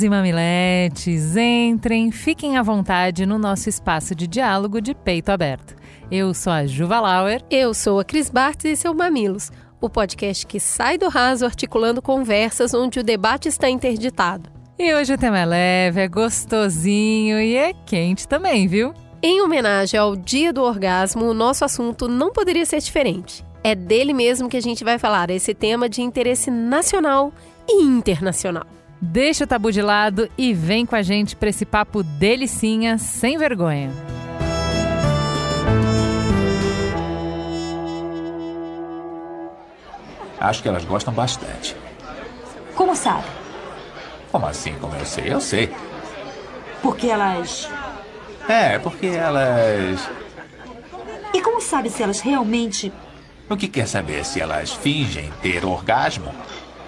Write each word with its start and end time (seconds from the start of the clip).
Mamileiros 0.00 0.02
e 0.02 0.08
mamiletes, 0.08 1.36
entrem, 1.36 2.10
fiquem 2.10 2.56
à 2.56 2.62
vontade 2.62 3.26
no 3.26 3.38
nosso 3.38 3.68
espaço 3.68 4.14
de 4.14 4.26
diálogo 4.26 4.80
de 4.80 4.94
peito 4.94 5.30
aberto. 5.30 5.74
Eu 6.10 6.32
sou 6.32 6.52
a 6.52 6.66
Juva 6.66 7.00
Lauer. 7.00 7.42
Eu 7.50 7.74
sou 7.74 7.98
a 7.98 8.04
Cris 8.04 8.30
Bartz 8.30 8.64
e 8.64 8.76
seu 8.76 8.94
Mamilos, 8.94 9.50
o 9.80 9.90
podcast 9.90 10.46
que 10.46 10.60
sai 10.60 10.96
do 10.96 11.08
raso 11.08 11.44
articulando 11.44 12.00
conversas 12.00 12.72
onde 12.72 13.00
o 13.00 13.02
debate 13.02 13.48
está 13.48 13.68
interditado. 13.68 14.50
E 14.78 14.94
hoje 14.94 15.14
o 15.14 15.18
tema 15.18 15.40
é 15.40 15.44
leve, 15.44 16.00
é 16.00 16.08
gostosinho 16.08 17.40
e 17.40 17.56
é 17.56 17.72
quente 17.84 18.26
também, 18.26 18.66
viu? 18.66 18.94
Em 19.22 19.42
homenagem 19.42 19.98
ao 20.00 20.16
Dia 20.16 20.52
do 20.52 20.62
Orgasmo, 20.62 21.26
o 21.26 21.34
nosso 21.34 21.64
assunto 21.64 22.08
não 22.08 22.32
poderia 22.32 22.64
ser 22.64 22.80
diferente. 22.80 23.44
É 23.62 23.74
dele 23.74 24.14
mesmo 24.14 24.48
que 24.48 24.56
a 24.56 24.62
gente 24.62 24.82
vai 24.82 24.98
falar, 24.98 25.28
esse 25.30 25.52
tema 25.52 25.88
de 25.88 26.00
interesse 26.00 26.50
nacional 26.50 27.32
e 27.68 27.82
internacional. 27.82 28.79
Deixa 29.02 29.44
o 29.44 29.46
tabu 29.46 29.72
de 29.72 29.80
lado 29.80 30.28
e 30.36 30.52
vem 30.52 30.84
com 30.84 30.94
a 30.94 31.00
gente 31.00 31.34
para 31.34 31.48
esse 31.48 31.64
papo 31.64 32.02
delicinha, 32.02 32.98
sem 32.98 33.38
vergonha. 33.38 33.90
Acho 40.38 40.62
que 40.62 40.68
elas 40.68 40.84
gostam 40.84 41.14
bastante. 41.14 41.74
Como 42.74 42.94
sabe? 42.94 43.24
Como 44.30 44.46
assim, 44.46 44.74
como 44.80 44.94
eu 44.94 45.06
sei? 45.06 45.32
Eu 45.32 45.40
sei. 45.40 45.74
Porque 46.82 47.08
elas. 47.08 47.68
É, 48.46 48.78
porque 48.78 49.06
elas. 49.06 50.08
E 51.32 51.40
como 51.40 51.60
sabe 51.60 51.88
se 51.88 52.02
elas 52.02 52.20
realmente. 52.20 52.92
O 53.48 53.56
que 53.56 53.66
quer 53.66 53.88
saber 53.88 54.24
se 54.24 54.40
elas 54.40 54.72
fingem 54.72 55.32
ter 55.42 55.64
orgasmo? 55.64 56.32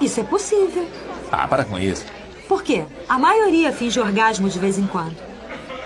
Isso 0.00 0.20
é 0.20 0.24
possível. 0.24 0.88
Ah, 1.32 1.48
para 1.48 1.64
com 1.64 1.78
isso. 1.78 2.04
Por 2.46 2.62
quê? 2.62 2.84
A 3.08 3.18
maioria 3.18 3.72
finge 3.72 3.98
orgasmo 3.98 4.50
de 4.50 4.58
vez 4.58 4.78
em 4.78 4.86
quando. 4.86 5.16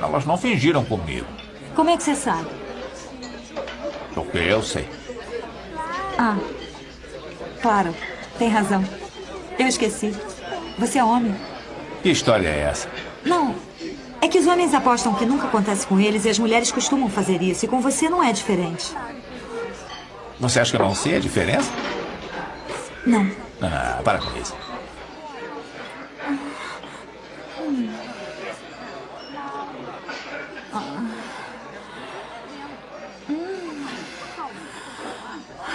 Elas 0.02 0.26
não 0.26 0.36
fingiram 0.36 0.84
comigo. 0.84 1.26
Como 1.76 1.88
é 1.88 1.96
que 1.96 2.02
você 2.02 2.16
sabe? 2.16 2.48
Porque 4.12 4.38
eu 4.38 4.60
sei. 4.62 4.88
Ah, 6.18 6.36
claro, 7.62 7.94
tem 8.38 8.48
razão. 8.48 8.84
Eu 9.56 9.68
esqueci. 9.68 10.12
Você 10.78 10.98
é 10.98 11.04
homem. 11.04 11.34
Que 12.02 12.10
história 12.10 12.48
é 12.48 12.60
essa? 12.62 12.88
Não. 13.24 13.54
É 14.20 14.28
que 14.28 14.38
os 14.38 14.46
homens 14.46 14.74
apostam 14.74 15.14
que 15.14 15.24
nunca 15.24 15.46
acontece 15.46 15.86
com 15.86 16.00
eles 16.00 16.24
e 16.24 16.28
as 16.28 16.38
mulheres 16.38 16.72
costumam 16.72 17.08
fazer 17.08 17.40
isso. 17.40 17.64
E 17.64 17.68
com 17.68 17.80
você 17.80 18.08
não 18.08 18.22
é 18.22 18.32
diferente. 18.32 18.94
Você 20.40 20.58
acha 20.58 20.76
que 20.76 20.82
eu 20.82 20.86
não 20.86 20.94
sei 20.94 21.16
a 21.16 21.20
diferença? 21.20 21.70
Não. 23.06 23.30
Ah, 23.62 24.00
para 24.02 24.18
com 24.18 24.36
isso. 24.38 24.54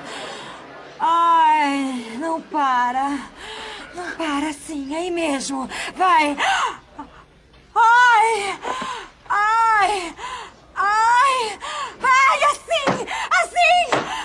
Ai. 0.99 2.17
Não 2.19 2.41
para. 2.41 3.09
Não 3.95 4.11
para 4.17 4.49
assim, 4.49 4.95
aí 4.95 5.09
mesmo. 5.09 5.67
Vai. 5.95 6.37
Ai. 7.75 8.59
Ai. 9.29 10.15
Ai. 10.75 11.59
Vai 11.99 12.43
assim. 12.43 13.05
Assim. 13.41 13.79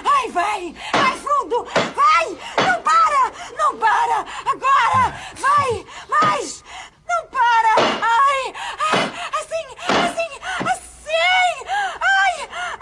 Ai, 0.04 0.28
vai. 0.30 0.74
Vai 0.92 1.16
fundo. 1.18 1.64
Vai. 1.94 2.26
Não 2.66 2.82
para. 2.82 3.32
Não 3.58 3.76
para. 3.78 4.24
Agora. 4.52 5.14
Vai. 5.34 5.86
Mais. 6.08 6.64
Não 7.08 7.26
para. 7.28 7.74
Ai. 8.02 8.54
Ai. 8.92 9.02
Assim. 9.40 9.66
Assim. 10.04 10.32
Assim. 10.72 11.54
Ai. 12.00 12.34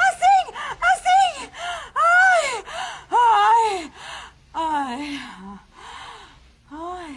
Assim. 0.09 0.43
Assim. 0.91 1.33
Ai. 1.95 2.47
Ai. 3.11 3.93
Ai. 4.55 5.21
Ai. 6.71 7.13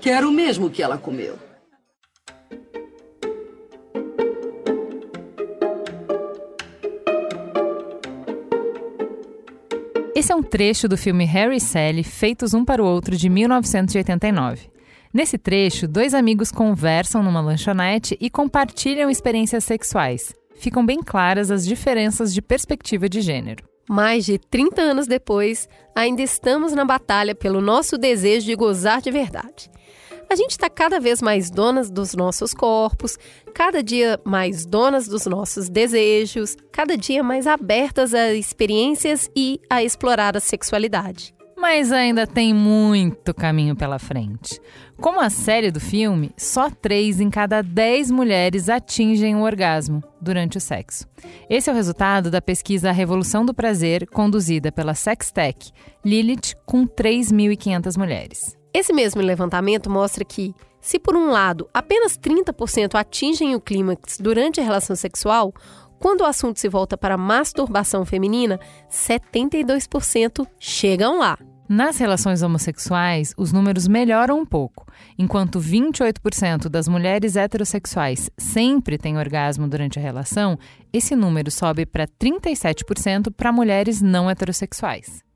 Quero 0.00 0.30
mesmo 0.58 0.68
que 0.68 0.82
ela 0.82 0.98
comeu. 0.98 1.38
Esse 10.14 10.32
é 10.32 10.34
um 10.34 10.42
trecho 10.42 10.88
do 10.88 10.96
filme 10.96 11.24
Harry 11.24 11.56
e 11.56 11.60
Sally, 11.60 12.02
feitos 12.02 12.52
um 12.52 12.64
para 12.64 12.82
o 12.82 12.86
outro, 12.86 13.16
de 13.16 13.28
1989. 13.28 14.68
Nesse 15.14 15.38
trecho, 15.38 15.86
dois 15.86 16.12
amigos 16.12 16.50
conversam 16.50 17.22
numa 17.22 17.40
lanchonete 17.40 18.18
e 18.20 18.28
compartilham 18.28 19.08
experiências 19.08 19.62
sexuais. 19.62 20.34
Ficam 20.56 20.84
bem 20.84 21.00
claras 21.00 21.52
as 21.52 21.64
diferenças 21.64 22.34
de 22.34 22.42
perspectiva 22.42 23.08
de 23.08 23.20
gênero. 23.20 23.64
Mais 23.88 24.26
de 24.26 24.38
30 24.38 24.82
anos 24.82 25.06
depois, 25.06 25.68
ainda 25.94 26.20
estamos 26.20 26.72
na 26.72 26.84
batalha 26.84 27.34
pelo 27.34 27.60
nosso 27.60 27.96
desejo 27.96 28.44
de 28.44 28.56
gozar 28.56 29.00
de 29.00 29.10
verdade. 29.10 29.70
A 30.30 30.36
gente 30.36 30.50
está 30.50 30.68
cada 30.68 31.00
vez 31.00 31.22
mais 31.22 31.50
donas 31.50 31.90
dos 31.90 32.14
nossos 32.14 32.52
corpos, 32.52 33.16
cada 33.54 33.82
dia 33.82 34.20
mais 34.24 34.66
donas 34.66 35.08
dos 35.08 35.24
nossos 35.24 35.70
desejos, 35.70 36.54
cada 36.70 36.98
dia 36.98 37.22
mais 37.22 37.46
abertas 37.46 38.12
a 38.12 38.34
experiências 38.34 39.30
e 39.34 39.58
a 39.70 39.82
explorar 39.82 40.36
a 40.36 40.40
sexualidade. 40.40 41.34
Mas 41.56 41.90
ainda 41.90 42.26
tem 42.26 42.52
muito 42.52 43.32
caminho 43.32 43.74
pela 43.74 43.98
frente. 43.98 44.60
Como 45.00 45.18
a 45.18 45.30
série 45.30 45.70
do 45.70 45.80
filme, 45.80 46.30
só 46.36 46.70
3 46.70 47.20
em 47.20 47.30
cada 47.30 47.62
10 47.62 48.10
mulheres 48.10 48.68
atingem 48.68 49.34
o 49.34 49.42
orgasmo 49.42 50.04
durante 50.20 50.58
o 50.58 50.60
sexo. 50.60 51.06
Esse 51.48 51.70
é 51.70 51.72
o 51.72 51.76
resultado 51.76 52.30
da 52.30 52.42
pesquisa 52.42 52.92
Revolução 52.92 53.46
do 53.46 53.54
Prazer, 53.54 54.06
conduzida 54.08 54.70
pela 54.70 54.94
Sextech 54.94 55.72
Lilith, 56.04 56.54
com 56.66 56.86
3.500 56.86 57.98
mulheres. 57.98 58.57
Esse 58.72 58.92
mesmo 58.92 59.22
levantamento 59.22 59.88
mostra 59.90 60.24
que, 60.24 60.54
se 60.80 60.98
por 60.98 61.16
um 61.16 61.30
lado 61.30 61.68
apenas 61.72 62.18
30% 62.18 62.94
atingem 62.94 63.54
o 63.54 63.60
clímax 63.60 64.18
durante 64.20 64.60
a 64.60 64.64
relação 64.64 64.94
sexual, 64.94 65.52
quando 65.98 66.20
o 66.20 66.26
assunto 66.26 66.60
se 66.60 66.68
volta 66.68 66.96
para 66.96 67.16
masturbação 67.16 68.04
feminina, 68.04 68.60
72% 68.90 70.46
chegam 70.58 71.18
lá. 71.18 71.38
Nas 71.68 71.98
relações 71.98 72.40
homossexuais, 72.40 73.34
os 73.36 73.52
números 73.52 73.86
melhoram 73.86 74.40
um 74.40 74.46
pouco. 74.46 74.86
Enquanto 75.18 75.60
28% 75.60 76.66
das 76.68 76.88
mulheres 76.88 77.36
heterossexuais 77.36 78.30
sempre 78.38 78.96
têm 78.96 79.18
orgasmo 79.18 79.68
durante 79.68 79.98
a 79.98 80.02
relação, 80.02 80.58
esse 80.90 81.14
número 81.14 81.50
sobe 81.50 81.84
para 81.84 82.06
37% 82.06 83.30
para 83.36 83.52
mulheres 83.52 84.00
não 84.00 84.30
heterossexuais. 84.30 85.27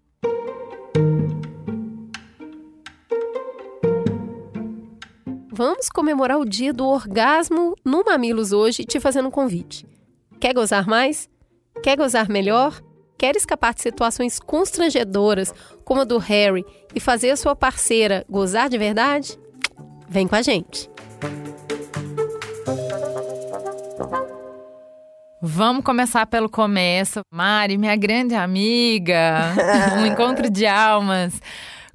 Vamos 5.65 5.89
comemorar 5.89 6.41
o 6.41 6.45
dia 6.45 6.73
do 6.73 6.85
orgasmo 6.85 7.77
no 7.85 8.03
Mamilos 8.03 8.51
hoje, 8.51 8.85
te 8.85 8.99
fazendo 8.99 9.29
um 9.29 9.31
convite. 9.31 9.87
Quer 10.41 10.53
gozar 10.53 10.89
mais? 10.89 11.31
Quer 11.85 11.97
gozar 11.97 12.29
melhor? 12.29 12.83
Quer 13.17 13.37
escapar 13.37 13.73
de 13.73 13.81
situações 13.81 14.41
constrangedoras, 14.41 15.55
como 15.85 16.01
a 16.01 16.05
do 16.05 16.19
Harry, 16.19 16.67
e 16.93 16.99
fazer 16.99 17.31
a 17.31 17.37
sua 17.37 17.55
parceira 17.55 18.27
gozar 18.29 18.69
de 18.69 18.77
verdade? 18.77 19.39
Vem 20.09 20.27
com 20.27 20.35
a 20.35 20.43
gente! 20.43 20.91
Vamos 25.41 25.85
começar 25.85 26.27
pelo 26.27 26.51
começo. 26.51 27.21
Mari, 27.33 27.79
minha 27.79 27.95
grande 27.95 28.35
amiga, 28.35 29.55
um 29.97 30.07
encontro 30.07 30.51
de 30.51 30.67
almas. 30.67 31.41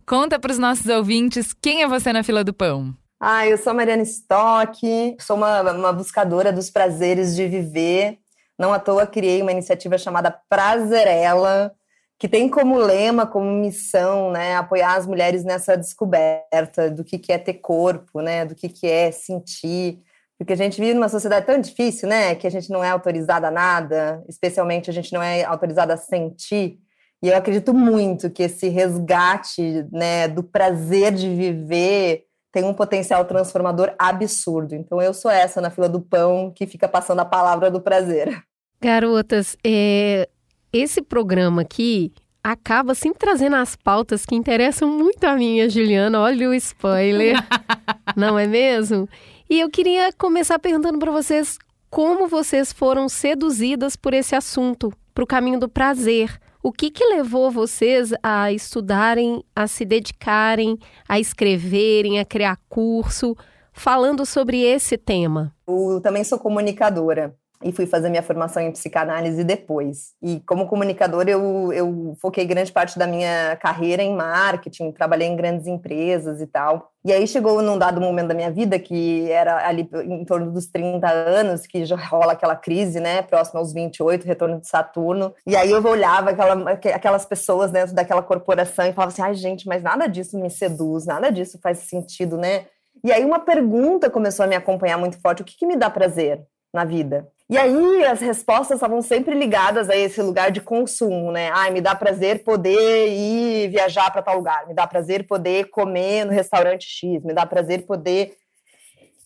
Conta 0.05 0.39
para 0.39 0.53
os 0.53 0.57
nossos 0.57 0.85
ouvintes 0.85 1.51
quem 1.51 1.83
é 1.83 1.87
você 1.87 2.13
na 2.13 2.23
fila 2.23 2.45
do 2.45 2.53
pão. 2.53 2.95
Ah, 3.19 3.47
eu 3.47 3.57
sou 3.57 3.71
a 3.71 3.73
Mariana 3.73 4.03
Stock, 4.03 5.17
sou 5.19 5.35
uma, 5.35 5.71
uma 5.71 5.91
buscadora 5.91 6.53
dos 6.53 6.69
prazeres 6.69 7.35
de 7.35 7.47
viver. 7.47 8.19
Não 8.59 8.71
à 8.71 8.79
toa 8.79 9.07
criei 9.07 9.41
uma 9.41 9.51
iniciativa 9.51 9.97
chamada 9.97 10.29
Prazerela, 10.47 11.73
que 12.19 12.27
tem 12.27 12.47
como 12.47 12.77
lema, 12.77 13.25
como 13.25 13.51
missão, 13.51 14.31
né, 14.31 14.55
apoiar 14.55 14.95
as 14.95 15.07
mulheres 15.07 15.43
nessa 15.43 15.75
descoberta 15.75 16.91
do 16.91 17.03
que, 17.03 17.17
que 17.17 17.31
é 17.31 17.39
ter 17.39 17.55
corpo, 17.55 18.21
né, 18.21 18.45
do 18.45 18.53
que, 18.53 18.69
que 18.69 18.87
é 18.87 19.11
sentir, 19.11 19.99
porque 20.37 20.53
a 20.53 20.57
gente 20.57 20.79
vive 20.79 20.93
numa 20.93 21.09
sociedade 21.09 21.45
tão 21.47 21.59
difícil, 21.59 22.07
né, 22.07 22.35
que 22.35 22.45
a 22.45 22.51
gente 22.51 22.69
não 22.71 22.83
é 22.83 22.89
autorizada 22.89 23.47
a 23.47 23.51
nada, 23.51 24.23
especialmente 24.29 24.89
a 24.89 24.93
gente 24.93 25.11
não 25.11 25.21
é 25.23 25.43
autorizada 25.43 25.95
a 25.95 25.97
sentir. 25.97 26.79
E 27.21 27.29
eu 27.29 27.35
acredito 27.35 27.73
muito 27.73 28.29
que 28.29 28.43
esse 28.43 28.69
resgate, 28.69 29.87
né, 29.91 30.27
do 30.27 30.43
prazer 30.43 31.13
de 31.13 31.33
viver 31.33 32.26
tem 32.57 32.65
um 32.65 32.73
potencial 32.73 33.23
transformador 33.23 33.93
absurdo. 33.99 34.73
Então 34.73 34.99
eu 34.99 35.13
sou 35.13 35.29
essa 35.29 35.61
na 35.61 35.69
fila 35.69 35.87
do 35.87 36.01
pão 36.01 36.51
que 36.51 36.65
fica 36.65 36.87
passando 36.87 37.19
a 37.19 37.25
palavra 37.25 37.69
do 37.69 37.79
prazer. 37.79 38.41
Garotas, 38.81 39.55
é, 39.63 40.27
esse 40.73 41.03
programa 41.03 41.61
aqui 41.61 42.11
acaba 42.43 42.95
sempre 42.95 43.19
trazendo 43.19 43.57
as 43.57 43.75
pautas 43.75 44.25
que 44.25 44.33
interessam 44.33 44.89
muito 44.89 45.23
a 45.25 45.35
minha, 45.35 45.69
Juliana. 45.69 46.19
Olha 46.19 46.49
o 46.49 46.53
spoiler. 46.55 47.35
Não 48.17 48.39
é 48.39 48.47
mesmo? 48.47 49.07
E 49.47 49.59
eu 49.59 49.69
queria 49.69 50.11
começar 50.13 50.57
perguntando 50.57 50.97
para 50.97 51.11
vocês 51.11 51.59
como 51.91 52.27
vocês 52.27 52.73
foram 52.73 53.07
seduzidas 53.07 53.95
por 53.95 54.15
esse 54.15 54.33
assunto, 54.33 54.91
para 55.13 55.23
o 55.23 55.27
caminho 55.27 55.59
do 55.59 55.69
prazer. 55.69 56.41
O 56.67 56.71
que, 56.73 56.91
que 56.91 57.05
levou 57.05 57.49
vocês 57.49 58.13
a 58.21 58.51
estudarem, 58.51 59.41
a 59.55 59.67
se 59.67 59.85
dedicarem, 59.85 60.77
a 61.07 61.17
escreverem, 61.17 62.19
a 62.19 62.25
criar 62.25 62.59
curso, 62.67 63.37
falando 63.71 64.25
sobre 64.25 64.63
esse 64.63 64.97
tema? 64.97 65.55
Eu 65.65 66.01
também 66.01 66.25
sou 66.25 66.37
comunicadora 66.37 67.33
e 67.63 67.71
fui 67.71 67.85
fazer 67.87 68.09
minha 68.09 68.21
formação 68.21 68.61
em 68.61 68.71
psicanálise 68.71 69.43
depois. 69.43 70.13
E 70.21 70.39
como 70.41 70.67
comunicadora, 70.67 71.29
eu, 71.29 71.73
eu 71.73 72.15
foquei 72.21 72.45
grande 72.45 72.71
parte 72.71 72.99
da 72.99 73.07
minha 73.07 73.55
carreira 73.57 74.03
em 74.03 74.15
marketing, 74.15 74.91
trabalhei 74.91 75.27
em 75.27 75.35
grandes 75.35 75.65
empresas 75.65 76.39
e 76.39 76.45
tal. 76.45 76.91
E 77.03 77.11
aí 77.11 77.25
chegou 77.27 77.61
num 77.61 77.77
dado 77.77 77.99
momento 77.99 78.27
da 78.27 78.33
minha 78.33 78.51
vida, 78.51 78.77
que 78.77 79.31
era 79.31 79.67
ali 79.67 79.89
em 80.05 80.25
torno 80.25 80.51
dos 80.51 80.67
30 80.67 81.09
anos, 81.09 81.65
que 81.65 81.85
já 81.85 81.95
rola 81.95 82.33
aquela 82.33 82.55
crise, 82.55 82.99
né, 82.99 83.21
próximo 83.21 83.59
aos 83.59 83.73
28, 83.73 84.25
retorno 84.25 84.59
de 84.59 84.67
Saturno. 84.67 85.33
E 85.45 85.55
aí 85.55 85.71
eu 85.71 85.83
olhava 85.83 86.31
aquela, 86.31 86.71
aquelas 86.71 87.25
pessoas 87.25 87.71
dentro 87.71 87.95
daquela 87.95 88.21
corporação 88.21 88.85
e 88.85 88.93
falava 88.93 89.11
assim, 89.11 89.21
ai 89.21 89.33
gente, 89.33 89.67
mas 89.67 89.81
nada 89.81 90.07
disso 90.07 90.37
me 90.39 90.49
seduz, 90.49 91.05
nada 91.05 91.31
disso 91.31 91.57
faz 91.61 91.79
sentido, 91.79 92.37
né? 92.37 92.65
E 93.03 93.11
aí 93.11 93.23
uma 93.23 93.39
pergunta 93.39 94.09
começou 94.09 94.43
a 94.43 94.47
me 94.47 94.55
acompanhar 94.55 94.97
muito 94.97 95.19
forte, 95.21 95.41
o 95.41 95.45
que, 95.45 95.57
que 95.57 95.65
me 95.65 95.75
dá 95.75 95.89
prazer 95.89 96.45
na 96.77 96.85
vida? 96.85 97.27
E 97.49 97.57
aí 97.57 98.03
as 98.05 98.19
respostas 98.19 98.75
estavam 98.75 99.01
sempre 99.01 99.33
ligadas 99.33 99.89
a 99.89 99.95
esse 99.95 100.21
lugar 100.21 100.51
de 100.51 100.61
consumo, 100.61 101.31
né? 101.31 101.49
Ai, 101.53 101.71
me 101.71 101.81
dá 101.81 101.95
prazer 101.95 102.43
poder 102.43 103.07
ir 103.07 103.69
viajar 103.69 104.11
para 104.11 104.21
tal 104.21 104.37
lugar, 104.37 104.67
me 104.67 104.73
dá 104.73 104.85
prazer 104.85 105.25
poder 105.25 105.69
comer 105.69 106.25
no 106.25 106.31
restaurante 106.31 106.85
X, 106.85 107.23
me 107.23 107.33
dá 107.33 107.45
prazer 107.45 107.85
poder. 107.85 108.33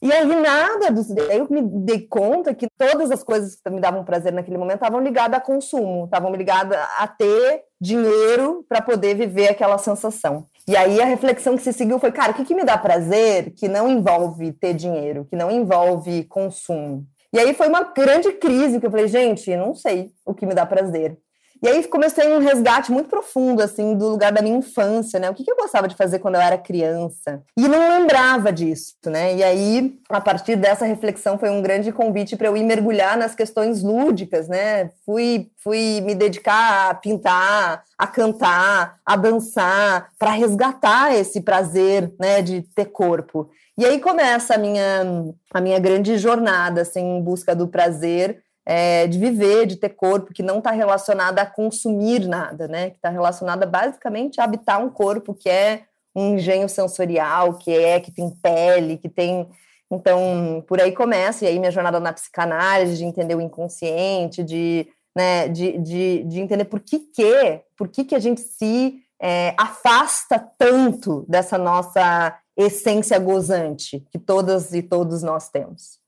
E 0.03 0.11
aí 0.11 0.25
nada 0.25 0.91
disso. 0.91 1.13
Aí 1.29 1.39
eu 1.39 1.47
me 1.49 1.61
dei 1.61 2.07
conta 2.07 2.53
que 2.53 2.67
todas 2.77 3.11
as 3.11 3.23
coisas 3.23 3.55
que 3.55 3.69
me 3.71 3.81
davam 3.81 4.03
prazer 4.03 4.31
naquele 4.31 4.57
momento 4.57 4.75
estavam 4.75 5.01
ligadas 5.01 5.37
a 5.37 5.41
consumo, 5.41 6.05
estavam 6.05 6.33
ligadas 6.33 6.77
a 6.97 7.07
ter 7.07 7.63
dinheiro 7.79 8.63
para 8.69 8.81
poder 8.81 9.15
viver 9.15 9.49
aquela 9.49 9.79
sensação. 9.79 10.45
E 10.67 10.75
aí 10.77 11.01
a 11.01 11.05
reflexão 11.05 11.55
que 11.57 11.63
se 11.63 11.73
seguiu 11.73 11.97
foi, 11.97 12.11
cara, 12.11 12.31
o 12.31 12.35
que, 12.35 12.45
que 12.45 12.55
me 12.55 12.63
dá 12.63 12.77
prazer 12.77 13.51
que 13.55 13.67
não 13.67 13.89
envolve 13.89 14.53
ter 14.53 14.75
dinheiro, 14.75 15.25
que 15.25 15.35
não 15.35 15.49
envolve 15.49 16.23
consumo? 16.25 17.05
E 17.33 17.39
aí 17.39 17.53
foi 17.53 17.67
uma 17.67 17.83
grande 17.83 18.31
crise, 18.33 18.79
que 18.79 18.85
eu 18.85 18.91
falei, 18.91 19.07
gente, 19.07 19.55
não 19.55 19.73
sei 19.73 20.11
o 20.25 20.33
que 20.33 20.45
me 20.45 20.53
dá 20.53 20.65
prazer. 20.65 21.17
E 21.63 21.67
aí 21.67 21.83
comecei 21.83 22.27
um 22.27 22.39
resgate 22.39 22.91
muito 22.91 23.07
profundo, 23.07 23.61
assim, 23.61 23.95
do 23.95 24.09
lugar 24.09 24.31
da 24.31 24.41
minha 24.41 24.57
infância, 24.57 25.19
né? 25.19 25.29
O 25.29 25.33
que, 25.35 25.49
eu 25.49 25.55
gostava 25.55 25.87
de 25.87 25.95
fazer 25.95 26.17
quando 26.17 26.33
eu 26.33 26.41
era 26.41 26.57
criança? 26.57 27.43
E 27.55 27.67
não 27.67 27.99
lembrava 27.99 28.51
disso, 28.51 28.95
né? 29.05 29.35
E 29.35 29.43
aí, 29.43 29.99
a 30.09 30.19
partir 30.19 30.55
dessa 30.55 30.85
reflexão, 30.85 31.37
foi 31.37 31.51
um 31.51 31.61
grande 31.61 31.91
convite 31.91 32.35
para 32.35 32.47
eu 32.47 32.57
ir 32.57 32.63
mergulhar 32.63 33.15
nas 33.15 33.35
questões 33.35 33.83
lúdicas, 33.83 34.47
né? 34.47 34.89
Fui, 35.05 35.51
fui 35.63 36.01
me 36.01 36.15
dedicar 36.15 36.89
a 36.89 36.95
pintar, 36.95 37.83
a 37.95 38.07
cantar, 38.07 38.97
a 39.05 39.15
dançar, 39.15 40.09
para 40.17 40.31
resgatar 40.31 41.13
esse 41.13 41.41
prazer, 41.41 42.11
né, 42.19 42.41
de 42.41 42.63
ter 42.73 42.85
corpo. 42.85 43.51
E 43.77 43.85
aí 43.85 43.99
começa 43.99 44.55
a 44.55 44.57
minha, 44.57 45.33
a 45.53 45.61
minha 45.61 45.79
grande 45.79 46.17
jornada, 46.17 46.81
assim, 46.81 47.17
em 47.17 47.21
busca 47.21 47.55
do 47.55 47.67
prazer 47.67 48.43
é, 48.65 49.07
de 49.07 49.17
viver, 49.17 49.65
de 49.65 49.75
ter 49.75 49.89
corpo, 49.89 50.33
que 50.33 50.43
não 50.43 50.59
está 50.59 50.71
relacionada 50.71 51.41
a 51.41 51.45
consumir 51.45 52.27
nada, 52.27 52.67
né? 52.67 52.89
Que 52.89 52.97
está 52.97 53.09
relacionada 53.09 53.65
basicamente 53.65 54.39
a 54.39 54.43
habitar 54.43 54.83
um 54.83 54.89
corpo 54.89 55.33
que 55.33 55.49
é 55.49 55.83
um 56.15 56.35
engenho 56.35 56.67
sensorial, 56.67 57.55
que 57.55 57.71
é, 57.71 57.99
que 57.99 58.11
tem 58.11 58.29
pele, 58.29 58.97
que 58.97 59.09
tem. 59.09 59.47
Então, 59.89 60.63
por 60.67 60.79
aí 60.79 60.91
começa, 60.91 61.43
e 61.43 61.47
aí 61.47 61.59
minha 61.59 61.71
jornada 61.71 61.99
na 61.99 62.13
psicanálise, 62.13 62.97
de 62.97 63.05
entender 63.05 63.35
o 63.35 63.41
inconsciente, 63.41 64.43
de, 64.43 64.87
né, 65.15 65.47
de, 65.47 65.77
de, 65.79 66.23
de 66.23 66.39
entender 66.39 66.65
por 66.65 66.79
que 66.79 66.99
que, 66.99 67.61
por 67.77 67.87
que 67.89 68.05
que 68.05 68.15
a 68.15 68.19
gente 68.19 68.41
se 68.41 69.01
é, 69.21 69.53
afasta 69.57 70.39
tanto 70.57 71.25
dessa 71.27 71.57
nossa 71.57 72.37
essência 72.57 73.17
gozante 73.19 74.05
que 74.11 74.19
todas 74.19 74.73
e 74.73 74.81
todos 74.81 75.23
nós 75.23 75.49
temos. 75.49 75.99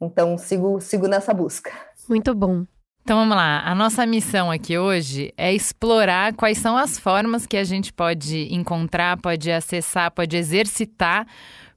Então, 0.00 0.38
sigo, 0.38 0.80
sigo 0.80 1.08
nessa 1.08 1.34
busca. 1.34 1.72
Muito 2.08 2.34
bom. 2.34 2.64
Então 3.02 3.16
vamos 3.16 3.36
lá. 3.36 3.62
A 3.64 3.74
nossa 3.74 4.04
missão 4.04 4.50
aqui 4.50 4.76
hoje 4.76 5.32
é 5.34 5.52
explorar 5.52 6.34
quais 6.34 6.58
são 6.58 6.76
as 6.76 6.98
formas 6.98 7.46
que 7.46 7.56
a 7.56 7.64
gente 7.64 7.90
pode 7.90 8.54
encontrar, 8.54 9.16
pode 9.16 9.50
acessar, 9.50 10.10
pode 10.10 10.36
exercitar 10.36 11.26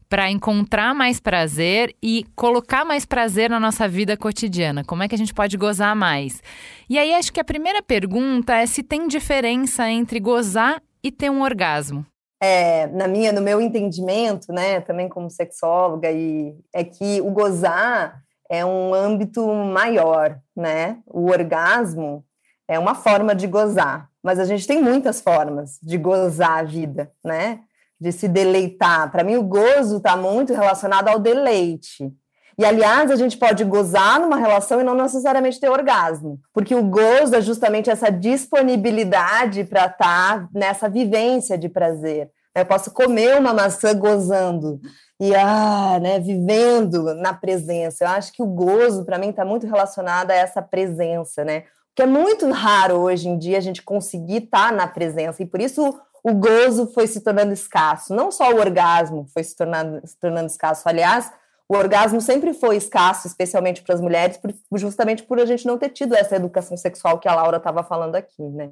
para 0.09 0.29
encontrar 0.29 0.93
mais 0.93 1.21
prazer 1.21 1.95
e 2.03 2.25
colocar 2.35 2.83
mais 2.83 3.05
prazer 3.05 3.49
na 3.49 3.61
nossa 3.61 3.87
vida 3.87 4.17
cotidiana. 4.17 4.83
Como 4.83 5.03
é 5.03 5.07
que 5.07 5.15
a 5.15 5.17
gente 5.17 5.33
pode 5.33 5.55
gozar 5.55 5.95
mais? 5.95 6.43
E 6.89 6.99
aí 6.99 7.13
acho 7.13 7.31
que 7.31 7.39
a 7.39 7.45
primeira 7.45 7.81
pergunta 7.81 8.53
é 8.57 8.65
se 8.65 8.83
tem 8.83 9.07
diferença 9.07 9.89
entre 9.89 10.19
gozar 10.19 10.83
e 11.01 11.09
ter 11.09 11.31
um 11.31 11.41
orgasmo 11.41 12.05
é, 12.41 12.87
na 12.87 13.07
minha, 13.07 13.31
no 13.31 13.41
meu 13.41 13.61
entendimento, 13.61 14.51
né, 14.51 14.81
também 14.81 15.07
como 15.07 15.29
sexóloga, 15.29 16.09
e 16.11 16.55
é 16.73 16.83
que 16.83 17.21
o 17.21 17.29
gozar 17.29 18.23
é 18.49 18.65
um 18.65 18.93
âmbito 18.93 19.47
maior, 19.47 20.37
né? 20.53 20.97
O 21.07 21.29
orgasmo 21.31 22.25
é 22.67 22.77
uma 22.77 22.93
forma 22.93 23.33
de 23.33 23.47
gozar, 23.47 24.09
mas 24.21 24.39
a 24.39 24.45
gente 24.45 24.67
tem 24.67 24.81
muitas 24.81 25.21
formas 25.21 25.79
de 25.81 25.97
gozar 25.97 26.59
a 26.59 26.63
vida, 26.63 27.09
né? 27.23 27.61
De 27.97 28.11
se 28.11 28.27
deleitar. 28.27 29.09
Para 29.09 29.23
mim, 29.23 29.37
o 29.37 29.43
gozo 29.43 29.97
está 29.97 30.17
muito 30.17 30.51
relacionado 30.53 31.07
ao 31.07 31.17
deleite. 31.17 32.11
E, 32.57 32.65
aliás, 32.65 33.09
a 33.09 33.15
gente 33.15 33.37
pode 33.37 33.63
gozar 33.63 34.19
numa 34.19 34.35
relação 34.35 34.81
e 34.81 34.83
não 34.83 34.95
necessariamente 34.95 35.59
ter 35.59 35.69
orgasmo, 35.69 36.37
porque 36.53 36.75
o 36.75 36.83
gozo 36.83 37.35
é 37.35 37.41
justamente 37.41 37.89
essa 37.89 38.09
disponibilidade 38.11 39.63
para 39.63 39.85
estar 39.85 40.41
tá 40.41 40.49
nessa 40.53 40.89
vivência 40.89 41.57
de 41.57 41.69
prazer. 41.69 42.29
Eu 42.53 42.65
posso 42.65 42.91
comer 42.91 43.37
uma 43.37 43.53
maçã 43.53 43.97
gozando 43.97 44.79
e 45.19 45.33
ah, 45.35 45.99
né, 46.01 46.19
vivendo 46.19 47.15
na 47.15 47.33
presença. 47.33 48.03
Eu 48.03 48.09
acho 48.09 48.33
que 48.33 48.43
o 48.43 48.45
gozo, 48.45 49.05
para 49.05 49.17
mim, 49.17 49.29
está 49.29 49.45
muito 49.45 49.65
relacionado 49.65 50.31
a 50.31 50.35
essa 50.35 50.61
presença, 50.61 51.45
né? 51.45 51.63
Que 51.95 52.01
é 52.01 52.05
muito 52.05 52.49
raro 52.51 52.95
hoje 52.95 53.29
em 53.29 53.37
dia 53.37 53.57
a 53.57 53.61
gente 53.61 53.81
conseguir 53.81 54.43
estar 54.43 54.69
tá 54.69 54.75
na 54.75 54.87
presença, 54.87 55.41
e 55.43 55.45
por 55.45 55.61
isso 55.61 55.97
o 56.23 56.33
gozo 56.33 56.91
foi 56.93 57.07
se 57.07 57.21
tornando 57.21 57.53
escasso. 57.53 58.13
Não 58.13 58.31
só 58.31 58.51
o 58.51 58.59
orgasmo 58.59 59.25
foi 59.33 59.43
se 59.43 59.55
tornando, 59.55 60.05
se 60.05 60.17
tornando 60.19 60.47
escasso, 60.47 60.87
aliás, 60.87 61.31
o 61.67 61.75
orgasmo 61.75 62.19
sempre 62.19 62.53
foi 62.53 62.75
escasso, 62.75 63.27
especialmente 63.27 63.81
para 63.81 63.95
as 63.95 64.01
mulheres, 64.01 64.39
justamente 64.73 65.23
por 65.23 65.39
a 65.39 65.45
gente 65.45 65.65
não 65.65 65.77
ter 65.77 65.89
tido 65.89 66.13
essa 66.13 66.35
educação 66.35 66.75
sexual 66.75 67.17
que 67.17 67.29
a 67.29 67.35
Laura 67.35 67.57
estava 67.57 67.81
falando 67.81 68.15
aqui, 68.15 68.43
né? 68.43 68.71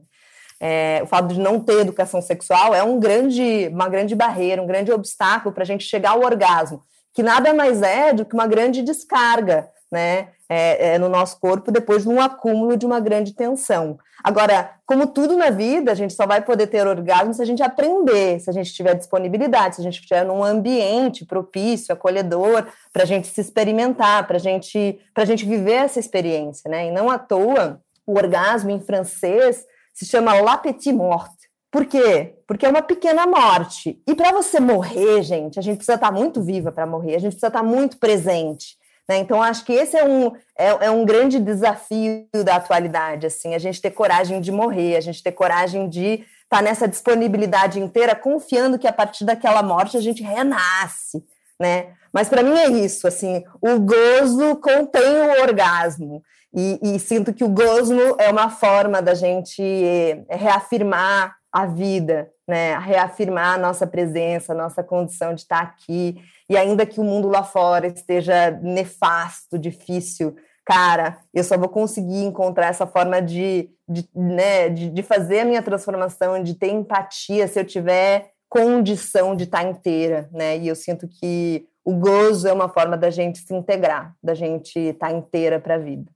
É, 0.59 0.99
o 1.01 1.07
fato 1.07 1.27
de 1.33 1.39
não 1.39 1.59
ter 1.59 1.79
educação 1.79 2.21
sexual 2.21 2.75
é 2.75 2.83
um 2.83 2.99
grande, 2.99 3.69
uma 3.71 3.87
grande 3.87 4.13
barreira, 4.13 4.61
um 4.61 4.67
grande 4.67 4.91
obstáculo 4.91 5.53
para 5.53 5.63
a 5.63 5.65
gente 5.65 5.85
chegar 5.85 6.11
ao 6.11 6.23
orgasmo, 6.23 6.83
que 7.13 7.23
nada 7.23 7.53
mais 7.53 7.81
é 7.81 8.11
do 8.11 8.25
que 8.25 8.33
uma 8.33 8.45
grande 8.45 8.81
descarga, 8.81 9.69
né? 9.91 10.29
É, 10.51 10.93
é, 10.93 10.97
no 10.97 11.07
nosso 11.07 11.39
corpo 11.39 11.71
depois 11.71 12.03
de 12.03 12.09
um 12.09 12.19
acúmulo 12.19 12.75
de 12.75 12.83
uma 12.83 12.99
grande 12.99 13.35
tensão. 13.35 13.99
Agora, 14.23 14.71
como 14.85 15.05
tudo 15.05 15.37
na 15.37 15.51
vida, 15.51 15.91
a 15.91 15.95
gente 15.95 16.13
só 16.13 16.25
vai 16.25 16.41
poder 16.41 16.67
ter 16.67 16.85
orgasmo 16.87 17.33
se 17.33 17.41
a 17.41 17.45
gente 17.45 17.61
aprender, 17.61 18.39
se 18.39 18.49
a 18.49 18.53
gente 18.53 18.73
tiver 18.73 18.95
disponibilidade, 18.95 19.75
se 19.75 19.81
a 19.81 19.83
gente 19.83 19.99
estiver 19.99 20.25
num 20.25 20.43
ambiente 20.43 21.23
propício, 21.23 21.93
acolhedor, 21.93 22.65
para 22.91 23.03
a 23.03 23.05
gente 23.05 23.27
se 23.27 23.39
experimentar, 23.39 24.27
para 24.27 24.39
gente, 24.39 24.99
a 25.15 25.25
gente 25.25 25.45
viver 25.45 25.73
essa 25.73 25.99
experiência, 25.99 26.69
né? 26.69 26.87
E 26.87 26.91
não 26.91 27.09
à 27.09 27.19
toa, 27.19 27.79
o 28.05 28.17
orgasmo 28.17 28.71
em 28.71 28.79
francês 28.81 29.65
se 29.99 30.05
chama 30.05 30.39
La 30.39 30.57
Petite 30.57 30.93
Morte, 30.93 31.49
Por 31.69 31.85
quê? 31.85 32.35
Porque 32.47 32.65
é 32.65 32.69
uma 32.69 32.81
pequena 32.81 33.27
morte. 33.27 34.01
E 34.07 34.15
para 34.15 34.31
você 34.31 34.59
morrer, 34.59 35.21
gente, 35.21 35.59
a 35.59 35.61
gente 35.61 35.75
precisa 35.75 35.95
estar 35.95 36.07
tá 36.07 36.11
muito 36.11 36.41
viva 36.41 36.71
para 36.71 36.87
morrer, 36.87 37.15
a 37.15 37.19
gente 37.19 37.33
precisa 37.33 37.47
estar 37.47 37.59
tá 37.59 37.65
muito 37.65 37.97
presente. 37.97 38.77
Né? 39.09 39.17
Então, 39.17 39.43
acho 39.43 39.65
que 39.65 39.73
esse 39.73 39.97
é 39.97 40.05
um, 40.05 40.31
é, 40.57 40.85
é, 40.85 40.89
um 40.89 41.03
grande 41.03 41.37
desafio 41.37 42.27
da 42.45 42.55
atualidade, 42.55 43.27
assim, 43.27 43.53
a 43.53 43.59
gente 43.59 43.81
ter 43.81 43.91
coragem 43.91 44.39
de 44.39 44.51
morrer, 44.53 44.95
a 44.95 45.01
gente 45.01 45.21
ter 45.21 45.33
coragem 45.33 45.89
de 45.89 46.13
estar 46.43 46.57
tá 46.57 46.61
nessa 46.61 46.87
disponibilidade 46.87 47.79
inteira, 47.79 48.15
confiando 48.15 48.79
que 48.79 48.87
a 48.87 48.93
partir 48.93 49.25
daquela 49.25 49.61
morte 49.61 49.97
a 49.97 50.01
gente 50.01 50.23
renasce, 50.23 51.23
né? 51.59 51.93
Mas 52.13 52.29
para 52.29 52.41
mim 52.41 52.57
é 52.57 52.69
isso, 52.69 53.07
assim, 53.07 53.43
o 53.61 53.79
gozo 53.79 54.55
contém 54.55 55.03
o 55.03 55.41
orgasmo. 55.41 56.23
E, 56.53 56.79
e, 56.81 56.99
sinto 56.99 57.33
que 57.33 57.43
o 57.43 57.49
gozo 57.49 57.95
é 58.17 58.29
uma 58.29 58.49
forma 58.49 59.01
da 59.01 59.13
gente 59.13 59.61
eh, 59.61 60.25
reafirmar 60.29 61.35
a 61.51 61.65
vida, 61.65 62.31
né? 62.47 62.77
reafirmar 62.79 63.55
a 63.55 63.57
nossa 63.57 63.85
presença, 63.85 64.53
a 64.53 64.55
nossa 64.55 64.83
condição 64.83 65.35
de 65.35 65.41
estar 65.41 65.61
aqui. 65.61 66.17
E 66.49 66.57
ainda 66.57 66.85
que 66.85 66.99
o 66.99 67.03
mundo 67.03 67.27
lá 67.27 67.43
fora 67.43 67.87
esteja 67.87 68.51
nefasto, 68.63 69.59
difícil, 69.59 70.35
cara, 70.65 71.19
eu 71.33 71.43
só 71.43 71.57
vou 71.57 71.69
conseguir 71.69 72.23
encontrar 72.23 72.67
essa 72.67 72.87
forma 72.87 73.21
de, 73.21 73.69
de, 73.87 74.07
né, 74.15 74.69
de, 74.69 74.89
de 74.89 75.03
fazer 75.03 75.41
a 75.41 75.45
minha 75.45 75.61
transformação, 75.61 76.41
de 76.41 76.55
ter 76.55 76.71
empatia 76.71 77.47
se 77.47 77.59
eu 77.59 77.65
tiver 77.65 78.31
condição 78.49 79.35
de 79.35 79.43
estar 79.43 79.63
inteira, 79.63 80.27
né? 80.31 80.57
E 80.57 80.67
eu 80.67 80.75
sinto 80.75 81.07
que 81.07 81.67
o 81.85 81.93
gozo 81.95 82.47
é 82.47 82.53
uma 82.53 82.67
forma 82.67 82.97
da 82.97 83.11
gente 83.11 83.39
se 83.39 83.53
integrar, 83.53 84.15
da 84.21 84.33
gente 84.33 84.77
estar 84.79 85.11
inteira 85.11 85.59
para 85.59 85.75
a 85.75 85.77
vida. 85.77 86.11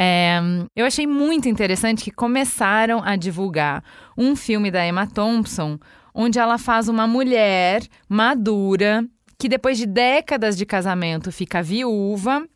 É, 0.00 0.38
eu 0.76 0.86
achei 0.86 1.08
muito 1.08 1.48
interessante 1.48 2.04
que 2.04 2.12
começaram 2.12 3.02
a 3.02 3.16
divulgar 3.16 3.82
um 4.16 4.36
filme 4.36 4.70
da 4.70 4.86
Emma 4.86 5.08
Thompson, 5.08 5.76
onde 6.14 6.38
ela 6.38 6.56
faz 6.56 6.88
uma 6.88 7.04
mulher 7.04 7.82
madura 8.08 9.04
que 9.36 9.48
depois 9.48 9.76
de 9.76 9.86
décadas 9.86 10.56
de 10.56 10.64
casamento 10.64 11.32
fica 11.32 11.64
viúva 11.64 12.46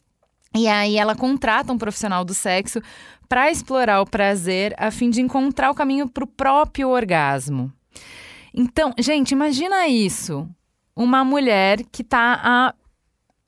e 0.55 0.69
aí 0.69 0.97
ela 0.97 1.17
contrata 1.17 1.73
um 1.73 1.79
profissional 1.79 2.25
do 2.25 2.33
sexo 2.33 2.81
para 3.29 3.51
explorar 3.51 4.01
o 4.01 4.07
prazer 4.07 4.73
a 4.79 4.93
fim 4.93 5.11
de 5.11 5.21
encontrar 5.21 5.73
o 5.73 5.75
caminho 5.75 6.09
para 6.09 6.23
o 6.23 6.29
próprio 6.29 6.91
orgasmo. 6.91 7.73
Então, 8.55 8.95
gente, 8.99 9.33
imagina 9.33 9.89
isso. 9.89 10.49
Uma 10.95 11.25
mulher 11.25 11.83
que 11.91 12.03
está 12.03 12.41
há 12.41 12.75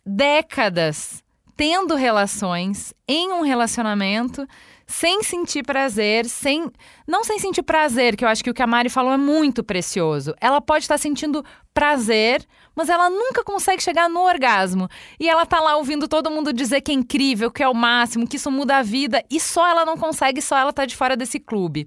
décadas 0.04 1.23
tendo 1.56 1.94
relações 1.94 2.92
em 3.06 3.32
um 3.32 3.42
relacionamento 3.42 4.46
sem 4.86 5.22
sentir 5.22 5.62
prazer, 5.62 6.26
sem 6.26 6.70
não 7.06 7.24
sem 7.24 7.38
sentir 7.38 7.62
prazer, 7.62 8.16
que 8.16 8.24
eu 8.24 8.28
acho 8.28 8.44
que 8.44 8.50
o 8.50 8.54
que 8.54 8.62
a 8.62 8.66
Mari 8.66 8.90
falou 8.90 9.12
é 9.12 9.16
muito 9.16 9.64
precioso. 9.64 10.34
Ela 10.40 10.60
pode 10.60 10.84
estar 10.84 10.98
sentindo 10.98 11.44
prazer, 11.72 12.44
mas 12.74 12.88
ela 12.88 13.08
nunca 13.08 13.42
consegue 13.42 13.82
chegar 13.82 14.08
no 14.08 14.20
orgasmo. 14.20 14.88
E 15.18 15.28
ela 15.28 15.46
tá 15.46 15.60
lá 15.60 15.76
ouvindo 15.76 16.06
todo 16.06 16.30
mundo 16.30 16.52
dizer 16.52 16.80
que 16.80 16.92
é 16.92 16.94
incrível, 16.94 17.50
que 17.50 17.62
é 17.62 17.68
o 17.68 17.74
máximo, 17.74 18.26
que 18.26 18.36
isso 18.36 18.50
muda 18.50 18.76
a 18.76 18.82
vida, 18.82 19.24
e 19.30 19.40
só 19.40 19.66
ela 19.66 19.84
não 19.84 19.96
consegue, 19.96 20.42
só 20.42 20.56
ela 20.56 20.72
tá 20.72 20.84
de 20.84 20.96
fora 20.96 21.16
desse 21.16 21.40
clube. 21.40 21.86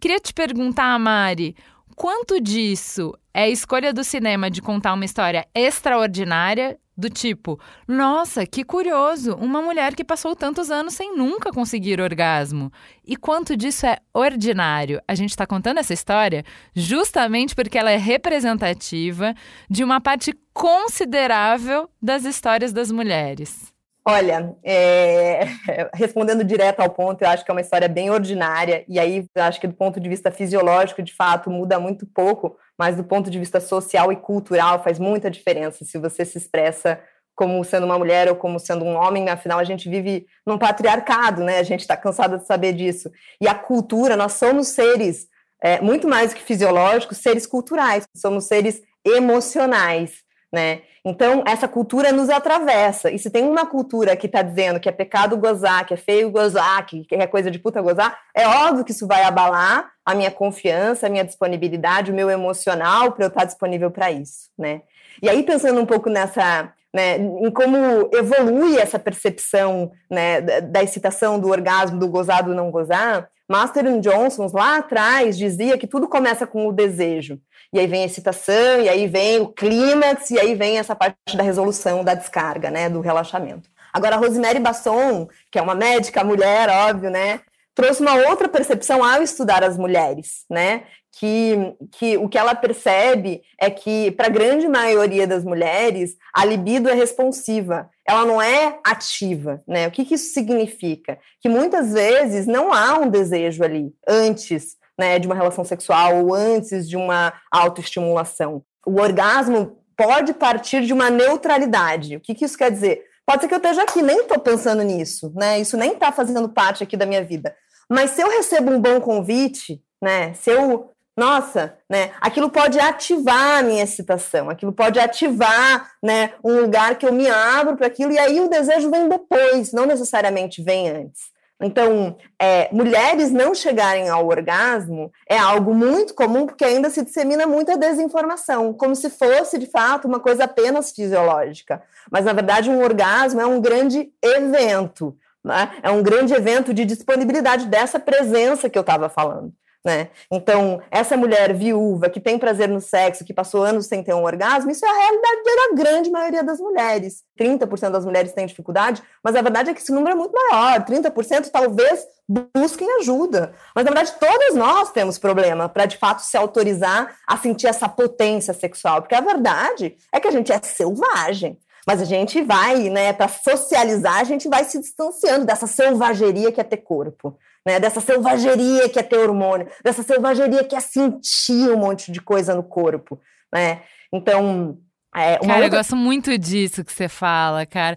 Queria 0.00 0.20
te 0.20 0.34
perguntar, 0.34 0.98
Mari, 0.98 1.56
quanto 1.94 2.38
disso 2.38 3.14
é 3.32 3.48
escolha 3.48 3.92
do 3.92 4.04
cinema 4.04 4.50
de 4.50 4.60
contar 4.60 4.92
uma 4.92 5.04
história 5.04 5.46
extraordinária 5.54 6.78
do 6.96 7.10
tipo, 7.10 7.60
nossa, 7.86 8.46
que 8.46 8.64
curioso, 8.64 9.34
uma 9.34 9.60
mulher 9.60 9.94
que 9.94 10.04
passou 10.04 10.34
tantos 10.34 10.70
anos 10.70 10.94
sem 10.94 11.16
nunca 11.16 11.52
conseguir 11.52 12.00
orgasmo. 12.00 12.72
E 13.04 13.16
quanto 13.16 13.56
disso 13.56 13.86
é 13.86 13.98
ordinário? 14.14 15.00
A 15.06 15.14
gente 15.14 15.30
está 15.30 15.46
contando 15.46 15.78
essa 15.78 15.92
história 15.92 16.44
justamente 16.74 17.54
porque 17.54 17.76
ela 17.76 17.90
é 17.90 17.96
representativa 17.96 19.34
de 19.68 19.84
uma 19.84 20.00
parte 20.00 20.32
considerável 20.54 21.90
das 22.00 22.24
histórias 22.24 22.72
das 22.72 22.90
mulheres. 22.90 23.75
Olha, 24.08 24.56
é... 24.62 25.48
respondendo 25.92 26.44
direto 26.44 26.78
ao 26.78 26.90
ponto, 26.90 27.22
eu 27.22 27.28
acho 27.28 27.44
que 27.44 27.50
é 27.50 27.54
uma 27.54 27.60
história 27.60 27.88
bem 27.88 28.08
ordinária, 28.08 28.84
e 28.86 29.00
aí 29.00 29.26
acho 29.34 29.60
que 29.60 29.66
do 29.66 29.74
ponto 29.74 29.98
de 29.98 30.08
vista 30.08 30.30
fisiológico, 30.30 31.02
de 31.02 31.12
fato, 31.12 31.50
muda 31.50 31.80
muito 31.80 32.06
pouco, 32.06 32.56
mas 32.78 32.96
do 32.96 33.02
ponto 33.02 33.28
de 33.28 33.38
vista 33.38 33.58
social 33.58 34.12
e 34.12 34.16
cultural 34.16 34.82
faz 34.82 35.00
muita 35.00 35.28
diferença 35.28 35.84
se 35.84 35.98
você 35.98 36.24
se 36.24 36.38
expressa 36.38 37.00
como 37.34 37.62
sendo 37.64 37.84
uma 37.84 37.98
mulher 37.98 38.28
ou 38.30 38.36
como 38.36 38.58
sendo 38.58 38.84
um 38.84 38.94
homem, 38.94 39.28
afinal 39.28 39.58
a 39.58 39.64
gente 39.64 39.90
vive 39.90 40.26
num 40.46 40.56
patriarcado, 40.56 41.44
né? 41.44 41.58
A 41.58 41.62
gente 41.62 41.80
está 41.80 41.94
cansada 41.94 42.38
de 42.38 42.46
saber 42.46 42.72
disso. 42.72 43.10
E 43.38 43.46
a 43.46 43.54
cultura, 43.54 44.16
nós 44.16 44.34
somos 44.34 44.68
seres 44.68 45.26
é, 45.62 45.80
muito 45.80 46.08
mais 46.08 46.30
do 46.30 46.36
que 46.36 46.42
fisiológicos, 46.42 47.18
seres 47.18 47.46
culturais, 47.46 48.04
somos 48.16 48.44
seres 48.44 48.80
emocionais, 49.04 50.24
né? 50.56 50.80
Então, 51.04 51.44
essa 51.46 51.68
cultura 51.68 52.10
nos 52.10 52.30
atravessa. 52.30 53.10
E 53.10 53.18
se 53.18 53.28
tem 53.28 53.44
uma 53.44 53.66
cultura 53.66 54.16
que 54.16 54.26
está 54.26 54.40
dizendo 54.40 54.80
que 54.80 54.88
é 54.88 54.92
pecado 54.92 55.36
gozar, 55.36 55.84
que 55.84 55.92
é 55.92 55.96
feio 55.98 56.30
gozar, 56.30 56.84
que 56.86 57.06
é 57.10 57.26
coisa 57.26 57.50
de 57.50 57.58
puta 57.58 57.82
gozar, 57.82 58.18
é 58.34 58.48
óbvio 58.48 58.82
que 58.82 58.90
isso 58.90 59.06
vai 59.06 59.22
abalar 59.22 59.90
a 60.04 60.14
minha 60.14 60.30
confiança, 60.30 61.06
a 61.06 61.10
minha 61.10 61.24
disponibilidade, 61.24 62.10
o 62.10 62.14
meu 62.14 62.30
emocional 62.30 63.12
para 63.12 63.26
eu 63.26 63.28
estar 63.28 63.40
tá 63.40 63.46
disponível 63.46 63.90
para 63.90 64.10
isso, 64.10 64.48
né? 64.58 64.80
E 65.22 65.28
aí, 65.28 65.42
pensando 65.42 65.78
um 65.78 65.86
pouco 65.86 66.08
nessa, 66.08 66.72
né, 66.92 67.16
em 67.16 67.50
como 67.50 68.08
evolui 68.14 68.78
essa 68.78 68.98
percepção 68.98 69.92
né, 70.10 70.40
da 70.40 70.82
excitação, 70.82 71.38
do 71.38 71.50
orgasmo, 71.50 71.98
do 71.98 72.08
gozar, 72.08 72.42
do 72.42 72.54
não 72.54 72.70
gozar, 72.70 73.28
Master 73.48 74.00
Johnson 74.00 74.48
lá 74.52 74.78
atrás 74.78 75.38
dizia 75.38 75.78
que 75.78 75.86
tudo 75.86 76.08
começa 76.08 76.46
com 76.46 76.66
o 76.66 76.72
desejo. 76.72 77.40
E 77.72 77.78
aí 77.78 77.86
vem 77.86 78.02
a 78.02 78.06
excitação, 78.06 78.80
e 78.82 78.88
aí 78.88 79.06
vem 79.06 79.40
o 79.40 79.48
clímax, 79.48 80.30
e 80.30 80.38
aí 80.38 80.54
vem 80.54 80.78
essa 80.78 80.94
parte 80.94 81.36
da 81.36 81.42
resolução 81.42 82.02
da 82.02 82.14
descarga, 82.14 82.70
né, 82.70 82.88
do 82.88 83.00
relaxamento. 83.00 83.68
Agora, 83.92 84.16
a 84.16 84.18
Rosemary 84.18 84.58
Basson, 84.58 85.28
que 85.50 85.58
é 85.58 85.62
uma 85.62 85.74
médica, 85.74 86.24
mulher, 86.24 86.68
óbvio, 86.68 87.10
né, 87.10 87.40
trouxe 87.74 88.00
uma 88.02 88.14
outra 88.28 88.48
percepção 88.48 89.04
ao 89.04 89.22
estudar 89.22 89.62
as 89.62 89.76
mulheres, 89.76 90.44
né, 90.50 90.84
que, 91.18 91.74
que 91.92 92.16
o 92.16 92.28
que 92.28 92.38
ela 92.38 92.54
percebe 92.54 93.42
é 93.60 93.70
que, 93.70 94.10
para 94.12 94.26
a 94.26 94.30
grande 94.30 94.68
maioria 94.68 95.26
das 95.26 95.44
mulheres, 95.44 96.16
a 96.32 96.44
libido 96.44 96.88
é 96.88 96.94
responsiva, 96.94 97.90
ela 98.08 98.24
não 98.24 98.40
é 98.40 98.78
ativa, 98.84 99.62
né? 99.66 99.88
O 99.88 99.90
que, 99.90 100.04
que 100.04 100.14
isso 100.14 100.32
significa? 100.32 101.18
Que 101.40 101.48
muitas 101.48 101.92
vezes 101.92 102.46
não 102.46 102.72
há 102.72 102.98
um 102.98 103.10
desejo 103.10 103.64
ali 103.64 103.92
antes 104.06 104.76
né, 104.98 105.18
de 105.18 105.26
uma 105.26 105.34
relação 105.34 105.64
sexual 105.64 106.24
ou 106.24 106.34
antes 106.34 106.88
de 106.88 106.96
uma 106.96 107.32
autoestimulação. 107.50 108.62
O 108.86 109.00
orgasmo 109.00 109.78
pode 109.96 110.32
partir 110.34 110.82
de 110.84 110.92
uma 110.92 111.10
neutralidade. 111.10 112.16
O 112.16 112.20
que, 112.20 112.34
que 112.34 112.44
isso 112.44 112.56
quer 112.56 112.70
dizer? 112.70 113.04
Pode 113.26 113.42
ser 113.42 113.48
que 113.48 113.54
eu 113.54 113.58
esteja 113.58 113.82
aqui, 113.82 114.02
nem 114.02 114.20
estou 114.20 114.38
pensando 114.38 114.82
nisso, 114.82 115.32
né? 115.34 115.58
Isso 115.58 115.76
nem 115.76 115.92
está 115.92 116.12
fazendo 116.12 116.48
parte 116.48 116.84
aqui 116.84 116.96
da 116.96 117.06
minha 117.06 117.24
vida. 117.24 117.54
Mas 117.90 118.10
se 118.12 118.22
eu 118.22 118.28
recebo 118.28 118.70
um 118.70 118.80
bom 118.80 119.00
convite, 119.00 119.82
né? 120.00 120.32
Se 120.34 120.50
eu 120.50 120.92
nossa, 121.16 121.78
né? 121.88 122.10
Aquilo 122.20 122.50
pode 122.50 122.78
ativar 122.78 123.60
a 123.60 123.62
minha 123.62 123.82
excitação, 123.82 124.50
aquilo 124.50 124.72
pode 124.72 125.00
ativar, 125.00 125.90
né, 126.02 126.34
um 126.44 126.60
lugar 126.60 126.96
que 126.96 127.06
eu 127.06 127.12
me 127.12 127.26
abro 127.26 127.74
para 127.74 127.86
aquilo 127.86 128.12
e 128.12 128.18
aí 128.18 128.38
o 128.38 128.48
desejo 128.48 128.90
vem 128.90 129.08
depois, 129.08 129.72
não 129.72 129.86
necessariamente 129.86 130.62
vem 130.62 130.90
antes. 130.90 131.34
Então, 131.58 132.18
é, 132.38 132.68
mulheres 132.70 133.30
não 133.30 133.54
chegarem 133.54 134.10
ao 134.10 134.26
orgasmo 134.26 135.10
é 135.26 135.38
algo 135.38 135.72
muito 135.72 136.12
comum 136.12 136.44
porque 136.44 136.64
ainda 136.64 136.90
se 136.90 137.02
dissemina 137.02 137.46
muita 137.46 137.78
desinformação, 137.78 138.74
como 138.74 138.94
se 138.94 139.08
fosse 139.08 139.56
de 139.58 139.66
fato 139.66 140.06
uma 140.06 140.20
coisa 140.20 140.44
apenas 140.44 140.92
fisiológica. 140.92 141.82
Mas 142.10 142.26
na 142.26 142.34
verdade, 142.34 142.68
um 142.68 142.82
orgasmo 142.82 143.40
é 143.40 143.46
um 143.46 143.58
grande 143.58 144.12
evento, 144.22 145.16
né? 145.42 145.70
é 145.82 145.90
um 145.90 146.02
grande 146.02 146.34
evento 146.34 146.74
de 146.74 146.84
disponibilidade 146.84 147.68
dessa 147.68 147.98
presença 147.98 148.68
que 148.68 148.76
eu 148.76 148.82
estava 148.82 149.08
falando. 149.08 149.50
Né? 149.86 150.08
Então, 150.32 150.82
essa 150.90 151.16
mulher 151.16 151.54
viúva 151.54 152.10
que 152.10 152.18
tem 152.18 152.40
prazer 152.40 152.68
no 152.68 152.80
sexo, 152.80 153.24
que 153.24 153.32
passou 153.32 153.62
anos 153.62 153.86
sem 153.86 154.02
ter 154.02 154.12
um 154.12 154.24
orgasmo, 154.24 154.68
isso 154.68 154.84
é 154.84 154.88
a 154.88 154.92
realidade 154.92 155.42
da 155.44 155.76
grande 155.76 156.10
maioria 156.10 156.42
das 156.42 156.58
mulheres. 156.58 157.22
30% 157.38 157.90
das 157.90 158.04
mulheres 158.04 158.32
têm 158.32 158.46
dificuldade, 158.46 159.00
mas 159.22 159.36
a 159.36 159.42
verdade 159.42 159.70
é 159.70 159.74
que 159.74 159.80
esse 159.80 159.92
número 159.92 160.10
é 160.10 160.14
muito 160.16 160.32
maior. 160.32 160.84
30% 160.84 161.50
talvez 161.52 162.04
busquem 162.52 162.98
ajuda. 162.98 163.52
Mas 163.76 163.84
na 163.84 163.92
verdade, 163.92 164.18
todas 164.18 164.56
nós 164.56 164.90
temos 164.90 165.20
problema 165.20 165.68
para 165.68 165.86
de 165.86 165.96
fato 165.96 166.18
se 166.18 166.36
autorizar 166.36 167.14
a 167.24 167.36
sentir 167.36 167.68
essa 167.68 167.88
potência 167.88 168.52
sexual, 168.52 169.02
porque 169.02 169.14
a 169.14 169.20
verdade 169.20 169.96
é 170.12 170.18
que 170.18 170.26
a 170.26 170.32
gente 170.32 170.50
é 170.50 170.60
selvagem. 170.60 171.60
Mas 171.86 172.02
a 172.02 172.04
gente 172.04 172.42
vai, 172.42 172.90
né, 172.90 173.12
para 173.12 173.28
socializar, 173.28 174.18
a 174.18 174.24
gente 174.24 174.48
vai 174.48 174.64
se 174.64 174.80
distanciando 174.80 175.46
dessa 175.46 175.68
selvageria 175.68 176.50
que 176.50 176.60
é 176.60 176.64
ter 176.64 176.78
corpo 176.78 177.38
né? 177.66 177.80
Dessa 177.80 178.00
selvageria 178.00 178.88
que 178.88 178.98
é 178.98 179.02
ter 179.02 179.18
hormônio, 179.18 179.68
dessa 179.82 180.04
selvageria 180.04 180.62
que 180.62 180.76
é 180.76 180.80
sentir 180.80 181.68
um 181.68 181.78
monte 181.78 182.12
de 182.12 182.20
coisa 182.20 182.54
no 182.54 182.62
corpo, 182.62 183.20
né? 183.52 183.82
Então, 184.12 184.78
é, 185.12 185.36
cara, 185.38 185.40
outra... 185.40 185.66
eu 185.66 185.70
gosto 185.70 185.96
muito 185.96 186.38
disso 186.38 186.84
que 186.84 186.92
você 186.92 187.08
fala, 187.08 187.66
cara. 187.66 187.96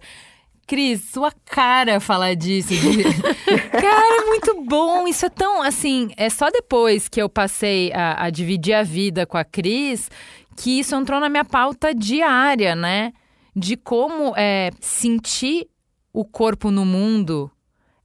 Cris, 0.66 1.10
sua 1.10 1.32
cara 1.46 1.98
falar 2.00 2.34
disso. 2.34 2.68
de- 2.68 3.02
cara, 3.70 4.22
é 4.22 4.26
muito 4.26 4.62
bom. 4.64 5.06
Isso 5.06 5.26
é 5.26 5.30
tão, 5.30 5.62
assim, 5.62 6.10
é 6.16 6.28
só 6.28 6.50
depois 6.50 7.08
que 7.08 7.20
eu 7.22 7.28
passei 7.28 7.92
a, 7.92 8.24
a 8.24 8.30
dividir 8.30 8.74
a 8.74 8.82
vida 8.82 9.24
com 9.24 9.36
a 9.36 9.44
Cris 9.44 10.10
que 10.56 10.78
isso 10.78 10.94
entrou 10.94 11.18
na 11.20 11.28
minha 11.28 11.44
pauta 11.44 11.94
diária, 11.94 12.74
né? 12.74 13.12
De 13.56 13.76
como 13.76 14.34
é, 14.36 14.70
sentir 14.80 15.68
o 16.12 16.24
corpo 16.24 16.70
no 16.70 16.84
mundo 16.84 17.50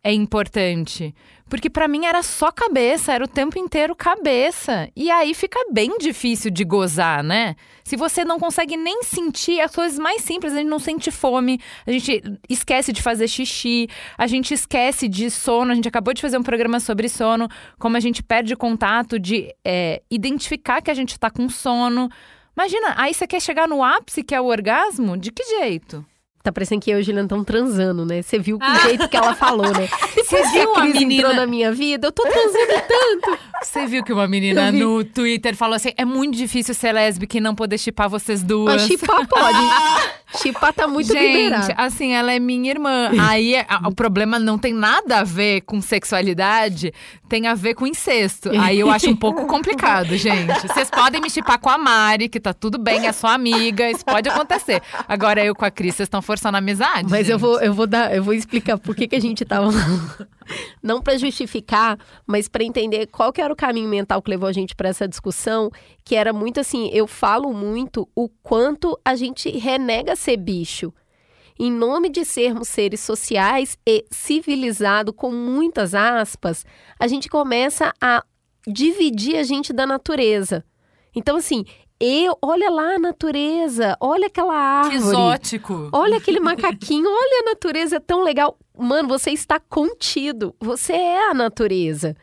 é 0.05 0.13
importante. 0.13 1.13
Porque 1.47 1.69
pra 1.69 1.87
mim 1.87 2.05
era 2.05 2.23
só 2.23 2.51
cabeça, 2.51 3.13
era 3.13 3.23
o 3.23 3.27
tempo 3.27 3.59
inteiro 3.59 3.95
cabeça. 3.95 4.89
E 4.95 5.11
aí 5.11 5.33
fica 5.33 5.59
bem 5.71 5.95
difícil 5.99 6.49
de 6.49 6.63
gozar, 6.63 7.23
né? 7.23 7.55
Se 7.83 7.95
você 7.95 8.25
não 8.25 8.39
consegue 8.39 8.75
nem 8.75 9.03
sentir 9.03 9.61
as 9.61 9.73
coisas 9.73 9.99
mais 9.99 10.23
simples, 10.23 10.53
a 10.53 10.57
gente 10.57 10.67
não 10.67 10.79
sente 10.79 11.11
fome, 11.11 11.61
a 11.85 11.91
gente 11.91 12.21
esquece 12.49 12.91
de 12.91 13.01
fazer 13.01 13.27
xixi, 13.27 13.87
a 14.17 14.25
gente 14.25 14.55
esquece 14.55 15.07
de 15.07 15.29
sono. 15.29 15.71
A 15.71 15.75
gente 15.75 15.87
acabou 15.87 16.13
de 16.13 16.21
fazer 16.21 16.37
um 16.37 16.43
programa 16.43 16.79
sobre 16.79 17.07
sono, 17.07 17.47
como 17.77 17.95
a 17.95 17.99
gente 17.99 18.23
perde 18.23 18.55
contato 18.55 19.19
de 19.19 19.53
é, 19.63 20.01
identificar 20.09 20.81
que 20.81 20.89
a 20.89 20.95
gente 20.95 21.19
tá 21.19 21.29
com 21.29 21.47
sono. 21.47 22.09
Imagina, 22.57 22.95
aí 22.97 23.13
você 23.13 23.27
quer 23.27 23.39
chegar 23.39 23.67
no 23.67 23.83
ápice, 23.83 24.23
que 24.23 24.33
é 24.33 24.41
o 24.41 24.45
orgasmo? 24.45 25.15
De 25.15 25.31
que 25.31 25.43
jeito? 25.43 26.03
Tá 26.45 26.51
parecendo 26.51 26.79
que 26.81 26.91
eu 26.91 26.99
e 26.99 27.01
o 27.01 27.03
Juliano 27.03 27.25
estão 27.25 27.43
transando, 27.43 28.05
né? 28.05 28.21
Você 28.21 28.37
viu 28.37 28.57
o 28.61 28.79
jeito 28.87 29.09
que 29.09 29.17
ela 29.17 29.33
falou, 29.33 29.65
né? 29.73 29.89
Você 30.25 30.37
Depois 30.37 30.51
que 30.51 30.59
viu 30.59 30.75
a 30.75 30.83
menina- 30.85 31.13
entrou 31.15 31.33
na 31.35 31.45
minha 31.47 31.71
vida, 31.71 32.07
eu 32.07 32.11
tô 32.11 32.21
transando 32.23 32.81
tanto. 32.87 33.37
Você 33.63 33.85
viu 33.87 34.03
que 34.03 34.13
uma 34.13 34.27
menina 34.27 34.71
no 34.71 35.03
Twitter 35.03 35.55
falou 35.55 35.75
assim: 35.75 35.91
é 35.97 36.05
muito 36.05 36.37
difícil 36.37 36.73
ser 36.75 36.91
lésbica 36.91 37.37
e 37.37 37.41
não 37.41 37.55
poder 37.55 37.77
chipar 37.79 38.07
vocês 38.09 38.43
duas. 38.43 38.75
Mas 38.75 38.87
chipar 38.87 39.27
pode. 39.27 39.57
chipar 40.41 40.73
tá 40.73 40.87
muito 40.87 41.11
Gente, 41.11 41.43
liberado. 41.43 41.73
assim, 41.77 42.13
ela 42.13 42.31
é 42.31 42.39
minha 42.39 42.69
irmã. 42.71 43.09
Aí 43.19 43.55
a- 43.55 43.81
o 43.87 43.93
problema 43.95 44.37
não 44.37 44.57
tem 44.57 44.73
nada 44.73 45.19
a 45.19 45.23
ver 45.23 45.61
com 45.61 45.81
sexualidade, 45.81 46.93
tem 47.29 47.47
a 47.47 47.55
ver 47.55 47.73
com 47.73 47.87
incesto. 47.87 48.49
Aí 48.59 48.79
eu 48.79 48.89
acho 48.91 49.09
um 49.09 49.15
pouco 49.15 49.45
complicado, 49.47 50.15
gente. 50.17 50.67
Vocês 50.67 50.89
podem 50.89 51.21
me 51.21 51.29
chipar 51.29 51.59
com 51.59 51.69
a 51.69 51.77
Mari, 51.77 52.29
que 52.29 52.39
tá 52.39 52.53
tudo 52.53 52.77
bem, 52.77 53.07
é 53.07 53.11
sua 53.11 53.33
amiga, 53.33 53.89
isso 53.89 54.05
pode 54.05 54.29
acontecer. 54.29 54.81
Agora 55.07 55.43
eu 55.43 55.55
com 55.55 55.65
a 55.65 55.71
Cris, 55.71 55.95
vocês 55.95 56.07
estão 56.07 56.21
forçando 56.21 56.34
a 56.43 56.57
amizade. 56.57 57.09
Mas 57.09 57.29
eu 57.29 57.37
vou, 57.37 57.59
eu 57.59 57.73
vou 57.73 57.87
dar, 57.87 58.15
eu 58.15 58.23
vou 58.23 58.33
explicar 58.33 58.77
por 58.77 58.95
que, 58.95 59.07
que 59.07 59.15
a 59.15 59.21
gente 59.21 59.43
tava. 59.45 59.69
Não 60.81 61.01
para 61.01 61.17
justificar, 61.17 61.97
mas 62.25 62.47
para 62.47 62.63
entender 62.63 63.07
qual 63.07 63.33
que 63.33 63.41
era 63.41 63.51
o 63.51 63.55
caminho 63.55 63.89
mental 63.89 64.21
que 64.21 64.29
levou 64.29 64.47
a 64.47 64.53
gente 64.53 64.75
para 64.75 64.89
essa 64.89 65.07
discussão, 65.07 65.71
que 66.03 66.15
era 66.15 66.31
muito 66.31 66.59
assim, 66.59 66.89
eu 66.93 67.07
falo 67.07 67.51
muito 67.51 68.07
o 68.15 68.29
quanto 68.29 68.99
a 69.03 69.15
gente 69.15 69.49
renega 69.49 70.15
ser 70.15 70.37
bicho. 70.37 70.93
Em 71.57 71.71
nome 71.71 72.09
de 72.09 72.25
sermos 72.25 72.67
seres 72.67 72.99
sociais 72.99 73.77
e 73.87 74.05
civilizado 74.11 75.13
com 75.13 75.31
muitas 75.31 75.95
aspas, 75.95 76.65
a 76.99 77.07
gente 77.07 77.29
começa 77.29 77.93
a 78.01 78.23
dividir 78.67 79.37
a 79.37 79.43
gente 79.43 79.71
da 79.71 79.87
natureza. 79.87 80.65
Então 81.15 81.37
assim, 81.37 81.63
eu, 81.99 82.37
olha 82.41 82.69
lá 82.69 82.95
a 82.95 82.99
natureza, 82.99 83.95
olha 84.01 84.27
aquela 84.27 84.53
Que 84.89 84.95
árvore. 84.95 84.95
exótico. 84.97 85.89
Olha 85.93 86.17
aquele 86.17 86.39
macaquinho, 86.39 87.07
olha 87.09 87.41
a 87.41 87.49
natureza, 87.51 87.97
é 87.97 87.99
tão 87.99 88.23
legal. 88.23 88.57
Mano, 88.77 89.07
você 89.07 89.31
está 89.31 89.59
contido, 89.59 90.53
você 90.59 90.93
é 90.93 91.29
a 91.29 91.33
natureza. 91.33 92.15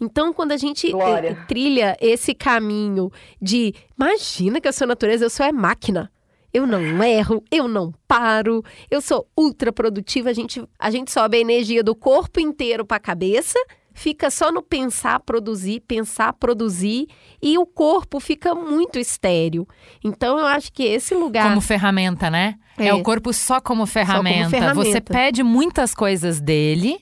Então, 0.00 0.32
quando 0.32 0.52
a 0.52 0.56
gente 0.56 0.90
Glória. 0.90 1.30
eh, 1.30 1.46
trilha 1.46 1.96
esse 2.00 2.34
caminho 2.34 3.10
de 3.40 3.74
imagina 3.98 4.60
que 4.60 4.68
eu 4.68 4.72
sou 4.72 4.86
natureza, 4.86 5.24
eu 5.24 5.30
sou 5.30 5.44
é 5.44 5.52
máquina. 5.52 6.10
Eu 6.52 6.66
não 6.66 7.02
erro, 7.02 7.42
eu 7.50 7.66
não 7.68 7.92
paro, 8.08 8.62
eu 8.90 9.00
sou 9.02 9.26
ultra 9.36 9.72
produtiva. 9.72 10.30
A 10.30 10.32
gente, 10.32 10.62
a 10.78 10.90
gente 10.90 11.10
sobe 11.10 11.36
a 11.36 11.40
energia 11.40 11.82
do 11.82 11.94
corpo 11.94 12.40
inteiro 12.40 12.84
para 12.84 12.96
a 12.96 13.00
cabeça, 13.00 13.58
fica 13.96 14.30
só 14.30 14.52
no 14.52 14.62
pensar, 14.62 15.18
produzir, 15.20 15.80
pensar, 15.80 16.34
produzir, 16.34 17.08
e 17.42 17.56
o 17.56 17.64
corpo 17.64 18.20
fica 18.20 18.54
muito 18.54 18.98
estéreo. 18.98 19.66
Então, 20.04 20.38
eu 20.38 20.46
acho 20.46 20.70
que 20.70 20.82
esse 20.84 21.14
lugar. 21.14 21.48
Como 21.48 21.62
ferramenta, 21.62 22.30
né? 22.30 22.56
É. 22.78 22.88
É. 22.88 22.94
o 22.94 23.02
corpo 23.02 23.32
só 23.32 23.58
como 23.58 23.86
ferramenta. 23.86 24.50
ferramenta. 24.50 24.84
Você 24.84 25.00
pede 25.00 25.42
muitas 25.42 25.94
coisas 25.94 26.40
dele, 26.40 26.98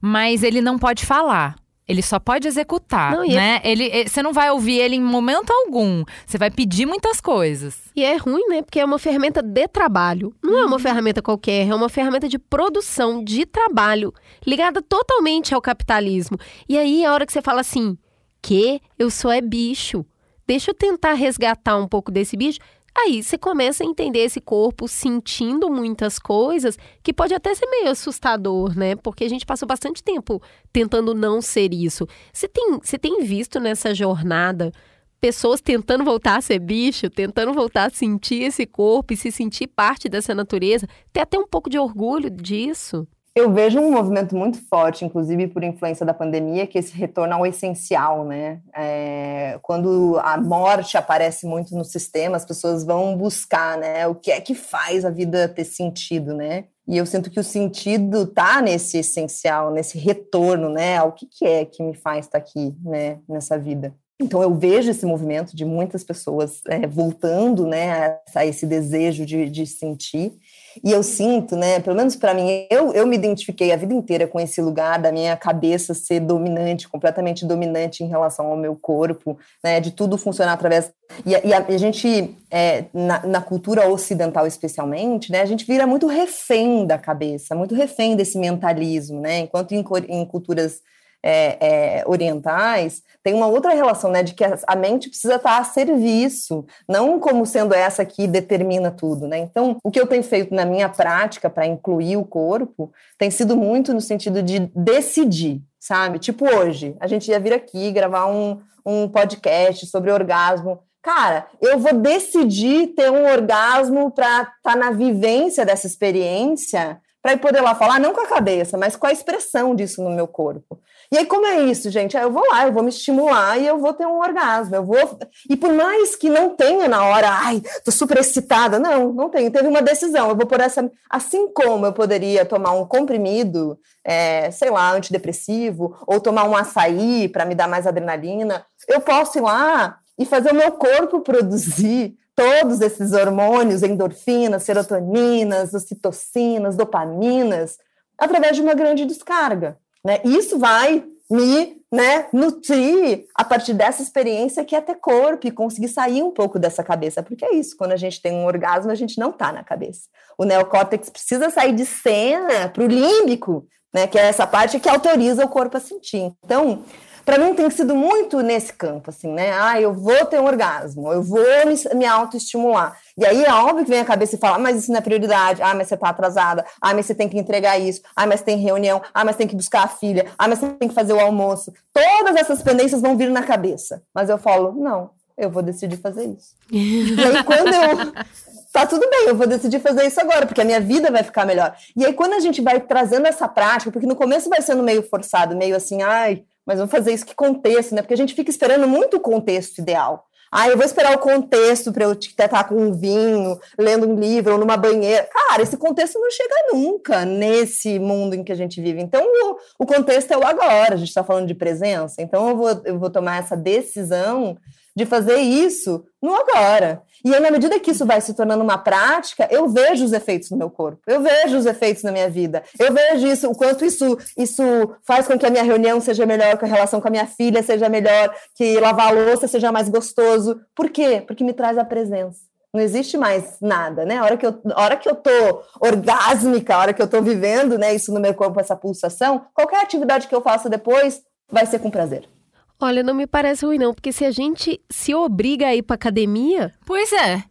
mas 0.00 0.42
ele 0.42 0.60
não 0.60 0.76
pode 0.76 1.06
falar. 1.06 1.54
Ele 1.86 2.00
só 2.00 2.18
pode 2.18 2.48
executar, 2.48 3.12
Não, 3.12 3.24
é- 3.24 3.28
né? 3.34 3.60
Ele, 3.62 3.88
eh, 3.90 4.08
você 4.08 4.22
não 4.22 4.32
vai 4.32 4.50
ouvir 4.50 4.78
ele 4.78 4.96
em 4.96 5.02
momento 5.02 5.50
algum. 5.52 6.02
Você 6.26 6.38
vai 6.38 6.50
pedir 6.50 6.86
muitas 6.86 7.20
coisas. 7.20 7.78
E 7.94 8.02
é 8.02 8.16
ruim, 8.16 8.42
né? 8.48 8.62
Porque 8.62 8.80
é 8.80 8.84
uma 8.84 8.98
ferramenta 8.98 9.42
de 9.42 9.68
trabalho. 9.68 10.34
Não 10.42 10.54
Uhum. 10.54 10.58
é 10.60 10.64
uma 10.64 10.78
ferramenta 10.78 11.20
qualquer, 11.20 11.68
é 11.68 11.74
uma 11.74 11.90
ferramenta 11.90 12.26
de 12.26 12.38
produção, 12.38 13.22
de 13.22 13.44
trabalho, 13.44 14.14
ligada 14.46 14.80
totalmente 14.80 15.54
ao 15.54 15.60
capitalismo. 15.60 16.38
E 16.66 16.78
aí, 16.78 17.04
a 17.04 17.12
hora 17.12 17.26
que 17.26 17.32
você 17.32 17.42
fala 17.42 17.60
assim, 17.60 17.98
que 18.40 18.80
eu 18.98 19.10
sou 19.10 19.30
é 19.30 19.42
bicho, 19.42 20.06
deixa 20.46 20.70
eu 20.70 20.74
tentar 20.74 21.12
resgatar 21.12 21.76
um 21.76 21.86
pouco 21.86 22.10
desse 22.10 22.34
bicho. 22.36 22.58
Aí 22.96 23.22
você 23.22 23.36
começa 23.36 23.82
a 23.82 23.86
entender 23.86 24.20
esse 24.20 24.40
corpo 24.40 24.86
sentindo 24.86 25.68
muitas 25.68 26.18
coisas 26.18 26.78
que 27.02 27.12
pode 27.12 27.34
até 27.34 27.52
ser 27.54 27.66
meio 27.66 27.90
assustador, 27.90 28.76
né? 28.78 28.94
Porque 28.94 29.24
a 29.24 29.28
gente 29.28 29.44
passou 29.44 29.66
bastante 29.66 30.02
tempo 30.02 30.40
tentando 30.72 31.12
não 31.12 31.42
ser 31.42 31.74
isso. 31.74 32.06
Você 32.32 32.46
tem, 32.46 32.78
você 32.78 32.96
tem 32.96 33.22
visto 33.24 33.58
nessa 33.58 33.92
jornada 33.92 34.72
pessoas 35.20 35.60
tentando 35.60 36.04
voltar 36.04 36.36
a 36.36 36.40
ser 36.40 36.58
bicho, 36.58 37.08
tentando 37.08 37.52
voltar 37.52 37.86
a 37.86 37.90
sentir 37.90 38.42
esse 38.42 38.66
corpo 38.66 39.12
e 39.12 39.16
se 39.16 39.32
sentir 39.32 39.66
parte 39.66 40.06
dessa 40.08 40.34
natureza, 40.34 40.86
ter 41.12 41.20
até 41.20 41.38
um 41.38 41.46
pouco 41.46 41.70
de 41.70 41.78
orgulho 41.78 42.30
disso. 42.30 43.08
Eu 43.36 43.52
vejo 43.52 43.80
um 43.80 43.90
movimento 43.90 44.36
muito 44.36 44.58
forte, 44.68 45.04
inclusive 45.04 45.48
por 45.48 45.64
influência 45.64 46.06
da 46.06 46.14
pandemia, 46.14 46.68
que 46.68 46.78
é 46.78 46.80
esse 46.80 46.96
retorno 46.96 47.34
ao 47.34 47.44
essencial, 47.44 48.24
né? 48.24 48.60
É, 48.72 49.58
quando 49.60 50.20
a 50.22 50.40
morte 50.40 50.96
aparece 50.96 51.44
muito 51.44 51.74
no 51.74 51.84
sistema, 51.84 52.36
as 52.36 52.44
pessoas 52.44 52.84
vão 52.84 53.16
buscar, 53.16 53.76
né? 53.76 54.06
O 54.06 54.14
que 54.14 54.30
é 54.30 54.40
que 54.40 54.54
faz 54.54 55.04
a 55.04 55.10
vida 55.10 55.48
ter 55.48 55.64
sentido, 55.64 56.32
né? 56.32 56.66
E 56.86 56.96
eu 56.96 57.04
sinto 57.04 57.28
que 57.28 57.40
o 57.40 57.44
sentido 57.44 58.24
tá 58.24 58.62
nesse 58.62 58.98
essencial, 58.98 59.72
nesse 59.72 59.98
retorno, 59.98 60.68
né? 60.68 60.98
Ao 60.98 61.10
que, 61.10 61.26
que 61.26 61.44
é 61.44 61.64
que 61.64 61.82
me 61.82 61.94
faz 61.94 62.26
estar 62.26 62.38
aqui, 62.38 62.76
né? 62.84 63.18
Nessa 63.28 63.58
vida. 63.58 63.92
Então 64.20 64.40
eu 64.40 64.54
vejo 64.54 64.92
esse 64.92 65.04
movimento 65.04 65.56
de 65.56 65.64
muitas 65.64 66.04
pessoas 66.04 66.60
é, 66.68 66.86
voltando, 66.86 67.66
né? 67.66 68.16
A, 68.34 68.40
a 68.40 68.46
esse 68.46 68.64
desejo 68.64 69.26
de, 69.26 69.50
de 69.50 69.66
sentir. 69.66 70.38
E 70.82 70.90
eu 70.90 71.02
sinto, 71.02 71.54
né, 71.56 71.78
pelo 71.80 71.96
menos 71.96 72.16
para 72.16 72.34
mim, 72.34 72.66
eu, 72.70 72.92
eu 72.92 73.06
me 73.06 73.16
identifiquei 73.16 73.72
a 73.72 73.76
vida 73.76 73.92
inteira 73.94 74.26
com 74.26 74.40
esse 74.40 74.60
lugar 74.60 74.98
da 75.00 75.12
minha 75.12 75.36
cabeça 75.36 75.94
ser 75.94 76.20
dominante, 76.20 76.88
completamente 76.88 77.44
dominante 77.46 78.02
em 78.02 78.08
relação 78.08 78.46
ao 78.46 78.56
meu 78.56 78.74
corpo, 78.74 79.38
né, 79.62 79.80
de 79.80 79.90
tudo 79.90 80.16
funcionar 80.18 80.52
através. 80.54 80.92
E, 81.24 81.34
a- 81.34 81.40
e 81.44 81.52
a, 81.52 81.58
a 81.58 81.76
gente, 81.78 82.34
é, 82.50 82.84
na, 82.92 83.26
na 83.26 83.40
cultura 83.40 83.88
ocidental 83.88 84.46
especialmente, 84.46 85.30
né, 85.30 85.42
a 85.42 85.46
gente 85.46 85.64
vira 85.66 85.86
muito 85.86 86.06
refém 86.06 86.86
da 86.86 86.98
cabeça, 86.98 87.54
muito 87.54 87.74
refém 87.74 88.16
desse 88.16 88.38
mentalismo, 88.38 89.20
né, 89.20 89.40
enquanto 89.40 89.72
em, 89.72 89.84
em 90.08 90.24
culturas 90.24 90.80
é, 91.26 91.56
é, 91.58 92.04
orientais, 92.06 93.02
tem 93.22 93.32
uma 93.32 93.46
outra 93.46 93.72
relação, 93.72 94.10
né, 94.10 94.22
de 94.22 94.34
que 94.34 94.44
a, 94.44 94.76
mente 94.76 95.08
precisa 95.08 95.36
estar 95.36 95.58
a 95.58 95.64
serviço, 95.64 96.66
não 96.86 97.18
como 97.18 97.46
sendo 97.46 97.72
essa 97.72 98.04
que 98.04 98.26
determina 98.26 98.90
tudo, 98.90 99.26
né? 99.26 99.38
Então, 99.38 99.78
o 99.82 99.90
que 99.90 99.98
eu 99.98 100.06
tenho 100.06 100.22
feito 100.22 100.54
na 100.54 100.66
minha 100.66 100.86
prática 100.86 101.48
para 101.48 101.66
incluir 101.66 102.18
o 102.18 102.26
corpo 102.26 102.92
tem 103.16 103.30
sido 103.30 103.56
muito 103.56 103.94
no 103.94 104.02
sentido 104.02 104.42
de 104.42 104.70
decidir, 104.74 105.62
sabe? 105.80 106.18
Tipo 106.18 106.44
hoje, 106.44 106.94
a 107.00 107.06
gente 107.06 107.30
ia 107.30 107.40
vir 107.40 107.54
aqui 107.54 107.90
gravar 107.90 108.26
um, 108.26 108.60
um 108.84 109.08
podcast 109.08 109.86
sobre 109.86 110.12
orgasmo. 110.12 110.80
Cara, 111.00 111.46
eu 111.58 111.78
vou 111.78 111.94
decidir 111.94 112.88
ter 112.88 113.10
um 113.10 113.24
orgasmo 113.24 114.10
para 114.10 114.42
estar 114.42 114.52
tá 114.62 114.76
na 114.76 114.90
vivência 114.90 115.64
dessa 115.64 115.86
experiência, 115.86 117.00
para 117.22 117.38
poder 117.38 117.62
lá 117.62 117.74
falar, 117.74 117.98
não 117.98 118.12
com 118.12 118.20
a 118.20 118.28
cabeça, 118.28 118.76
mas 118.76 118.96
com 118.96 119.06
a 119.06 119.12
expressão 119.12 119.74
disso 119.74 120.02
no 120.04 120.10
meu 120.10 120.28
corpo. 120.28 120.78
E 121.14 121.18
aí, 121.18 121.26
como 121.26 121.46
é 121.46 121.62
isso, 121.62 121.92
gente? 121.92 122.16
Eu 122.16 122.32
vou 122.32 122.42
lá, 122.50 122.66
eu 122.66 122.72
vou 122.72 122.82
me 122.82 122.88
estimular 122.88 123.56
e 123.56 123.64
eu 123.64 123.78
vou 123.78 123.94
ter 123.94 124.04
um 124.04 124.18
orgasmo. 124.18 124.74
Eu 124.74 124.84
vou. 124.84 125.16
E 125.48 125.56
por 125.56 125.72
mais 125.72 126.16
que 126.16 126.28
não 126.28 126.56
tenha 126.56 126.88
na 126.88 127.06
hora, 127.06 127.28
ai, 127.30 127.62
tô 127.84 127.92
super 127.92 128.18
excitada. 128.18 128.80
Não, 128.80 129.12
não 129.12 129.30
tenho. 129.30 129.48
Teve 129.48 129.68
uma 129.68 129.80
decisão. 129.80 130.28
Eu 130.28 130.34
vou 130.34 130.44
por 130.44 130.58
essa. 130.58 130.90
Assim 131.08 131.46
como 131.52 131.86
eu 131.86 131.92
poderia 131.92 132.44
tomar 132.44 132.72
um 132.72 132.84
comprimido, 132.84 133.78
é, 134.02 134.50
sei 134.50 134.70
lá, 134.70 134.90
antidepressivo, 134.90 135.96
ou 136.04 136.18
tomar 136.18 136.48
um 136.48 136.56
açaí 136.56 137.28
para 137.28 137.44
me 137.44 137.54
dar 137.54 137.68
mais 137.68 137.86
adrenalina, 137.86 138.66
eu 138.88 139.00
posso 139.00 139.38
ir 139.38 139.42
lá 139.42 139.98
e 140.18 140.26
fazer 140.26 140.50
o 140.50 140.56
meu 140.56 140.72
corpo 140.72 141.20
produzir 141.20 142.16
todos 142.34 142.80
esses 142.80 143.12
hormônios, 143.12 143.84
endorfinas, 143.84 144.64
serotoninas, 144.64 145.74
ocitocinas, 145.74 146.74
dopaminas, 146.74 147.78
através 148.18 148.56
de 148.56 148.62
uma 148.62 148.74
grande 148.74 149.04
descarga. 149.04 149.78
Né? 150.04 150.20
Isso 150.24 150.58
vai 150.58 151.04
me 151.30 151.82
né, 151.90 152.26
nutrir 152.32 153.26
a 153.34 153.44
partir 153.44 153.72
dessa 153.72 154.02
experiência 154.02 154.64
que 154.64 154.74
é 154.74 154.80
ter 154.80 154.96
corpo 154.96 155.46
e 155.46 155.52
conseguir 155.52 155.88
sair 155.88 156.22
um 156.22 156.30
pouco 156.30 156.58
dessa 156.58 156.82
cabeça. 156.82 157.22
Porque 157.22 157.44
é 157.44 157.54
isso, 157.54 157.76
quando 157.76 157.92
a 157.92 157.96
gente 157.96 158.20
tem 158.20 158.32
um 158.32 158.44
orgasmo, 158.44 158.90
a 158.90 158.96
gente 158.96 159.18
não 159.18 159.32
tá 159.32 159.52
na 159.52 159.62
cabeça. 159.62 160.08
O 160.36 160.44
neocórtex 160.44 161.08
precisa 161.08 161.50
sair 161.50 161.72
de 161.72 161.86
cena 161.86 162.68
para 162.68 162.82
o 162.82 162.88
límbico, 162.88 163.66
né, 163.92 164.08
que 164.08 164.18
é 164.18 164.26
essa 164.26 164.46
parte 164.46 164.80
que 164.80 164.88
autoriza 164.88 165.44
o 165.44 165.48
corpo 165.48 165.76
a 165.76 165.80
sentir. 165.80 166.32
Então, 166.44 166.84
para 167.24 167.38
mim 167.38 167.54
tem 167.54 167.68
sido 167.70 167.94
muito 167.94 168.40
nesse 168.40 168.72
campo, 168.72 169.10
assim, 169.10 169.28
né? 169.28 169.52
Ah, 169.52 169.80
eu 169.80 169.92
vou 169.92 170.24
ter 170.26 170.40
um 170.40 170.44
orgasmo, 170.44 171.12
eu 171.12 171.22
vou 171.22 171.40
me, 171.66 171.96
me 171.96 172.04
autoestimular. 172.04 172.96
E 173.16 173.24
aí 173.24 173.44
é 173.44 173.52
óbvio 173.52 173.84
que 173.84 173.90
vem 173.90 174.00
a 174.00 174.04
cabeça 174.04 174.36
e 174.36 174.38
fala, 174.38 174.56
ah, 174.56 174.58
mas 174.58 174.76
isso 174.76 174.90
não 174.90 174.98
é 174.98 175.00
prioridade, 175.00 175.62
ah, 175.62 175.74
mas 175.74 175.88
você 175.88 175.96
tá 175.96 176.08
atrasada, 176.08 176.64
ah, 176.80 176.94
mas 176.94 177.06
você 177.06 177.14
tem 177.14 177.28
que 177.28 177.38
entregar 177.38 177.78
isso, 177.78 178.02
ah, 178.14 178.26
mas 178.26 178.42
tem 178.42 178.58
reunião, 178.58 179.00
ah, 179.12 179.24
mas 179.24 179.36
tem 179.36 179.46
que 179.46 179.56
buscar 179.56 179.84
a 179.84 179.88
filha, 179.88 180.26
ah, 180.38 180.48
mas 180.48 180.58
você 180.58 180.68
tem 180.72 180.88
que 180.88 180.94
fazer 180.94 181.12
o 181.12 181.20
almoço. 181.20 181.72
Todas 181.92 182.36
essas 182.36 182.62
pendências 182.62 183.00
vão 183.00 183.16
vir 183.16 183.30
na 183.30 183.42
cabeça. 183.42 184.02
Mas 184.14 184.28
eu 184.28 184.38
falo, 184.38 184.72
não, 184.72 185.10
eu 185.36 185.50
vou 185.50 185.62
decidir 185.62 185.96
fazer 185.96 186.24
isso. 186.24 186.54
e 186.70 187.16
aí 187.20 187.42
quando 187.44 187.68
eu 187.68 188.12
tá 188.74 188.84
tudo 188.84 189.08
bem, 189.08 189.28
eu 189.28 189.36
vou 189.36 189.46
decidir 189.46 189.78
fazer 189.78 190.04
isso 190.04 190.20
agora, 190.20 190.46
porque 190.46 190.60
a 190.60 190.64
minha 190.64 190.80
vida 190.80 191.08
vai 191.08 191.22
ficar 191.22 191.46
melhor. 191.46 191.76
E 191.96 192.04
aí, 192.04 192.12
quando 192.12 192.32
a 192.32 192.40
gente 192.40 192.60
vai 192.60 192.80
trazendo 192.80 193.26
essa 193.28 193.46
prática, 193.46 193.92
porque 193.92 194.06
no 194.06 194.16
começo 194.16 194.50
vai 194.50 194.60
sendo 194.60 194.82
meio 194.82 195.00
forçado, 195.08 195.56
meio 195.56 195.76
assim, 195.76 196.02
ai, 196.02 196.42
mas 196.66 196.78
vou 196.78 196.88
fazer 196.88 197.12
isso 197.12 197.26
que 197.26 197.34
contexto, 197.34 197.94
né? 197.94 198.02
Porque 198.02 198.14
a 198.14 198.16
gente 198.16 198.34
fica 198.34 198.50
esperando 198.50 198.86
muito 198.88 199.16
o 199.16 199.20
contexto 199.20 199.78
ideal. 199.78 200.26
Ah, 200.56 200.68
eu 200.68 200.76
vou 200.76 200.86
esperar 200.86 201.12
o 201.16 201.18
contexto 201.18 201.92
para 201.92 202.04
eu 202.04 202.12
estar 202.12 202.68
com 202.68 202.76
um 202.76 202.92
vinho, 202.92 203.58
lendo 203.76 204.08
um 204.08 204.14
livro 204.14 204.52
ou 204.52 204.58
numa 204.58 204.76
banheira. 204.76 205.28
Cara, 205.32 205.60
esse 205.60 205.76
contexto 205.76 206.16
não 206.20 206.30
chega 206.30 206.54
nunca 206.72 207.24
nesse 207.24 207.98
mundo 207.98 208.34
em 208.34 208.44
que 208.44 208.52
a 208.52 208.54
gente 208.54 208.80
vive. 208.80 209.02
Então, 209.02 209.24
o, 209.24 209.56
o 209.80 209.84
contexto 209.84 210.30
é 210.30 210.38
o 210.38 210.46
agora. 210.46 210.94
A 210.94 210.96
gente 210.96 211.08
está 211.08 211.24
falando 211.24 211.48
de 211.48 211.56
presença. 211.56 212.22
Então, 212.22 212.48
eu 212.50 212.56
vou, 212.56 212.82
eu 212.84 212.98
vou 213.00 213.10
tomar 213.10 213.40
essa 213.40 213.56
decisão 213.56 214.56
de 214.94 215.04
fazer 215.04 215.38
isso 215.38 216.04
no 216.22 216.32
agora. 216.32 217.02
E 217.24 217.34
aí, 217.34 217.40
na 217.40 217.50
medida 217.50 217.80
que 217.80 217.90
isso 217.90 218.04
vai 218.04 218.20
se 218.20 218.34
tornando 218.34 218.62
uma 218.62 218.76
prática, 218.76 219.48
eu 219.50 219.66
vejo 219.66 220.04
os 220.04 220.12
efeitos 220.12 220.50
no 220.50 220.58
meu 220.58 220.68
corpo, 220.68 221.00
eu 221.06 221.22
vejo 221.22 221.56
os 221.56 221.64
efeitos 221.64 222.02
na 222.02 222.12
minha 222.12 222.28
vida, 222.28 222.62
eu 222.78 222.92
vejo 222.92 223.26
isso, 223.26 223.50
o 223.50 223.54
quanto 223.54 223.82
isso, 223.82 224.18
isso 224.36 224.62
faz 225.02 225.26
com 225.26 225.38
que 225.38 225.46
a 225.46 225.50
minha 225.50 225.62
reunião 225.62 226.00
seja 226.02 226.26
melhor, 226.26 226.58
que 226.58 226.66
a 226.66 226.68
relação 226.68 227.00
com 227.00 227.08
a 227.08 227.10
minha 227.10 227.26
filha 227.26 227.62
seja 227.62 227.88
melhor, 227.88 228.34
que 228.54 228.78
lavar 228.78 229.08
a 229.08 229.10
louça 229.10 229.48
seja 229.48 229.72
mais 229.72 229.88
gostoso. 229.88 230.60
Por 230.74 230.90
quê? 230.90 231.24
Porque 231.26 231.42
me 231.42 231.54
traz 231.54 231.78
a 231.78 231.84
presença. 231.84 232.40
Não 232.74 232.80
existe 232.80 233.16
mais 233.16 233.56
nada, 233.58 234.04
né? 234.04 234.18
A 234.18 234.24
hora 234.24 234.36
que 234.36 234.44
eu, 234.44 234.60
a 234.74 234.82
hora 234.82 234.96
que 234.96 235.08
eu 235.08 235.14
tô 235.14 235.62
orgásmica, 235.80 236.74
a 236.74 236.80
hora 236.80 236.92
que 236.92 237.00
eu 237.00 237.08
tô 237.08 237.22
vivendo, 237.22 237.78
né, 237.78 237.94
isso 237.94 238.12
no 238.12 238.20
meu 238.20 238.34
corpo, 238.34 238.60
essa 238.60 238.76
pulsação, 238.76 239.46
qualquer 239.54 239.80
atividade 239.80 240.28
que 240.28 240.34
eu 240.34 240.42
faça 240.42 240.68
depois 240.68 241.22
vai 241.50 241.64
ser 241.64 241.78
com 241.78 241.90
prazer. 241.90 242.33
Olha, 242.80 243.02
não 243.02 243.14
me 243.14 243.26
parece 243.26 243.64
ruim, 243.64 243.78
não, 243.78 243.94
porque 243.94 244.12
se 244.12 244.24
a 244.24 244.30
gente 244.30 244.80
se 244.90 245.14
obriga 245.14 245.68
a 245.68 245.74
ir 245.74 245.82
pra 245.82 245.94
academia. 245.94 246.72
Pois 246.84 247.12
é. 247.12 247.42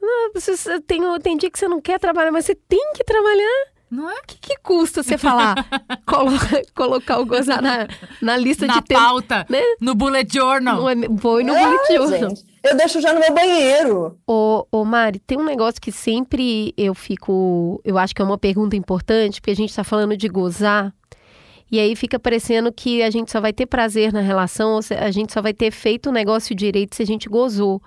Não, 0.00 0.30
você 0.34 0.80
tem, 0.80 1.00
tem 1.20 1.36
dia 1.36 1.50
que 1.50 1.58
você 1.58 1.68
não 1.68 1.80
quer 1.80 1.98
trabalhar, 1.98 2.30
mas 2.32 2.44
você 2.44 2.54
tem 2.54 2.92
que 2.94 3.04
trabalhar. 3.04 3.66
Não 3.90 4.08
é? 4.10 4.14
O 4.14 4.22
que, 4.26 4.38
que 4.38 4.56
custa 4.62 5.02
você 5.02 5.16
falar, 5.16 5.54
coloca, 6.06 6.62
colocar 6.74 7.18
o 7.20 7.24
gozar 7.24 7.62
na, 7.62 7.88
na 8.20 8.36
lista 8.36 8.66
Na 8.66 8.74
de 8.74 8.82
tempo, 8.82 9.00
pauta, 9.00 9.46
né? 9.48 9.62
no 9.80 9.94
bullet 9.94 10.30
journal. 10.32 10.76
Não 10.76 10.88
é, 10.90 10.94
põe 11.08 11.42
no 11.42 11.54
Ah, 11.54 11.58
bullet 11.64 11.94
journal. 11.94 12.28
gente, 12.30 12.44
eu 12.62 12.76
deixo 12.76 13.00
já 13.00 13.14
no 13.14 13.20
meu 13.20 13.32
banheiro. 13.32 14.18
Ô, 14.26 14.66
ô, 14.70 14.84
Mari, 14.84 15.18
tem 15.20 15.38
um 15.38 15.44
negócio 15.44 15.80
que 15.80 15.90
sempre 15.90 16.74
eu 16.76 16.94
fico. 16.94 17.80
Eu 17.82 17.96
acho 17.96 18.14
que 18.14 18.20
é 18.20 18.24
uma 18.24 18.36
pergunta 18.36 18.76
importante, 18.76 19.40
porque 19.40 19.52
a 19.52 19.56
gente 19.56 19.74
tá 19.74 19.82
falando 19.82 20.16
de 20.18 20.28
gozar. 20.28 20.94
E 21.70 21.78
aí 21.78 21.94
fica 21.94 22.18
parecendo 22.18 22.72
que 22.72 23.02
a 23.02 23.10
gente 23.10 23.30
só 23.30 23.40
vai 23.40 23.52
ter 23.52 23.66
prazer 23.66 24.12
na 24.12 24.20
relação, 24.20 24.80
a 24.98 25.10
gente 25.10 25.32
só 25.32 25.42
vai 25.42 25.52
ter 25.52 25.70
feito 25.70 26.08
o 26.08 26.12
negócio 26.12 26.54
direito 26.54 26.96
se 26.96 27.02
a 27.02 27.06
gente 27.06 27.28
gozou. 27.28 27.82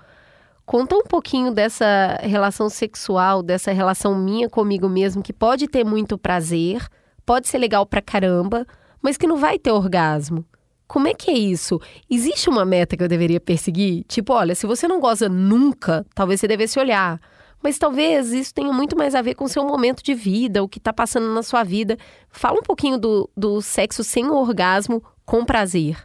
Conta 0.64 0.94
um 0.94 1.02
pouquinho 1.02 1.52
dessa 1.52 2.18
relação 2.22 2.68
sexual, 2.68 3.42
dessa 3.42 3.72
relação 3.72 4.14
minha 4.14 4.48
comigo 4.48 4.88
mesmo, 4.88 5.22
que 5.22 5.32
pode 5.32 5.66
ter 5.66 5.84
muito 5.84 6.16
prazer, 6.16 6.86
pode 7.26 7.48
ser 7.48 7.58
legal 7.58 7.84
pra 7.84 8.00
caramba, 8.00 8.64
mas 9.02 9.16
que 9.16 9.26
não 9.26 9.36
vai 9.36 9.58
ter 9.58 9.72
orgasmo. 9.72 10.44
Como 10.86 11.08
é 11.08 11.14
que 11.14 11.30
é 11.30 11.34
isso? 11.34 11.80
Existe 12.08 12.48
uma 12.48 12.64
meta 12.64 12.96
que 12.96 13.02
eu 13.02 13.08
deveria 13.08 13.40
perseguir? 13.40 14.04
Tipo, 14.04 14.34
olha, 14.34 14.54
se 14.54 14.66
você 14.66 14.86
não 14.86 15.00
goza 15.00 15.28
nunca, 15.28 16.06
talvez 16.14 16.38
você 16.38 16.46
devesse 16.46 16.78
olhar. 16.78 17.18
Mas 17.62 17.78
talvez 17.78 18.32
isso 18.32 18.52
tenha 18.52 18.72
muito 18.72 18.96
mais 18.96 19.14
a 19.14 19.22
ver 19.22 19.34
com 19.34 19.44
o 19.44 19.48
seu 19.48 19.64
momento 19.64 20.02
de 20.02 20.14
vida, 20.14 20.62
o 20.62 20.68
que 20.68 20.80
tá 20.80 20.92
passando 20.92 21.32
na 21.32 21.42
sua 21.42 21.62
vida. 21.62 21.96
Fala 22.30 22.58
um 22.58 22.62
pouquinho 22.62 22.98
do, 22.98 23.30
do 23.36 23.62
sexo 23.62 24.02
sem 24.02 24.28
orgasmo 24.28 25.02
com 25.24 25.44
prazer. 25.44 25.96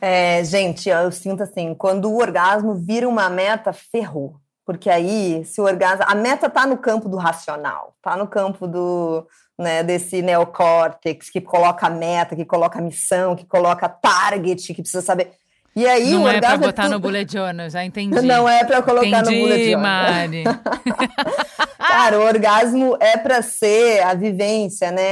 É, 0.00 0.44
gente, 0.44 0.88
eu 0.88 1.10
sinto 1.10 1.42
assim, 1.42 1.74
quando 1.74 2.10
o 2.10 2.18
orgasmo 2.18 2.74
vira 2.74 3.08
uma 3.08 3.30
meta, 3.30 3.72
ferrou. 3.72 4.36
Porque 4.64 4.90
aí, 4.90 5.44
se 5.44 5.60
o 5.60 5.64
orgasmo. 5.64 6.04
A 6.08 6.14
meta 6.14 6.50
tá 6.50 6.66
no 6.66 6.76
campo 6.76 7.08
do 7.08 7.16
racional, 7.16 7.94
tá 8.02 8.16
no 8.16 8.26
campo 8.26 8.66
do. 8.66 9.26
Né, 9.58 9.82
desse 9.82 10.20
neocórtex 10.20 11.30
que 11.30 11.40
coloca 11.40 11.86
a 11.86 11.90
meta, 11.90 12.36
que 12.36 12.44
coloca 12.44 12.78
a 12.78 12.82
missão, 12.82 13.34
que 13.34 13.46
coloca 13.46 13.88
target, 13.88 14.74
que 14.74 14.82
precisa 14.82 15.00
saber. 15.00 15.32
E 15.76 15.86
aí 15.86 16.10
não 16.10 16.22
o 16.24 16.28
é 16.28 16.36
orgasmo 16.36 16.64
botar 16.64 16.82
tudo- 16.84 16.92
no 16.94 17.00
bullet 17.00 17.30
journal, 17.30 17.68
já 17.68 17.84
entendi. 17.84 18.18
Não 18.22 18.48
é 18.48 18.64
pra 18.64 18.80
colocar 18.80 19.06
entendi, 19.06 19.34
no 19.36 19.40
bullet 19.42 19.70
journal. 19.72 19.82
Mari. 19.82 20.44
Cara, 21.78 22.18
o 22.18 22.22
orgasmo 22.24 22.96
é 23.00 23.16
para 23.16 23.42
ser 23.42 24.02
a 24.02 24.14
vivência, 24.14 24.90
né? 24.90 25.02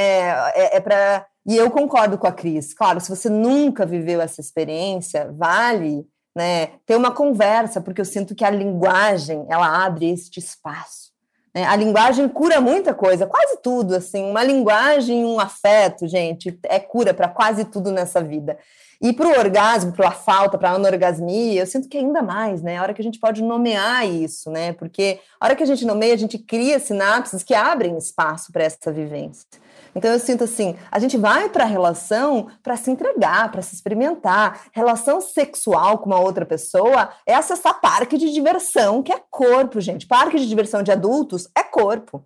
É, 0.55 0.77
é 0.77 0.81
para 0.81 1.27
e 1.47 1.55
eu 1.57 1.71
concordo 1.71 2.17
com 2.17 2.27
a 2.27 2.33
Cris. 2.33 2.73
Claro, 2.73 2.99
se 3.01 3.11
você 3.11 3.29
nunca 3.29 3.85
viveu 3.85 4.19
essa 4.23 4.41
experiência, 4.41 5.31
vale, 5.37 6.07
né? 6.35 6.69
Ter 6.87 6.97
uma 6.97 7.11
conversa, 7.11 7.83
porque 7.83 8.01
eu 8.01 8.05
sinto 8.07 8.35
que 8.35 8.43
a 8.45 8.51
linguagem 8.51 9.45
ela 9.51 9.85
abre 9.85 10.09
este 10.11 10.39
espaço. 10.41 11.13
né? 11.55 11.65
A 11.67 11.77
linguagem 11.77 12.27
cura 12.31 12.63
muita 12.63 12.95
coisa, 12.95 13.27
quase 13.27 13.59
tudo, 13.63 13.95
assim. 13.95 14.25
Uma 14.31 14.43
linguagem, 14.43 15.23
um 15.27 15.39
afeto, 15.39 16.09
gente, 16.09 16.59
é 16.65 16.81
cura 16.81 17.13
para 17.13 17.29
quase 17.29 17.67
tudo 17.67 17.93
nessa 17.93 18.23
vida. 18.23 18.59
E 19.05 19.13
para 19.13 19.29
o 19.29 19.39
orgasmo, 19.39 19.93
para 19.93 20.09
a 20.09 20.13
falta, 20.13 20.57
para 20.57 20.71
a 20.71 20.75
anorgasmia, 20.77 21.61
eu 21.61 21.67
sinto 21.67 21.91
que 21.91 21.99
ainda 21.99 22.23
mais, 22.23 22.63
né? 22.63 22.79
A 22.79 22.83
hora 22.83 22.95
que 22.95 23.03
a 23.03 23.05
gente 23.05 23.21
pode 23.21 23.43
nomear 23.43 24.09
isso, 24.09 24.51
né? 24.51 24.73
Porque 24.73 25.21
a 25.39 25.45
hora 25.45 25.55
que 25.55 25.63
a 25.63 25.67
gente 25.67 25.85
nomeia, 25.85 26.15
a 26.15 26.17
gente 26.17 26.39
cria 26.39 26.79
sinapses 26.79 27.43
que 27.43 27.53
abrem 27.53 27.99
espaço 27.99 28.51
para 28.51 28.65
essa 28.65 28.91
vivência. 28.91 29.47
Então 29.95 30.11
eu 30.11 30.19
sinto 30.19 30.45
assim, 30.45 30.75
a 30.91 30.99
gente 30.99 31.19
vai 31.19 31.51
para 31.51 31.65
a 31.65 31.67
relação 31.67 32.49
para 32.63 32.79
se 32.79 32.91
entregar, 32.91 33.53
para 33.53 33.61
se 33.61 33.75
experimentar. 33.75 34.69
Relação 34.73 35.21
sexual 35.21 35.99
com 35.99 36.07
uma 36.07 36.19
outra 36.19 36.47
pessoa 36.47 37.11
é 37.27 37.35
acessar 37.35 37.83
parque 37.83 38.17
de 38.17 38.33
diversão, 38.33 39.03
que 39.03 39.13
é 39.13 39.21
corpo, 39.31 39.83
gente. 39.83 40.07
Parque 40.07 40.39
de 40.39 40.49
diversão 40.49 40.83
de 40.83 40.91
adultos 40.91 41.47
é 41.55 41.63
corpo. 41.63 42.25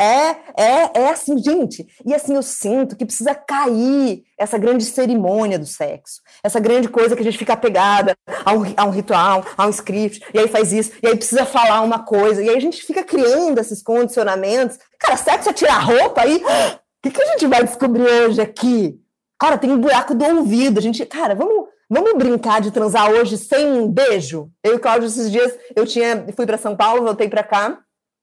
É, 0.00 0.30
é, 0.56 0.90
é 0.94 1.08
assim, 1.10 1.36
gente. 1.36 1.86
E 2.06 2.14
assim, 2.14 2.34
eu 2.34 2.42
sinto 2.42 2.96
que 2.96 3.04
precisa 3.04 3.34
cair 3.34 4.22
essa 4.38 4.56
grande 4.56 4.82
cerimônia 4.82 5.58
do 5.58 5.66
sexo. 5.66 6.22
Essa 6.42 6.58
grande 6.58 6.88
coisa 6.88 7.14
que 7.14 7.20
a 7.20 7.24
gente 7.24 7.36
fica 7.36 7.52
apegada 7.52 8.16
a 8.42 8.54
um, 8.54 8.62
a 8.78 8.86
um 8.86 8.90
ritual, 8.90 9.44
a 9.58 9.66
um 9.66 9.70
script, 9.70 10.24
e 10.32 10.38
aí 10.38 10.48
faz 10.48 10.72
isso, 10.72 10.92
e 11.02 11.06
aí 11.06 11.14
precisa 11.14 11.44
falar 11.44 11.82
uma 11.82 11.98
coisa, 11.98 12.42
e 12.42 12.48
aí 12.48 12.56
a 12.56 12.60
gente 12.60 12.82
fica 12.82 13.04
criando 13.04 13.58
esses 13.58 13.82
condicionamentos. 13.82 14.78
Cara, 14.98 15.18
sexo 15.18 15.50
é 15.50 15.52
tirar 15.52 15.80
roupa 15.80 16.22
aí. 16.22 16.36
O 16.36 17.02
que, 17.02 17.10
que 17.10 17.22
a 17.22 17.32
gente 17.32 17.46
vai 17.46 17.62
descobrir 17.62 18.02
hoje 18.02 18.40
aqui? 18.40 18.98
Cara, 19.38 19.58
tem 19.58 19.70
um 19.70 19.78
buraco 19.78 20.14
do 20.14 20.24
ouvido. 20.24 20.78
A 20.78 20.82
gente, 20.82 21.04
cara, 21.04 21.34
vamos, 21.34 21.68
vamos 21.90 22.14
brincar 22.14 22.62
de 22.62 22.70
transar 22.70 23.10
hoje 23.10 23.36
sem 23.36 23.66
um 23.66 23.86
beijo? 23.86 24.50
Eu 24.64 24.72
e 24.72 24.76
o 24.76 24.80
Cláudio, 24.80 25.08
esses 25.08 25.30
dias, 25.30 25.54
eu 25.76 25.84
tinha, 25.84 26.26
fui 26.34 26.46
para 26.46 26.56
São 26.56 26.74
Paulo, 26.74 27.04
voltei 27.04 27.28
para 27.28 27.42
cá. 27.42 27.78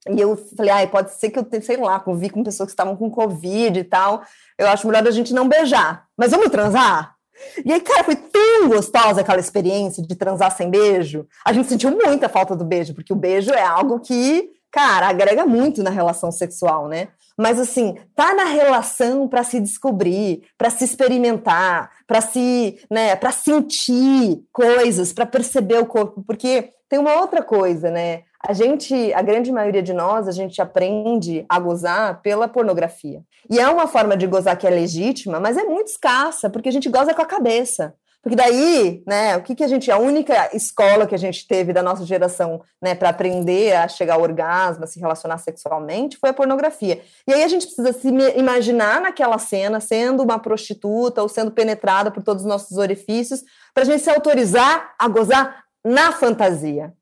E 0.10 0.20
eu 0.20 0.36
falei, 0.56 0.72
ai, 0.72 0.88
pode 0.88 1.12
ser 1.13 1.30
que 1.30 1.39
eu, 1.39 1.48
sei 1.62 1.78
lá, 1.78 2.00
convivi 2.00 2.30
com 2.30 2.43
pessoas 2.43 2.67
que 2.67 2.74
estavam 2.74 2.96
com 2.96 3.10
Covid 3.10 3.80
e 3.80 3.84
tal. 3.84 4.22
Eu 4.58 4.67
acho 4.67 4.88
melhor 4.88 5.08
a 5.08 5.12
gente 5.12 5.34
não 5.34 5.48
beijar. 5.48 6.06
Mas 6.17 6.32
vamos 6.32 6.50
transar? 6.50 7.15
E 7.63 7.72
aí, 7.72 7.80
cara, 7.80 8.04
foi 8.04 8.15
tão 8.15 8.70
gostosa 8.70 9.22
aquela 9.22 9.39
experiência 9.39 10.04
de 10.04 10.15
transar 10.15 10.56
sem 10.56 10.70
beijo. 10.70 11.28
A 11.46 11.54
gente 11.54 11.67
sentiu 11.67 11.91
muita 11.91 12.28
falta 12.28 12.56
do 12.56 12.65
beijo, 12.65 12.93
porque 12.93 13.13
o 13.13 13.15
beijo 13.17 13.52
é 13.52 13.63
algo 13.63 14.00
que, 14.00 14.50
cara, 14.72 15.08
agrega 15.08 15.46
muito 15.46 15.84
na 15.84 15.89
relação 15.89 16.32
sexual, 16.32 16.88
né? 16.88 17.10
Mas 17.38 17.60
assim, 17.60 17.96
tá 18.15 18.34
na 18.34 18.46
relação 18.46 19.28
para 19.28 19.43
se 19.43 19.60
descobrir, 19.60 20.43
para 20.58 20.72
se 20.72 20.84
experimentar, 20.84 21.91
para 22.08 22.20
se, 22.20 22.80
né, 22.89 23.15
para 23.15 23.32
sentir 23.32 24.43
coisas, 24.52 25.13
para 25.13 25.26
perceber 25.26 25.78
o 25.78 25.86
corpo, 25.86 26.24
porque 26.26 26.74
tem 26.89 26.98
uma 26.98 27.22
outra 27.22 27.43
coisa, 27.43 27.91
né? 27.91 28.24
A 28.45 28.54
gente, 28.54 29.13
a 29.13 29.21
grande 29.21 29.52
maioria 29.52 29.82
de 29.82 29.93
nós, 29.93 30.28
a 30.28 30.32
gente 30.32 30.62
aprende 30.62 31.45
a 31.50 31.60
gozar 31.60 32.21
pela 32.21 32.47
pornografia. 32.47 33.21
E 33.50 33.60
é 33.60 33.67
uma 33.67 33.88
forma 33.88 34.15
de 34.15 34.28
gozar 34.28 34.58
que 34.58 34.67
é 34.67 34.69
legítima, 34.69 35.39
mas 35.39 35.58
é 35.58 35.63
muito 35.63 35.88
escassa, 35.88 36.50
porque 36.50 36.69
a 36.69 36.71
gente 36.71 36.89
goza 36.89 37.13
com 37.13 37.21
a 37.21 37.26
cabeça. 37.26 37.95
Porque 38.21 38.36
daí, 38.36 39.04
né, 39.08 39.38
o 39.38 39.41
que, 39.41 39.56
que 39.56 39.63
a 39.63 39.67
gente, 39.67 39.89
a 39.89 39.97
única 39.97 40.50
escola 40.54 41.08
que 41.08 41.15
a 41.15 41.17
gente 41.17 41.47
teve 41.47 41.71
da 41.71 41.82
nossa 41.82 42.06
geração, 42.06 42.62
né, 42.82 42.93
para 42.93 43.08
aprender 43.08 43.73
a 43.73 43.88
chegar 43.88 44.15
ao 44.15 44.21
orgasmo, 44.21 44.84
a 44.84 44.88
se 44.88 45.00
relacionar 45.00 45.38
sexualmente, 45.38 46.17
foi 46.17 46.32
a 46.32 46.34
pornografia. 46.34 47.02
E 47.26 47.34
aí 47.34 47.41
a 47.41 47.47
gente 47.47 47.65
precisa 47.65 47.93
se 47.93 48.10
imaginar 48.36 49.00
naquela 49.00 49.38
cena 49.38 49.80
sendo 49.80 50.23
uma 50.23 50.39
prostituta 50.39 51.21
ou 51.21 51.30
sendo 51.30 51.52
penetrada 51.52 52.12
por 52.12 52.21
todos 52.21 52.43
os 52.43 52.50
nossos 52.50 52.78
orifícios, 52.78 53.43
para 53.73 53.84
a 53.84 53.86
gente 53.86 54.04
se 54.04 54.10
autorizar 54.10 54.93
a 55.00 55.08
gozar 55.08 55.63
na 55.86 56.12
fantasia. 56.12 56.93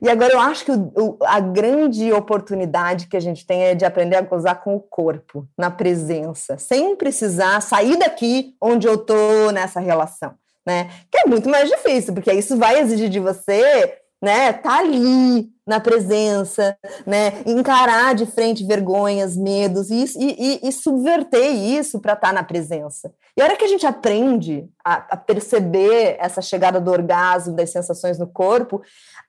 E 0.00 0.08
agora 0.08 0.32
eu 0.32 0.40
acho 0.40 0.64
que 0.64 0.72
o, 0.72 0.92
o, 0.96 1.18
a 1.24 1.40
grande 1.40 2.12
oportunidade 2.12 3.06
que 3.06 3.16
a 3.16 3.20
gente 3.20 3.46
tem 3.46 3.62
é 3.62 3.74
de 3.74 3.84
aprender 3.84 4.16
a 4.16 4.22
gozar 4.22 4.62
com 4.62 4.74
o 4.74 4.80
corpo, 4.80 5.46
na 5.56 5.70
presença, 5.70 6.58
sem 6.58 6.96
precisar 6.96 7.60
sair 7.60 7.96
daqui 7.98 8.54
onde 8.60 8.86
eu 8.86 8.98
tô 8.98 9.50
nessa 9.52 9.80
relação 9.80 10.34
né? 10.66 10.88
Que 11.10 11.18
é 11.18 11.26
muito 11.26 11.48
mais 11.48 11.68
difícil, 11.68 12.14
porque 12.14 12.32
isso 12.32 12.56
vai 12.56 12.80
exigir 12.80 13.08
de 13.08 13.20
você, 13.20 13.98
né, 14.24 14.54
tá 14.54 14.78
ali 14.78 15.50
na 15.66 15.78
presença, 15.80 16.76
né, 17.06 17.42
encarar 17.46 18.14
de 18.14 18.26
frente 18.26 18.66
vergonhas, 18.66 19.36
medos 19.36 19.90
e, 19.90 20.04
e, 20.18 20.60
e 20.66 20.72
subverter 20.72 21.52
isso 21.52 22.00
para 22.00 22.14
estar 22.14 22.28
tá 22.28 22.32
na 22.32 22.42
presença. 22.42 23.12
E 23.36 23.42
a 23.42 23.44
hora 23.44 23.56
que 23.56 23.64
a 23.64 23.68
gente 23.68 23.86
aprende 23.86 24.66
a, 24.84 25.14
a 25.14 25.16
perceber 25.16 26.16
essa 26.18 26.40
chegada 26.40 26.80
do 26.80 26.90
orgasmo, 26.90 27.54
das 27.54 27.70
sensações 27.70 28.18
no 28.18 28.26
corpo, 28.26 28.82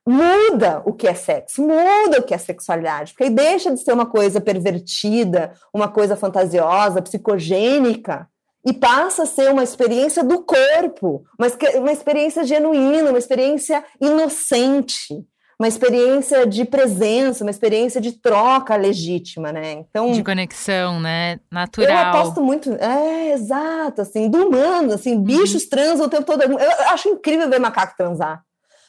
muda 0.07 0.81
o 0.85 0.93
que 0.93 1.07
é 1.07 1.13
sexo, 1.13 1.61
muda 1.61 2.19
o 2.19 2.23
que 2.23 2.33
é 2.33 2.37
sexualidade, 2.37 3.11
porque 3.11 3.25
aí 3.25 3.29
deixa 3.29 3.73
de 3.73 3.79
ser 3.79 3.91
uma 3.91 4.05
coisa 4.05 4.39
pervertida, 4.39 5.53
uma 5.73 5.89
coisa 5.89 6.15
fantasiosa, 6.15 7.01
psicogênica, 7.01 8.27
e 8.65 8.73
passa 8.73 9.23
a 9.23 9.25
ser 9.27 9.51
uma 9.51 9.63
experiência 9.63 10.23
do 10.23 10.43
corpo, 10.43 11.23
uma, 11.37 11.47
uma 11.79 11.91
experiência 11.91 12.43
genuína, 12.43 13.09
uma 13.09 13.19
experiência 13.19 13.83
inocente, 14.01 15.23
uma 15.59 15.67
experiência 15.67 16.45
de 16.47 16.65
presença, 16.65 17.43
uma 17.43 17.51
experiência 17.51 18.01
de 18.01 18.13
troca 18.13 18.75
legítima, 18.75 19.51
né? 19.53 19.73
Então 19.73 20.11
de 20.11 20.23
conexão, 20.23 20.99
né? 20.99 21.39
Natural. 21.51 21.89
Eu 21.89 21.97
aposto 21.97 22.41
muito, 22.41 22.73
é 22.73 23.33
exato, 23.33 24.01
assim, 24.01 24.29
do 24.29 24.47
humano, 24.47 24.93
assim, 24.93 25.15
uhum. 25.15 25.23
bichos 25.23 25.65
transam 25.65 26.07
o 26.07 26.09
tempo 26.09 26.25
todo. 26.25 26.41
Eu 26.41 26.71
acho 26.89 27.07
incrível 27.07 27.47
ver 27.47 27.59
macaco 27.59 27.95
transar. 27.95 28.43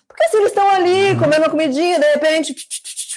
Porque 0.09 0.25
assim, 0.25 0.39
eles 0.39 0.49
estão 0.49 0.69
ali 0.71 1.11
uhum. 1.11 1.19
comendo 1.19 1.43
uma 1.43 1.51
comidinha, 1.51 2.01
de 2.01 2.13
repente 2.15 2.55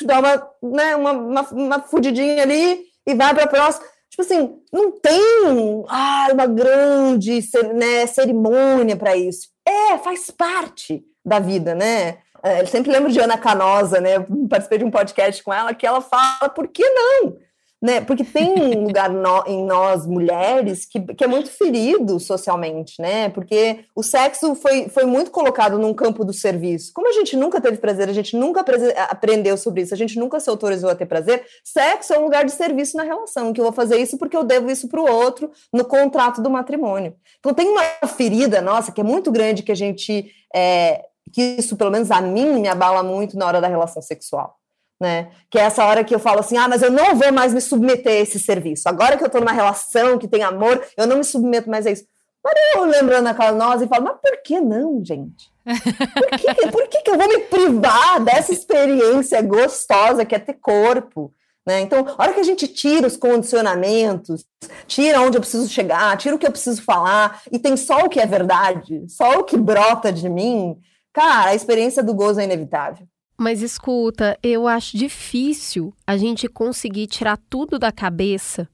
dá 0.02 0.20
uma, 0.20 0.48
né, 0.62 0.96
uma, 0.96 1.12
uma, 1.12 1.42
uma 1.52 1.80
fudidinha 1.82 2.44
ali 2.44 2.82
e 3.08 3.14
vai 3.14 3.34
para 3.34 3.46
a 3.46 3.48
próxima 3.48 3.86
Tipo 4.20 4.34
assim, 4.34 4.62
não 4.70 4.92
tem 4.92 5.86
ah, 5.88 6.28
uma 6.34 6.46
grande 6.46 7.40
né, 7.74 8.06
cerimônia 8.06 8.98
para 8.98 9.16
isso. 9.16 9.48
É, 9.66 9.98
faz 9.98 10.30
parte 10.30 11.02
da 11.24 11.40
vida, 11.40 11.74
né? 11.74 12.18
É, 12.44 12.60
eu 12.62 12.68
sempre 12.68 12.92
lembro 12.92 13.10
de 13.10 13.20
Ana 13.22 13.38
Canosa, 13.38 14.02
né? 14.02 14.18
Eu 14.18 14.28
participei 14.50 14.80
de 14.80 14.84
um 14.84 14.92
podcast 14.92 15.42
com 15.42 15.54
ela 15.54 15.74
que 15.74 15.88
ela 15.88 16.02
fala, 16.02 16.50
por 16.50 16.68
que 16.68 16.84
não? 16.90 17.38
Né? 17.82 18.02
Porque 18.02 18.24
tem 18.24 18.54
um 18.60 18.84
lugar 18.88 19.10
no, 19.10 19.44
em 19.48 19.66
nós 19.66 20.06
mulheres 20.06 20.86
que, 20.86 21.00
que 21.00 21.24
é 21.24 21.28
muito 21.28 21.50
ferido 21.50 22.20
socialmente, 22.20 23.02
né? 23.02 23.30
Porque 23.30 23.86
o 23.96 24.04
sexo 24.04 24.56
foi, 24.56 24.90
foi 24.90 25.06
muito 25.06 25.32
colocado 25.32 25.78
num 25.80 25.94
campo 25.94 26.26
do 26.26 26.34
serviço. 26.34 26.92
Como 26.94 27.08
a 27.08 27.14
gente 27.14 27.38
nunca 27.38 27.62
teve 27.62 27.78
prazer, 27.78 28.10
a 28.10 28.14
gente 28.14 28.36
nunca 28.36 28.64
aprendeu 29.10 29.58
sobre 29.58 29.82
isso, 29.82 29.94
a 29.94 29.98
gente 29.98 30.20
nunca 30.20 30.40
se 30.40 30.50
autorizou 30.50 30.90
a 30.90 30.96
ter 30.96 31.06
prazer, 31.06 31.46
sexo 31.64 32.14
é 32.14 32.20
um 32.20 32.24
lugar 32.24 32.44
de 32.44 32.52
serviço 32.52 32.98
na 32.98 33.04
relação, 33.04 33.54
que 33.54 33.62
eu 33.62 33.66
vou 33.66 33.74
fazer 33.74 33.98
isso 33.98 34.18
porque 34.18 34.36
eu 34.36 34.44
devo 34.44 34.70
isso 34.70 34.88
para 34.88 35.02
o 35.02 35.10
outro 35.10 35.52
no 35.72 35.86
contrato 35.86 36.42
do 36.42 36.50
matrimônio. 36.50 37.16
Então 37.40 37.54
tem 37.54 37.68
uma 37.70 37.84
ferida 38.08 38.62
nossa 38.62 38.92
que 38.92 39.02
é 39.02 39.04
muito 39.04 39.32
grande 39.32 39.64
que 39.64 39.72
a 39.72 39.76
gente 39.76 40.32
é, 40.54 41.06
que 41.32 41.42
isso, 41.42 41.78
pelo 41.78 41.92
menos 41.92 42.12
a 42.12 42.22
mim, 42.22 42.60
me 42.60 42.68
abala 42.68 43.04
muito 43.04 43.38
na 43.38 43.46
hora 43.46 43.62
da 43.62 43.68
relação 43.68 44.02
sexual 44.02 44.59
né? 45.00 45.30
Que 45.50 45.58
é 45.58 45.62
essa 45.62 45.86
hora 45.86 46.04
que 46.04 46.14
eu 46.14 46.20
falo 46.20 46.40
assim: 46.40 46.58
ah, 46.58 46.68
mas 46.68 46.82
eu 46.82 46.92
não 46.92 47.16
vou 47.16 47.32
mais 47.32 47.54
me 47.54 47.62
submeter 47.62 48.12
a 48.12 48.22
esse 48.22 48.40
serviço. 48.40 48.90
Agora 48.90 49.18
que 49.18 49.24
eu 49.24 49.28
estou 49.28 49.42
numa 49.42 49.54
relação 49.54 50.18
que 50.18 50.28
tem 50.28 50.44
amor, 50.44 50.84
eu 50.98 51.08
não 51.08 51.18
me 51.18 51.24
submeto 51.24 51.70
mais 51.70 51.88
a 51.88 51.92
isso. 51.92 52.06
Mas 52.44 52.54
eu 52.74 52.86
lembrando 52.86 53.28
aquela 53.28 53.52
nós 53.52 53.82
e 53.82 53.88
falo, 53.88 54.06
mas 54.06 54.18
por 54.22 54.42
que 54.42 54.60
não, 54.62 55.04
gente? 55.04 55.52
Por 55.66 56.40
que, 56.40 56.72
por 56.72 56.88
que, 56.88 57.02
que 57.02 57.12
eu 57.12 57.18
vou 57.18 57.28
me 57.28 57.40
privar 57.40 58.24
dessa 58.24 58.54
experiência 58.54 59.42
gostosa 59.42 60.26
que 60.26 60.34
é 60.34 60.40
ter 60.40 60.54
corpo? 60.54 61.34
Né? 61.68 61.82
Então, 61.82 62.06
a 62.18 62.24
hora 62.24 62.34
que 62.34 62.40
a 62.40 62.44
gente 62.44 62.68
tira 62.68 63.06
os 63.06 63.18
condicionamentos, 63.18 64.46
tira 64.88 65.22
onde 65.22 65.38
eu 65.38 65.42
preciso 65.42 65.70
chegar, 65.70 66.18
tira 66.18 66.36
o 66.36 66.40
que 66.40 66.48
eu 66.48 66.52
preciso 66.52 66.82
falar, 66.82 67.42
e 67.52 67.60
tem 67.60 67.76
só 67.78 68.06
o 68.06 68.10
que 68.10 68.20
é 68.20 68.26
verdade, 68.26 69.06
só 69.08 69.40
o 69.40 69.44
que 69.44 69.58
brota 69.58 70.12
de 70.12 70.28
mim, 70.30 70.78
cara, 71.14 71.52
a 71.52 71.56
experiência 71.56 72.02
do 72.02 72.14
gozo 72.14 72.40
é 72.40 72.46
inevitável. 72.46 73.06
Mas 73.40 73.62
escuta, 73.62 74.38
eu 74.44 74.68
acho 74.68 74.98
difícil 74.98 75.94
a 76.06 76.18
gente 76.18 76.50
conseguir 76.50 77.08
tirar 77.08 77.40
tudo 77.50 77.80
da 77.80 77.90
cabeça 77.90 78.68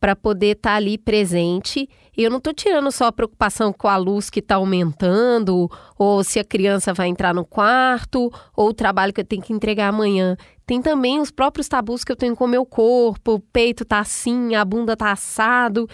para 0.00 0.16
poder 0.16 0.56
estar 0.56 0.70
tá 0.70 0.76
ali 0.76 0.98
presente. 0.98 1.88
Eu 2.16 2.28
não 2.28 2.38
estou 2.38 2.52
tirando 2.52 2.90
só 2.90 3.04
a 3.04 3.12
preocupação 3.12 3.72
com 3.72 3.86
a 3.86 3.96
luz 3.96 4.28
que 4.28 4.40
está 4.40 4.56
aumentando, 4.56 5.70
ou 5.96 6.24
se 6.24 6.40
a 6.40 6.44
criança 6.44 6.92
vai 6.92 7.06
entrar 7.06 7.32
no 7.32 7.44
quarto, 7.44 8.28
ou 8.56 8.70
o 8.70 8.74
trabalho 8.74 9.12
que 9.12 9.20
eu 9.20 9.24
tenho 9.24 9.40
que 9.40 9.52
entregar 9.52 9.90
amanhã. 9.90 10.36
Tem 10.66 10.82
também 10.82 11.20
os 11.20 11.30
próprios 11.30 11.68
tabus 11.68 12.02
que 12.02 12.10
eu 12.10 12.16
tenho 12.16 12.34
com 12.34 12.46
o 12.46 12.48
meu 12.48 12.66
corpo, 12.66 13.34
o 13.34 13.38
peito 13.38 13.84
tá 13.84 14.00
assim, 14.00 14.56
a 14.56 14.64
bunda 14.64 14.96
tá 14.96 15.12
assado. 15.12 15.88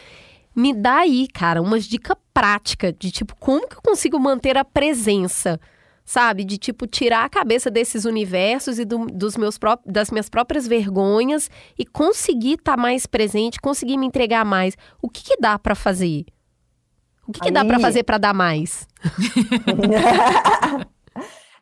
Me 0.56 0.72
dá 0.72 1.00
aí, 1.00 1.28
cara, 1.28 1.60
umas 1.60 1.84
dicas 1.84 2.16
práticas 2.32 2.94
de 2.98 3.10
tipo, 3.10 3.36
como 3.36 3.68
que 3.68 3.76
eu 3.76 3.82
consigo 3.82 4.18
manter 4.18 4.56
a 4.56 4.64
presença? 4.64 5.60
Sabe? 6.08 6.42
De 6.42 6.56
tipo 6.56 6.86
tirar 6.86 7.26
a 7.26 7.28
cabeça 7.28 7.70
desses 7.70 8.06
universos 8.06 8.78
e 8.78 8.86
do, 8.86 9.04
dos 9.04 9.36
meus 9.36 9.58
das 9.84 10.10
minhas 10.10 10.30
próprias 10.30 10.66
vergonhas 10.66 11.50
e 11.78 11.84
conseguir 11.84 12.54
estar 12.54 12.76
tá 12.76 12.80
mais 12.80 13.04
presente, 13.04 13.60
conseguir 13.60 13.98
me 13.98 14.06
entregar 14.06 14.42
mais. 14.42 14.74
O 15.02 15.10
que, 15.10 15.22
que 15.22 15.36
dá 15.38 15.58
para 15.58 15.74
fazer? 15.74 16.24
O 17.26 17.32
que, 17.32 17.40
que 17.40 17.50
dá 17.50 17.62
para 17.62 17.78
fazer 17.78 18.04
para 18.04 18.16
dar 18.16 18.32
mais? 18.32 18.88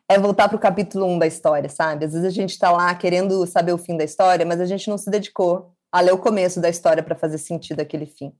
é 0.07 0.17
voltar 0.17 0.47
para 0.47 0.55
o 0.55 0.59
capítulo 0.59 1.05
1 1.07 1.19
da 1.19 1.27
história, 1.27 1.67
sabe? 1.67 2.05
Às 2.05 2.13
vezes 2.13 2.25
a 2.25 2.31
gente 2.31 2.51
está 2.51 2.71
lá 2.71 2.95
querendo 2.95 3.45
saber 3.45 3.73
o 3.73 3.77
fim 3.77 3.97
da 3.97 4.05
história, 4.05 4.45
mas 4.45 4.61
a 4.61 4.65
gente 4.65 4.89
não 4.89 4.97
se 4.97 5.09
dedicou 5.09 5.73
a 5.91 5.99
ler 5.99 6.13
o 6.13 6.17
começo 6.17 6.61
da 6.61 6.69
história 6.69 7.03
para 7.03 7.17
fazer 7.17 7.37
sentido 7.37 7.81
aquele 7.81 8.05
fim. 8.05 8.31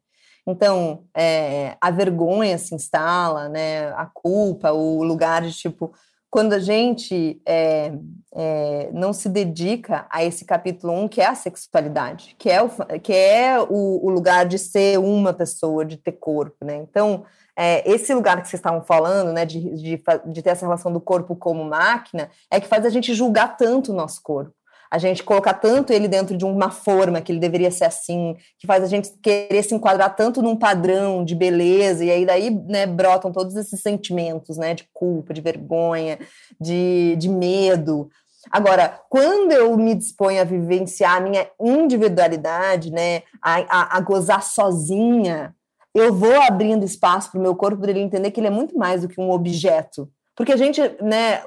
Então, 0.48 1.04
é, 1.14 1.76
a 1.82 1.92
vergonha 1.92 2.58
se 2.58 2.74
instala, 2.74 3.50
né? 3.50 3.90
A 3.90 4.06
culpa, 4.06 4.72
o 4.72 5.04
lugar 5.04 5.42
de 5.42 5.52
tipo, 5.52 5.92
quando 6.30 6.54
a 6.54 6.60
gente 6.60 7.42
é, 7.46 7.92
é, 8.34 8.90
não 8.94 9.12
se 9.12 9.28
dedica 9.28 10.08
a 10.10 10.24
esse 10.24 10.46
capítulo 10.46 10.94
1, 10.94 11.04
um, 11.04 11.08
que 11.10 11.20
é 11.20 11.26
a 11.26 11.36
sexualidade, 11.36 12.34
que 12.40 12.50
é, 12.50 12.62
o, 12.62 12.70
que 13.04 13.12
é 13.12 13.60
o, 13.60 14.06
o, 14.06 14.10
lugar 14.10 14.46
de 14.46 14.58
ser 14.58 14.98
uma 15.00 15.34
pessoa, 15.34 15.84
de 15.84 15.98
ter 15.98 16.14
corpo, 16.14 16.64
né? 16.64 16.78
Então, 16.78 17.26
é, 17.54 17.90
esse 17.90 18.14
lugar 18.14 18.42
que 18.42 18.48
vocês 18.48 18.60
estavam 18.60 18.82
falando, 18.84 19.34
né, 19.34 19.46
de, 19.46 19.60
de, 19.76 20.04
de 20.28 20.42
ter 20.42 20.52
essa 20.52 20.66
relação 20.66 20.94
do 20.94 21.02
corpo 21.02 21.36
como 21.36 21.66
máquina, 21.66 22.30
é 22.50 22.62
que 22.62 22.68
faz 22.68 22.86
a 22.86 22.90
gente 22.90 23.14
julgar 23.14 23.58
tanto 23.58 23.92
o 23.92 23.96
nosso 23.96 24.22
corpo 24.22 24.57
a 24.89 24.97
gente 24.97 25.23
colocar 25.23 25.54
tanto 25.54 25.91
ele 25.91 26.08
dentro 26.08 26.38
de 26.38 26.45
uma 26.45 26.71
forma 26.71 27.21
que 27.21 27.32
ele 27.32 27.39
deveria 27.39 27.71
ser 27.71 27.86
assim, 27.86 28.36
que 28.58 28.65
faz 28.65 28.84
a 28.84 28.88
gente 28.88 29.12
querer 29.21 29.63
se 29.63 29.76
enquadrar 29.76 30.15
tanto 30.15 30.41
num 30.41 30.56
padrão 30.56 31.23
de 31.23 31.36
beleza, 31.36 32.04
e 32.04 32.12
aí 32.12 32.26
daí 32.26 32.50
né, 32.50 32.86
brotam 32.86 33.32
todos 33.32 33.56
esses 33.56 33.82
sentimentos 33.82 34.58
né, 34.58 34.73
de 34.73 34.88
culpa, 34.93 35.34
de 35.34 35.41
vergonha, 35.41 36.17
de, 36.60 37.15
de 37.17 37.30
medo. 37.30 38.10
Agora, 38.50 39.02
quando 39.10 39.52
eu 39.52 39.76
me 39.78 39.93
disponho 39.93 40.39
a 40.39 40.45
vivenciar 40.45 41.17
a 41.17 41.21
minha 41.21 41.47
individualidade, 41.60 42.91
né, 42.91 43.23
a, 43.41 43.56
a, 43.56 43.97
a 43.97 44.02
gozar 44.02 44.41
sozinha, 44.41 45.54
eu 45.93 46.13
vou 46.13 46.41
abrindo 46.43 46.86
espaço 46.86 47.32
para 47.32 47.39
o 47.39 47.43
meu 47.43 47.56
corpo 47.56 47.82
para 47.82 47.91
ele 47.91 48.00
entender 48.00 48.32
que 48.32 48.39
ele 48.39 48.47
é 48.47 48.52
muito 48.52 48.78
mais 48.78 49.02
do 49.02 49.08
que 49.08 49.19
um 49.19 49.32
objeto 49.32 50.10
porque 50.38 50.54
a 50.54 50.56
gente, 50.56 50.80
né, 51.02 51.41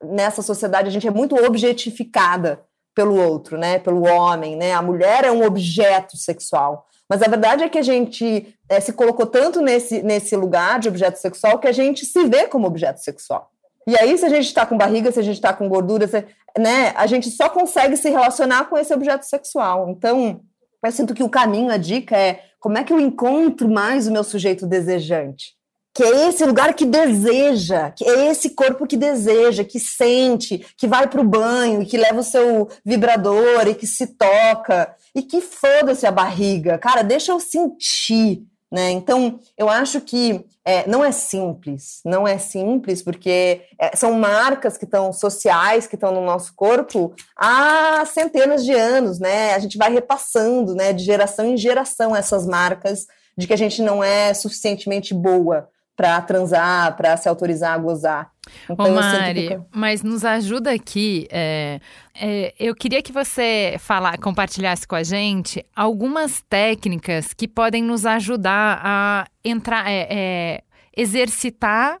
nessa 0.00 0.42
sociedade, 0.42 0.86
a 0.86 0.92
gente 0.92 1.08
é 1.08 1.10
muito 1.10 1.34
objetificada 1.34 2.62
pelo 2.94 3.20
outro, 3.20 3.58
né, 3.58 3.80
pelo 3.80 4.06
homem, 4.06 4.54
né? 4.54 4.72
A 4.72 4.80
mulher 4.80 5.24
é 5.24 5.32
um 5.32 5.44
objeto 5.44 6.16
sexual. 6.16 6.86
Mas 7.08 7.20
a 7.20 7.26
verdade 7.26 7.64
é 7.64 7.68
que 7.68 7.78
a 7.78 7.82
gente 7.82 8.56
é, 8.68 8.78
se 8.78 8.92
colocou 8.92 9.26
tanto 9.26 9.60
nesse, 9.60 10.04
nesse 10.04 10.36
lugar 10.36 10.78
de 10.78 10.88
objeto 10.88 11.18
sexual 11.18 11.58
que 11.58 11.66
a 11.66 11.72
gente 11.72 12.06
se 12.06 12.24
vê 12.26 12.46
como 12.46 12.68
objeto 12.68 13.00
sexual. 13.00 13.50
E 13.88 13.98
aí, 13.98 14.16
se 14.16 14.24
a 14.24 14.28
gente 14.28 14.46
está 14.46 14.64
com 14.64 14.78
barriga, 14.78 15.10
se 15.10 15.18
a 15.18 15.22
gente 15.22 15.34
está 15.34 15.52
com 15.52 15.68
gordura, 15.68 16.06
se, 16.06 16.24
né, 16.56 16.92
a 16.94 17.08
gente 17.08 17.28
só 17.28 17.48
consegue 17.48 17.96
se 17.96 18.08
relacionar 18.08 18.66
com 18.66 18.78
esse 18.78 18.94
objeto 18.94 19.24
sexual. 19.24 19.88
Então, 19.88 20.40
eu 20.84 20.92
sinto 20.92 21.12
que 21.12 21.24
o 21.24 21.28
caminho, 21.28 21.72
a 21.72 21.76
dica 21.76 22.16
é 22.16 22.44
como 22.60 22.78
é 22.78 22.84
que 22.84 22.92
eu 22.92 23.00
encontro 23.00 23.68
mais 23.68 24.06
o 24.06 24.12
meu 24.12 24.22
sujeito 24.22 24.64
desejante? 24.64 25.58
Que 25.92 26.02
é 26.04 26.28
esse 26.28 26.44
lugar 26.44 26.74
que 26.74 26.84
deseja, 26.86 27.90
que 27.90 28.04
é 28.04 28.30
esse 28.30 28.50
corpo 28.50 28.86
que 28.86 28.96
deseja, 28.96 29.64
que 29.64 29.80
sente, 29.80 30.64
que 30.76 30.86
vai 30.86 31.08
para 31.08 31.20
o 31.20 31.28
banho, 31.28 31.84
que 31.84 31.96
leva 31.96 32.20
o 32.20 32.24
seu 32.24 32.68
vibrador 32.84 33.66
e 33.66 33.74
que 33.74 33.86
se 33.86 34.06
toca, 34.06 34.94
e 35.14 35.22
que 35.22 35.40
foda-se 35.40 36.06
a 36.06 36.12
barriga. 36.12 36.78
Cara, 36.78 37.02
deixa 37.02 37.32
eu 37.32 37.40
sentir, 37.40 38.44
Né? 38.72 38.92
Então, 38.92 39.40
eu 39.58 39.68
acho 39.68 40.00
que 40.00 40.46
é, 40.64 40.88
não 40.88 41.04
é 41.04 41.10
simples, 41.10 42.00
não 42.04 42.28
é 42.28 42.38
simples, 42.38 43.02
porque 43.02 43.62
é, 43.76 43.96
são 43.96 44.12
marcas 44.12 44.78
que 44.78 44.84
estão 44.84 45.12
sociais, 45.12 45.88
que 45.88 45.96
estão 45.96 46.12
no 46.12 46.24
nosso 46.24 46.54
corpo 46.54 47.12
há 47.36 48.04
centenas 48.06 48.64
de 48.64 48.72
anos, 48.72 49.18
né? 49.18 49.54
A 49.54 49.58
gente 49.58 49.76
vai 49.76 49.92
repassando, 49.92 50.72
né, 50.72 50.92
de 50.92 51.02
geração 51.02 51.46
em 51.46 51.56
geração 51.56 52.14
essas 52.14 52.46
marcas 52.46 53.08
de 53.36 53.48
que 53.48 53.52
a 53.52 53.58
gente 53.58 53.82
não 53.82 54.04
é 54.04 54.32
suficientemente 54.34 55.12
boa 55.12 55.68
para 56.00 56.18
transar, 56.22 56.96
para 56.96 57.14
se 57.18 57.28
autorizar 57.28 57.74
a 57.74 57.78
gozar. 57.78 58.30
Então, 58.70 58.86
Ô, 58.86 58.94
Mari, 58.94 59.60
mas 59.70 60.02
nos 60.02 60.24
ajuda 60.24 60.72
aqui. 60.72 61.28
É, 61.30 61.78
é, 62.18 62.54
eu 62.58 62.74
queria 62.74 63.02
que 63.02 63.12
você 63.12 63.76
falar, 63.78 64.16
compartilhasse 64.16 64.88
com 64.88 64.94
a 64.94 65.02
gente 65.02 65.62
algumas 65.76 66.40
técnicas 66.48 67.34
que 67.34 67.46
podem 67.46 67.82
nos 67.82 68.06
ajudar 68.06 68.80
a 68.82 69.26
entrar, 69.44 69.90
é, 69.90 70.06
é 70.10 70.62
exercitar 70.96 71.98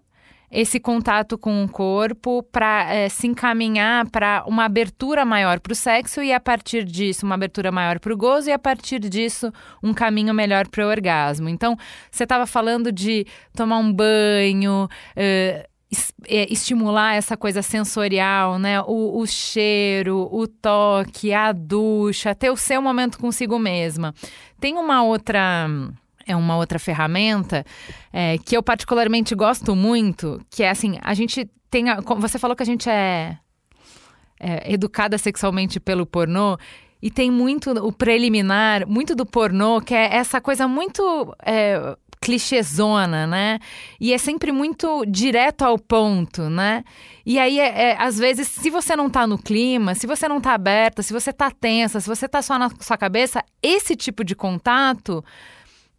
esse 0.50 0.80
contato 0.80 1.38
com 1.38 1.64
o 1.64 1.68
corpo 1.68 2.42
para 2.42 2.92
é, 2.92 3.08
se 3.08 3.26
encaminhar 3.26 4.08
para 4.10 4.44
uma 4.46 4.64
abertura 4.64 5.24
maior 5.24 5.60
para 5.60 5.72
o 5.72 5.76
sexo 5.76 6.22
e 6.22 6.32
a 6.32 6.40
partir 6.40 6.84
disso 6.84 7.24
uma 7.24 7.36
abertura 7.36 7.70
maior 7.70 8.00
para 8.00 8.12
o 8.12 8.16
gozo 8.16 8.48
e 8.48 8.52
a 8.52 8.58
partir 8.58 8.98
disso 8.98 9.52
um 9.82 9.94
caminho 9.94 10.34
melhor 10.34 10.66
para 10.68 10.84
o 10.84 10.88
orgasmo. 10.88 11.48
Então 11.48 11.76
você 12.10 12.24
estava 12.24 12.46
falando 12.46 12.90
de 12.90 13.26
tomar 13.54 13.78
um 13.78 13.92
banho, 13.92 14.88
é, 15.14 15.66
estimular 16.28 17.14
essa 17.14 17.36
coisa 17.36 17.62
sensorial, 17.62 18.58
né? 18.58 18.80
O, 18.82 19.18
o, 19.20 19.26
cheiro, 19.26 20.28
o 20.32 20.46
toque, 20.46 21.32
a 21.32 21.52
ducha, 21.52 22.34
ter 22.34 22.50
o 22.50 22.56
seu 22.56 22.80
momento 22.80 23.18
consigo 23.18 23.58
mesma. 23.58 24.14
Tem 24.60 24.76
uma 24.76 25.02
outra 25.02 25.68
é 26.30 26.36
uma 26.36 26.56
outra 26.56 26.78
ferramenta 26.78 27.64
é, 28.12 28.38
que 28.38 28.56
eu 28.56 28.62
particularmente 28.62 29.34
gosto 29.34 29.74
muito, 29.74 30.40
que 30.50 30.62
é 30.62 30.70
assim, 30.70 30.98
a 31.02 31.14
gente 31.14 31.48
tem. 31.70 31.88
A, 31.88 32.00
você 32.00 32.38
falou 32.38 32.56
que 32.56 32.62
a 32.62 32.66
gente 32.66 32.88
é, 32.88 33.38
é 34.38 34.72
educada 34.72 35.16
sexualmente 35.18 35.78
pelo 35.80 36.06
pornô. 36.06 36.58
E 37.02 37.10
tem 37.10 37.30
muito 37.30 37.70
o 37.70 37.90
preliminar, 37.90 38.86
muito 38.86 39.14
do 39.14 39.24
pornô, 39.24 39.80
que 39.80 39.94
é 39.94 40.16
essa 40.16 40.38
coisa 40.38 40.68
muito 40.68 41.34
é, 41.42 41.96
clichêzona, 42.20 43.26
né? 43.26 43.58
E 43.98 44.12
é 44.12 44.18
sempre 44.18 44.52
muito 44.52 45.04
direto 45.06 45.62
ao 45.62 45.78
ponto, 45.78 46.50
né? 46.50 46.84
E 47.24 47.38
aí, 47.38 47.58
é, 47.58 47.90
é, 47.90 47.96
às 47.98 48.18
vezes, 48.18 48.48
se 48.48 48.68
você 48.68 48.94
não 48.94 49.08
tá 49.08 49.26
no 49.26 49.38
clima, 49.38 49.94
se 49.94 50.06
você 50.06 50.28
não 50.28 50.40
tá 50.40 50.52
aberta, 50.52 51.02
se 51.02 51.12
você 51.12 51.32
tá 51.32 51.50
tensa, 51.50 52.00
se 52.00 52.06
você 52.06 52.28
tá 52.28 52.42
só 52.42 52.58
na 52.58 52.70
sua 52.80 52.98
cabeça, 52.98 53.42
esse 53.62 53.96
tipo 53.96 54.22
de 54.22 54.34
contato 54.34 55.24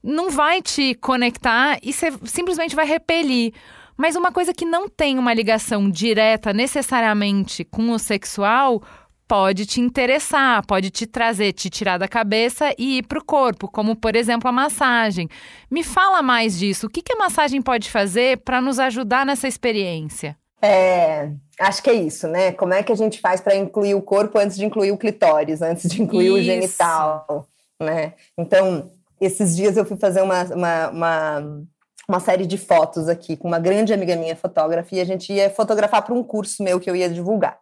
não 0.04 0.30
vai 0.30 0.62
te 0.62 0.96
conectar 0.96 1.78
e 1.82 1.94
você 1.94 2.12
simplesmente 2.26 2.76
vai 2.76 2.86
repelir. 2.86 3.54
Mas 3.98 4.16
uma 4.16 4.32
coisa 4.32 4.54
que 4.54 4.66
não 4.66 4.90
tem 4.90 5.20
uma 5.20 5.34
ligação 5.34 5.90
direta 5.90 6.54
necessariamente 6.54 7.64
com 7.64 7.92
o 7.92 8.00
sexual 8.00 8.82
pode 9.28 9.66
te 9.66 9.80
interessar, 9.80 10.66
pode 10.66 10.90
te 10.90 11.06
trazer, 11.06 11.54
te 11.54 11.70
tirar 11.70 11.98
da 11.98 12.08
cabeça 12.08 12.74
e 12.78 12.98
ir 12.98 13.04
para 13.04 13.20
o 13.20 13.24
corpo, 13.24 13.66
como 13.68 13.96
por 13.96 14.16
exemplo 14.16 14.50
a 14.50 14.52
massagem. 14.52 15.30
Me 15.70 15.84
fala 15.84 16.22
mais 16.22 16.60
disso. 16.60 16.88
O 16.88 16.90
que, 16.90 17.02
que 17.02 17.14
a 17.14 17.18
massagem 17.18 17.62
pode 17.62 17.90
fazer 17.90 18.40
para 18.40 18.60
nos 18.60 18.78
ajudar 18.78 19.26
nessa 19.26 19.48
experiência? 19.48 20.36
É, 20.62 21.30
acho 21.60 21.82
que 21.82 21.90
é 21.90 21.94
isso, 21.94 22.28
né? 22.28 22.52
Como 22.52 22.74
é 22.74 22.84
que 22.84 22.92
a 22.92 22.96
gente 22.96 23.22
faz 23.22 23.40
para 23.40 23.56
incluir 23.56 23.96
o 23.96 24.02
corpo 24.02 24.38
antes 24.38 24.58
de 24.58 24.66
incluir 24.66 24.92
o 24.92 24.98
clitóris, 24.98 25.62
antes 25.62 25.90
de 25.90 26.02
incluir 26.02 26.28
isso. 26.28 26.36
o 26.36 26.44
genital, 26.44 27.48
né? 27.80 28.14
Então, 28.38 28.92
esses 29.21 29.55
dias 29.55 29.77
eu 29.77 29.86
fui 29.86 29.97
fazer 29.97 30.21
uma, 30.21 30.43
uma, 30.43 30.89
uma, 30.89 31.63
uma, 32.10 32.19
série 32.19 32.45
de 32.45 32.57
fotos 32.57 33.07
aqui 33.07 33.38
com 33.38 33.47
uma 33.47 33.60
grande 33.60 33.93
amiga 33.93 34.15
minha 34.15 34.36
fotógrafa 34.36 34.95
e 34.95 34.99
a 34.99 35.05
gente 35.05 35.31
ia 35.31 35.49
fotografar 35.49 36.01
para 36.01 36.13
um 36.13 36.23
curso 36.23 36.63
meu 36.63 36.79
que 36.79 36.89
eu 36.89 36.95
ia 36.95 37.07
divulgar. 37.07 37.60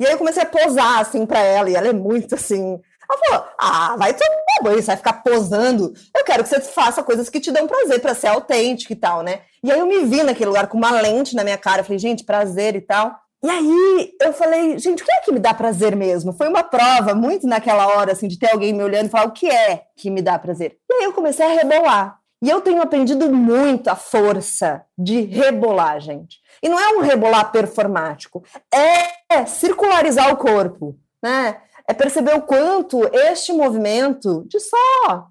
E 0.00 0.06
aí 0.06 0.12
eu 0.12 0.18
comecei 0.18 0.42
a 0.42 0.46
posar 0.46 1.00
assim 1.00 1.26
para 1.26 1.40
ela 1.40 1.70
e 1.70 1.76
ela 1.76 1.88
é 1.88 1.92
muito 1.92 2.34
assim. 2.34 2.80
Ela 3.08 3.18
falou: 3.18 3.48
Ah, 3.58 3.96
vai 3.96 4.14
tomar 4.14 4.42
banho, 4.62 4.76
você 4.76 4.86
vai 4.86 4.96
ficar 4.96 5.22
posando. 5.22 5.92
Eu 6.16 6.24
quero 6.24 6.42
que 6.42 6.48
você 6.48 6.60
faça 6.60 7.02
coisas 7.02 7.28
que 7.28 7.40
te 7.40 7.50
dão 7.50 7.66
prazer 7.66 8.00
para 8.00 8.14
ser 8.14 8.28
autêntico 8.28 8.92
e 8.92 8.96
tal, 8.96 9.22
né? 9.22 9.40
E 9.62 9.70
aí 9.70 9.78
eu 9.78 9.86
me 9.86 10.04
vi 10.04 10.22
naquele 10.22 10.46
lugar 10.46 10.66
com 10.68 10.78
uma 10.78 10.90
lente 11.00 11.34
na 11.34 11.44
minha 11.44 11.58
cara. 11.58 11.84
Falei, 11.84 11.98
gente, 11.98 12.24
prazer 12.24 12.74
e 12.74 12.80
tal. 12.80 13.14
E 13.44 13.50
aí 13.50 14.14
eu 14.20 14.32
falei, 14.32 14.78
gente, 14.78 15.02
o 15.02 15.06
que 15.06 15.12
é 15.12 15.20
que 15.20 15.32
me 15.32 15.40
dá 15.40 15.52
prazer 15.52 15.96
mesmo? 15.96 16.32
Foi 16.32 16.48
uma 16.48 16.62
prova 16.62 17.12
muito 17.12 17.46
naquela 17.46 17.88
hora, 17.88 18.12
assim, 18.12 18.28
de 18.28 18.38
ter 18.38 18.52
alguém 18.52 18.72
me 18.72 18.84
olhando 18.84 19.06
e 19.06 19.08
falar 19.08 19.26
o 19.26 19.32
que 19.32 19.50
é 19.50 19.82
que 19.96 20.10
me 20.10 20.22
dá 20.22 20.38
prazer. 20.38 20.78
E 20.88 20.94
aí 20.94 21.04
eu 21.04 21.12
comecei 21.12 21.44
a 21.44 21.48
rebolar. 21.48 22.18
E 22.40 22.48
eu 22.48 22.60
tenho 22.60 22.82
aprendido 22.82 23.32
muito 23.32 23.88
a 23.88 23.96
força 23.96 24.84
de 24.98 25.22
rebolar, 25.22 26.00
gente. 26.00 26.38
E 26.62 26.68
não 26.68 26.78
é 26.78 26.96
um 26.96 27.00
rebolar 27.00 27.50
performático, 27.52 28.44
é 28.72 29.44
circularizar 29.46 30.32
o 30.32 30.36
corpo, 30.36 30.96
né? 31.22 31.60
É 31.88 31.92
perceber 31.92 32.34
o 32.36 32.42
quanto 32.42 33.08
este 33.12 33.52
movimento 33.52 34.44
de 34.48 34.60
só 34.60 35.28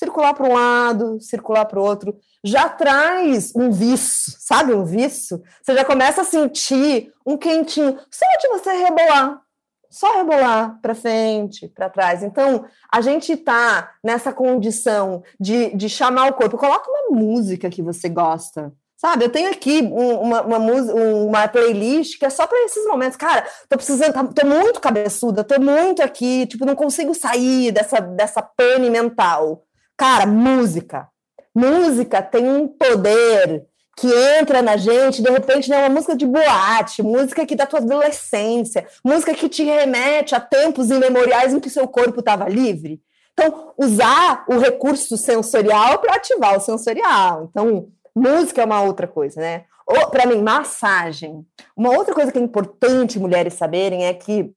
circular 0.00 0.32
para 0.32 0.48
um 0.48 0.54
lado, 0.54 1.20
circular 1.20 1.66
para 1.66 1.78
o 1.78 1.84
outro, 1.84 2.16
já 2.42 2.70
traz 2.70 3.52
um 3.54 3.70
vício, 3.70 4.32
sabe? 4.38 4.72
Um 4.72 4.82
vício. 4.82 5.42
Você 5.62 5.74
já 5.74 5.84
começa 5.84 6.22
a 6.22 6.24
sentir 6.24 7.12
um 7.24 7.36
quentinho 7.36 7.98
só 8.10 8.24
de 8.40 8.48
você 8.48 8.72
rebolar, 8.72 9.42
só 9.90 10.16
rebolar 10.16 10.78
para 10.80 10.94
frente, 10.94 11.68
para 11.68 11.90
trás. 11.90 12.22
Então, 12.22 12.64
a 12.90 13.02
gente 13.02 13.32
está 13.32 13.92
nessa 14.02 14.32
condição 14.32 15.22
de, 15.38 15.76
de 15.76 15.90
chamar 15.90 16.30
o 16.30 16.34
corpo. 16.34 16.56
Coloca 16.56 16.90
uma 16.90 17.18
música 17.20 17.68
que 17.68 17.82
você 17.82 18.08
gosta. 18.08 18.72
Sabe, 18.96 19.24
eu 19.24 19.30
tenho 19.30 19.50
aqui 19.50 19.80
uma, 19.80 20.42
uma, 20.42 20.58
uma 20.58 21.48
playlist 21.48 22.18
que 22.18 22.24
é 22.24 22.30
só 22.30 22.46
para 22.46 22.64
esses 22.64 22.86
momentos. 22.86 23.16
Cara, 23.16 23.46
tô 23.68 23.76
precisando, 23.76 24.12
tá, 24.12 24.24
tô 24.24 24.46
muito 24.46 24.80
cabeçuda, 24.80 25.42
tô 25.42 25.58
muito 25.58 26.02
aqui, 26.02 26.46
tipo, 26.46 26.66
não 26.66 26.74
consigo 26.74 27.14
sair 27.14 27.72
dessa, 27.72 27.98
dessa 27.98 28.42
pane 28.42 28.90
mental. 28.90 29.64
Cara, 30.00 30.24
música. 30.24 31.10
Música 31.54 32.22
tem 32.22 32.48
um 32.48 32.66
poder 32.66 33.66
que 33.98 34.06
entra 34.40 34.62
na 34.62 34.74
gente, 34.78 35.20
de 35.20 35.30
repente, 35.30 35.68
não 35.68 35.76
é 35.76 35.80
uma 35.80 35.96
música 35.96 36.16
de 36.16 36.24
boate, 36.24 37.02
música 37.02 37.44
que 37.44 37.54
da 37.54 37.66
tua 37.66 37.80
adolescência, 37.80 38.86
música 39.04 39.34
que 39.34 39.46
te 39.46 39.62
remete 39.62 40.34
a 40.34 40.40
tempos 40.40 40.88
imemoriais 40.88 41.52
em 41.52 41.60
que 41.60 41.68
seu 41.68 41.86
corpo 41.86 42.20
estava 42.20 42.48
livre. 42.48 42.98
Então, 43.34 43.74
usar 43.76 44.46
o 44.48 44.56
recurso 44.56 45.18
sensorial 45.18 45.98
para 45.98 46.14
ativar 46.14 46.56
o 46.56 46.60
sensorial. 46.60 47.48
Então, 47.50 47.88
música 48.16 48.62
é 48.62 48.64
uma 48.64 48.80
outra 48.80 49.06
coisa, 49.06 49.38
né? 49.38 49.64
Para 50.10 50.24
mim, 50.24 50.40
massagem. 50.40 51.44
Uma 51.76 51.90
outra 51.90 52.14
coisa 52.14 52.32
que 52.32 52.38
é 52.38 52.42
importante 52.42 53.18
mulheres 53.18 53.52
saberem 53.52 54.06
é 54.06 54.14
que 54.14 54.50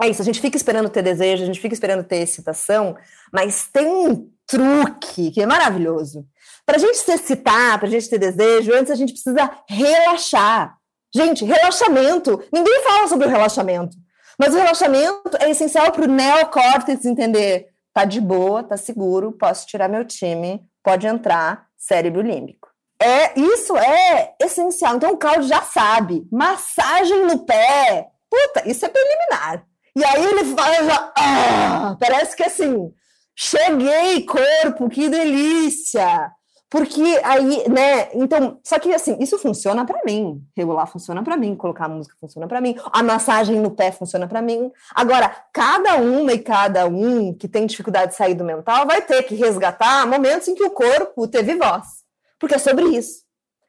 é 0.00 0.08
isso, 0.08 0.22
a 0.22 0.24
gente 0.24 0.40
fica 0.40 0.56
esperando 0.56 0.88
ter 0.88 1.02
desejo, 1.02 1.42
a 1.42 1.46
gente 1.46 1.60
fica 1.60 1.74
esperando 1.74 2.04
ter 2.04 2.18
excitação, 2.18 2.96
mas 3.32 3.68
tem 3.72 3.86
um 3.86 4.30
truque 4.46 5.30
que 5.30 5.42
é 5.42 5.46
maravilhoso. 5.46 6.26
Para 6.64 6.76
a 6.76 6.78
gente 6.78 6.98
se 6.98 7.12
excitar, 7.12 7.78
para 7.78 7.88
a 7.88 7.90
gente 7.90 8.08
ter 8.08 8.18
desejo, 8.18 8.74
antes 8.74 8.90
a 8.90 8.94
gente 8.94 9.12
precisa 9.12 9.50
relaxar. 9.68 10.76
Gente, 11.14 11.44
relaxamento. 11.44 12.42
Ninguém 12.52 12.82
fala 12.82 13.08
sobre 13.08 13.26
o 13.26 13.30
relaxamento. 13.30 13.96
Mas 14.38 14.54
o 14.54 14.58
relaxamento 14.58 15.36
é 15.40 15.50
essencial 15.50 15.90
para 15.90 16.04
o 16.04 16.08
neocórtex 16.08 17.04
entender. 17.04 17.68
Tá 17.92 18.04
de 18.04 18.20
boa, 18.20 18.62
tá 18.62 18.76
seguro, 18.76 19.32
posso 19.32 19.66
tirar 19.66 19.88
meu 19.88 20.04
time, 20.04 20.62
pode 20.82 21.06
entrar, 21.06 21.66
cérebro 21.76 22.22
límbico. 22.22 22.68
É, 23.00 23.38
isso 23.38 23.76
é 23.76 24.34
essencial. 24.40 24.96
Então 24.96 25.12
o 25.12 25.16
Claudio 25.16 25.48
já 25.48 25.62
sabe. 25.62 26.26
Massagem 26.30 27.24
no 27.24 27.44
pé. 27.44 28.08
Puta, 28.30 28.68
isso 28.68 28.84
é 28.84 28.88
preliminar. 28.88 29.64
E 29.98 30.04
aí 30.04 30.24
ele 30.26 30.44
fala 30.54 30.84
já, 30.84 31.12
ah, 31.16 31.96
parece 31.98 32.36
que 32.36 32.44
assim, 32.44 32.94
cheguei, 33.34 34.24
corpo, 34.24 34.88
que 34.88 35.08
delícia. 35.08 36.30
Porque 36.70 37.02
aí, 37.24 37.68
né? 37.68 38.08
Então, 38.12 38.60
só 38.62 38.78
que 38.78 38.94
assim, 38.94 39.16
isso 39.18 39.36
funciona 39.38 39.84
para 39.84 40.00
mim. 40.06 40.40
Regular 40.56 40.86
funciona 40.86 41.20
para 41.24 41.36
mim, 41.36 41.56
colocar 41.56 41.86
a 41.86 41.88
música 41.88 42.14
funciona 42.20 42.46
para 42.46 42.60
mim, 42.60 42.76
a 42.92 43.02
massagem 43.02 43.58
no 43.58 43.72
pé 43.72 43.90
funciona 43.90 44.28
para 44.28 44.40
mim. 44.40 44.70
Agora, 44.94 45.34
cada 45.52 45.96
uma 45.96 46.32
e 46.32 46.38
cada 46.38 46.86
um 46.86 47.34
que 47.34 47.48
tem 47.48 47.66
dificuldade 47.66 48.12
de 48.12 48.18
sair 48.18 48.34
do 48.34 48.44
mental 48.44 48.86
vai 48.86 49.02
ter 49.02 49.24
que 49.24 49.34
resgatar 49.34 50.06
momentos 50.06 50.46
em 50.46 50.54
que 50.54 50.62
o 50.62 50.70
corpo 50.70 51.26
teve 51.26 51.56
voz. 51.56 52.04
Porque 52.38 52.54
é 52.54 52.58
sobre 52.58 52.84
isso. 52.84 53.24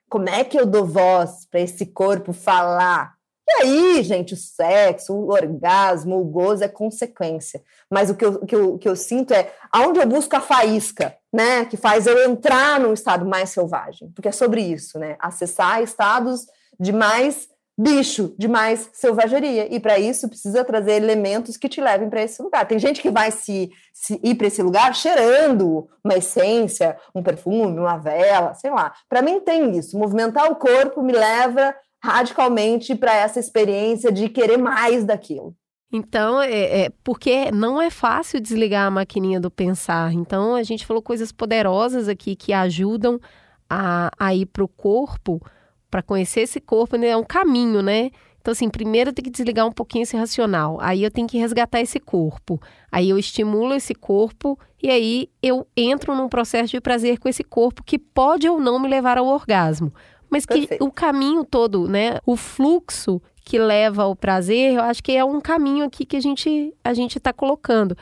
Como 0.08 0.30
é 0.30 0.44
que 0.44 0.60
eu 0.60 0.68
dou 0.68 0.86
voz 0.86 1.48
para 1.50 1.60
esse 1.60 1.88
corpo 1.88 2.34
falar? 2.34 3.19
E 3.50 3.64
aí, 3.64 4.04
gente, 4.04 4.36
o 4.36 4.38
sexo, 4.38 5.12
o 5.12 5.32
orgasmo, 5.32 6.20
o 6.20 6.24
gozo 6.24 6.64
é 6.64 6.68
consequência. 6.68 7.64
Mas 7.90 8.12
o 8.12 8.16
que 8.16 8.24
eu, 8.24 8.46
que 8.46 8.56
eu, 8.56 8.78
que 8.78 8.88
eu 8.88 8.96
sinto 8.96 9.34
é 9.34 9.52
aonde 9.72 10.00
eu 10.00 10.08
busco 10.08 10.36
a 10.36 10.40
faísca, 10.40 11.16
né? 11.34 11.66
Que 11.66 11.76
faz 11.76 12.06
eu 12.06 12.30
entrar 12.30 12.80
num 12.80 12.94
estado 12.94 13.26
mais 13.26 13.50
selvagem. 13.50 14.12
Porque 14.12 14.28
é 14.28 14.32
sobre 14.32 14.62
isso, 14.62 15.00
né? 15.00 15.16
Acessar 15.20 15.82
estados 15.82 16.46
de 16.80 16.94
mais 16.94 17.50
bicho 17.80 18.36
demais, 18.38 18.90
selvageria. 18.92 19.74
E 19.74 19.80
para 19.80 19.98
isso 19.98 20.28
precisa 20.28 20.66
trazer 20.66 21.02
elementos 21.02 21.56
que 21.56 21.70
te 21.70 21.80
levem 21.80 22.10
para 22.10 22.22
esse 22.22 22.42
lugar. 22.42 22.68
Tem 22.68 22.78
gente 22.78 23.02
que 23.02 23.10
vai 23.10 23.32
se, 23.32 23.72
se 23.94 24.20
ir 24.22 24.36
para 24.36 24.48
esse 24.48 24.62
lugar 24.62 24.94
cheirando 24.94 25.88
uma 26.04 26.16
essência, 26.16 26.98
um 27.16 27.24
perfume, 27.24 27.80
uma 27.80 27.98
vela, 27.98 28.54
sei 28.54 28.70
lá. 28.70 28.94
Para 29.08 29.22
mim 29.22 29.40
tem 29.40 29.78
isso. 29.78 29.98
Movimentar 29.98 30.52
o 30.52 30.58
corpo 30.58 31.02
me 31.02 31.14
leva 31.14 31.74
radicalmente 32.02 32.96
para 32.96 33.14
essa 33.14 33.40
experiência 33.40 34.12
de 34.12 34.30
querer 34.30 34.58
mais 34.58 35.04
daquilo. 35.06 35.56
Então, 35.92 36.40
é, 36.40 36.84
é, 36.84 36.90
porque 37.04 37.52
não 37.52 37.82
é 37.82 37.90
fácil 37.90 38.40
desligar 38.40 38.86
a 38.86 38.92
maquininha 38.92 39.40
do 39.40 39.50
pensar. 39.50 40.14
Então, 40.14 40.56
a 40.56 40.62
gente 40.62 40.86
falou 40.86 41.02
coisas 41.02 41.32
poderosas 41.32 42.08
aqui 42.08 42.36
que 42.36 42.54
ajudam 42.54 43.20
a, 43.68 44.12
a 44.18 44.36
ir 44.36 44.46
para 44.46 44.64
o 44.64 44.68
corpo, 44.68 45.42
para 45.90 46.04
conhecer 46.04 46.42
esse 46.42 46.60
corpo, 46.62 46.96
né? 46.96 47.08
é 47.08 47.18
um 47.18 47.24
caminho, 47.24 47.82
né? 47.82 48.12
Então, 48.40 48.52
assim, 48.52 48.70
primeiro 48.70 49.10
eu 49.10 49.14
tenho 49.14 49.26
que 49.26 49.32
desligar 49.32 49.66
um 49.68 49.72
pouquinho 49.72 50.04
esse 50.04 50.16
racional. 50.16 50.78
Aí 50.80 51.04
eu 51.04 51.12
tenho 51.12 51.28
que 51.28 51.38
resgatar 51.38 51.82
esse 51.82 52.00
corpo. 52.00 52.62
Aí 52.92 53.10
eu 53.10 53.18
estimulo 53.18 53.74
esse 53.74 53.94
corpo 53.94 54.58
e 54.82 54.90
aí 54.90 55.30
eu 55.42 55.68
entro 55.76 56.16
num 56.16 56.30
processo 56.30 56.72
de 56.72 56.80
prazer 56.80 57.20
com 57.20 57.28
esse 57.28 57.44
corpo 57.44 57.84
que 57.84 58.00
pode 58.00 58.48
ou 58.48 58.60
não 58.60 58.80
me 58.80 58.88
levar 58.88 59.18
ao 59.18 59.28
orgasmo. 59.28 59.94
Mas 60.30 60.46
que 60.46 60.60
Perfeito. 60.60 60.86
o 60.86 60.92
caminho 60.92 61.44
todo, 61.44 61.88
né? 61.88 62.20
O 62.26 62.36
fluxo 62.36 63.22
que 63.44 63.58
leva 63.58 64.04
ao 64.04 64.16
prazer, 64.16 64.76
eu 64.76 64.82
acho 64.82 65.02
que 65.02 65.12
é 65.12 65.26
um 65.26 65.42
caminho 65.42 65.86
aqui 65.86 66.06
que 66.06 66.16
a 66.16 66.20
gente 66.20 66.74
a 66.84 66.94
gente 66.94 67.18
está 67.18 67.34
colocando. 67.34 67.98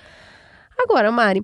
Agora, 0.77 1.11
Mari, 1.11 1.43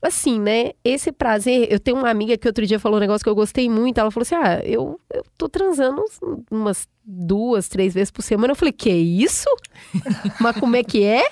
assim, 0.00 0.40
né? 0.40 0.72
Esse 0.84 1.12
prazer, 1.12 1.70
eu 1.70 1.78
tenho 1.78 1.98
uma 1.98 2.08
amiga 2.08 2.36
que 2.36 2.46
outro 2.46 2.66
dia 2.66 2.78
falou 2.78 2.98
um 2.98 3.00
negócio 3.00 3.24
que 3.24 3.30
eu 3.30 3.34
gostei 3.34 3.68
muito. 3.68 3.98
Ela 3.98 4.10
falou 4.10 4.22
assim: 4.22 4.36
Ah, 4.36 4.60
eu, 4.64 5.00
eu 5.12 5.24
tô 5.36 5.48
transando 5.48 6.02
umas 6.50 6.88
duas, 7.04 7.68
três 7.68 7.94
vezes 7.94 8.10
por 8.10 8.22
semana. 8.22 8.52
Eu 8.52 8.56
falei: 8.56 8.72
Que 8.72 8.90
isso? 8.90 9.48
Mas 10.40 10.58
como 10.58 10.76
é 10.76 10.84
que 10.84 11.02
é? 11.04 11.24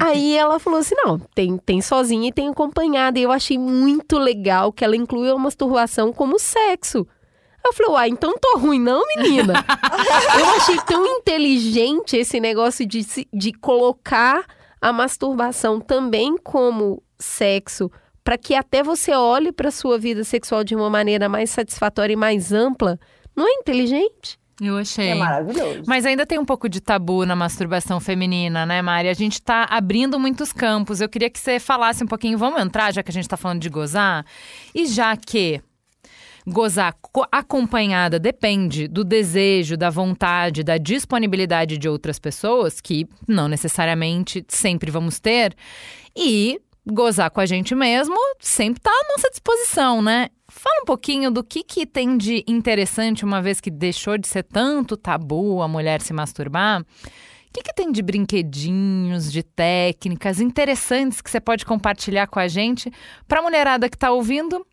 Aí 0.00 0.36
ela 0.36 0.58
falou 0.58 0.80
assim: 0.80 0.94
não, 0.94 1.18
tem, 1.18 1.56
tem 1.58 1.80
sozinha 1.80 2.28
e 2.28 2.32
tem 2.32 2.48
acompanhada. 2.48 3.18
E 3.18 3.22
eu 3.22 3.32
achei 3.32 3.58
muito 3.58 4.18
legal 4.18 4.72
que 4.72 4.84
ela 4.84 4.96
incluiu 4.96 5.34
a 5.34 5.38
masturbação 5.38 6.12
como 6.12 6.38
sexo. 6.38 7.06
Eu 7.64 7.72
falei, 7.72 7.92
uai, 7.92 8.08
então 8.08 8.34
tô 8.40 8.58
ruim, 8.58 8.80
não, 8.80 9.02
menina? 9.16 9.52
eu 10.38 10.46
achei 10.56 10.76
tão 10.86 11.06
inteligente 11.06 12.16
esse 12.16 12.40
negócio 12.40 12.86
de, 12.86 13.04
de 13.32 13.52
colocar 13.52 14.44
a 14.80 14.92
masturbação 14.92 15.80
também 15.80 16.36
como 16.38 17.02
sexo, 17.18 17.90
para 18.22 18.38
que 18.38 18.54
até 18.54 18.82
você 18.82 19.12
olhe 19.12 19.52
para 19.52 19.70
sua 19.70 19.98
vida 19.98 20.22
sexual 20.24 20.62
de 20.62 20.74
uma 20.74 20.88
maneira 20.88 21.28
mais 21.28 21.50
satisfatória 21.50 22.12
e 22.12 22.16
mais 22.16 22.52
ampla. 22.52 22.98
Não 23.34 23.46
é 23.46 23.52
inteligente? 23.52 24.38
Eu 24.60 24.76
achei. 24.76 25.10
É 25.10 25.14
maravilhoso. 25.14 25.82
Mas 25.86 26.04
ainda 26.04 26.26
tem 26.26 26.38
um 26.38 26.44
pouco 26.44 26.68
de 26.68 26.80
tabu 26.80 27.24
na 27.24 27.36
masturbação 27.36 28.00
feminina, 28.00 28.66
né, 28.66 28.82
Mari? 28.82 29.08
A 29.08 29.14
gente 29.14 29.40
tá 29.40 29.64
abrindo 29.70 30.18
muitos 30.18 30.52
campos. 30.52 31.00
Eu 31.00 31.08
queria 31.08 31.30
que 31.30 31.38
você 31.38 31.60
falasse 31.60 32.02
um 32.02 32.06
pouquinho, 32.06 32.36
vamos 32.36 32.60
entrar, 32.60 32.92
já 32.92 33.02
que 33.02 33.10
a 33.10 33.14
gente 33.14 33.28
tá 33.28 33.36
falando 33.36 33.60
de 33.60 33.68
gozar? 33.68 34.26
E 34.74 34.86
já 34.86 35.16
que 35.16 35.62
gozar 36.48 36.96
acompanhada 37.30 38.18
depende 38.18 38.88
do 38.88 39.04
desejo, 39.04 39.76
da 39.76 39.90
vontade, 39.90 40.64
da 40.64 40.78
disponibilidade 40.78 41.78
de 41.78 41.88
outras 41.88 42.18
pessoas, 42.18 42.80
que 42.80 43.06
não 43.26 43.48
necessariamente 43.48 44.44
sempre 44.48 44.90
vamos 44.90 45.20
ter, 45.20 45.54
e 46.16 46.60
gozar 46.90 47.30
com 47.30 47.40
a 47.40 47.46
gente 47.46 47.74
mesmo 47.74 48.16
sempre 48.40 48.80
está 48.80 48.90
à 48.90 49.08
nossa 49.12 49.30
disposição, 49.30 50.00
né? 50.00 50.28
Fala 50.48 50.82
um 50.82 50.86
pouquinho 50.86 51.30
do 51.30 51.44
que, 51.44 51.62
que 51.62 51.84
tem 51.84 52.16
de 52.16 52.42
interessante, 52.48 53.24
uma 53.24 53.42
vez 53.42 53.60
que 53.60 53.70
deixou 53.70 54.16
de 54.16 54.26
ser 54.26 54.42
tanto 54.42 54.96
tabu 54.96 55.60
a 55.60 55.68
mulher 55.68 56.00
se 56.00 56.12
masturbar. 56.14 56.80
O 56.80 57.52
que, 57.52 57.62
que 57.62 57.74
tem 57.74 57.92
de 57.92 58.02
brinquedinhos, 58.02 59.30
de 59.30 59.42
técnicas 59.42 60.40
interessantes 60.40 61.20
que 61.20 61.30
você 61.30 61.40
pode 61.40 61.64
compartilhar 61.66 62.26
com 62.26 62.38
a 62.38 62.48
gente 62.48 62.90
para 63.26 63.40
a 63.40 63.42
mulherada 63.42 63.88
que 63.88 63.96
está 63.96 64.10
ouvindo 64.10 64.66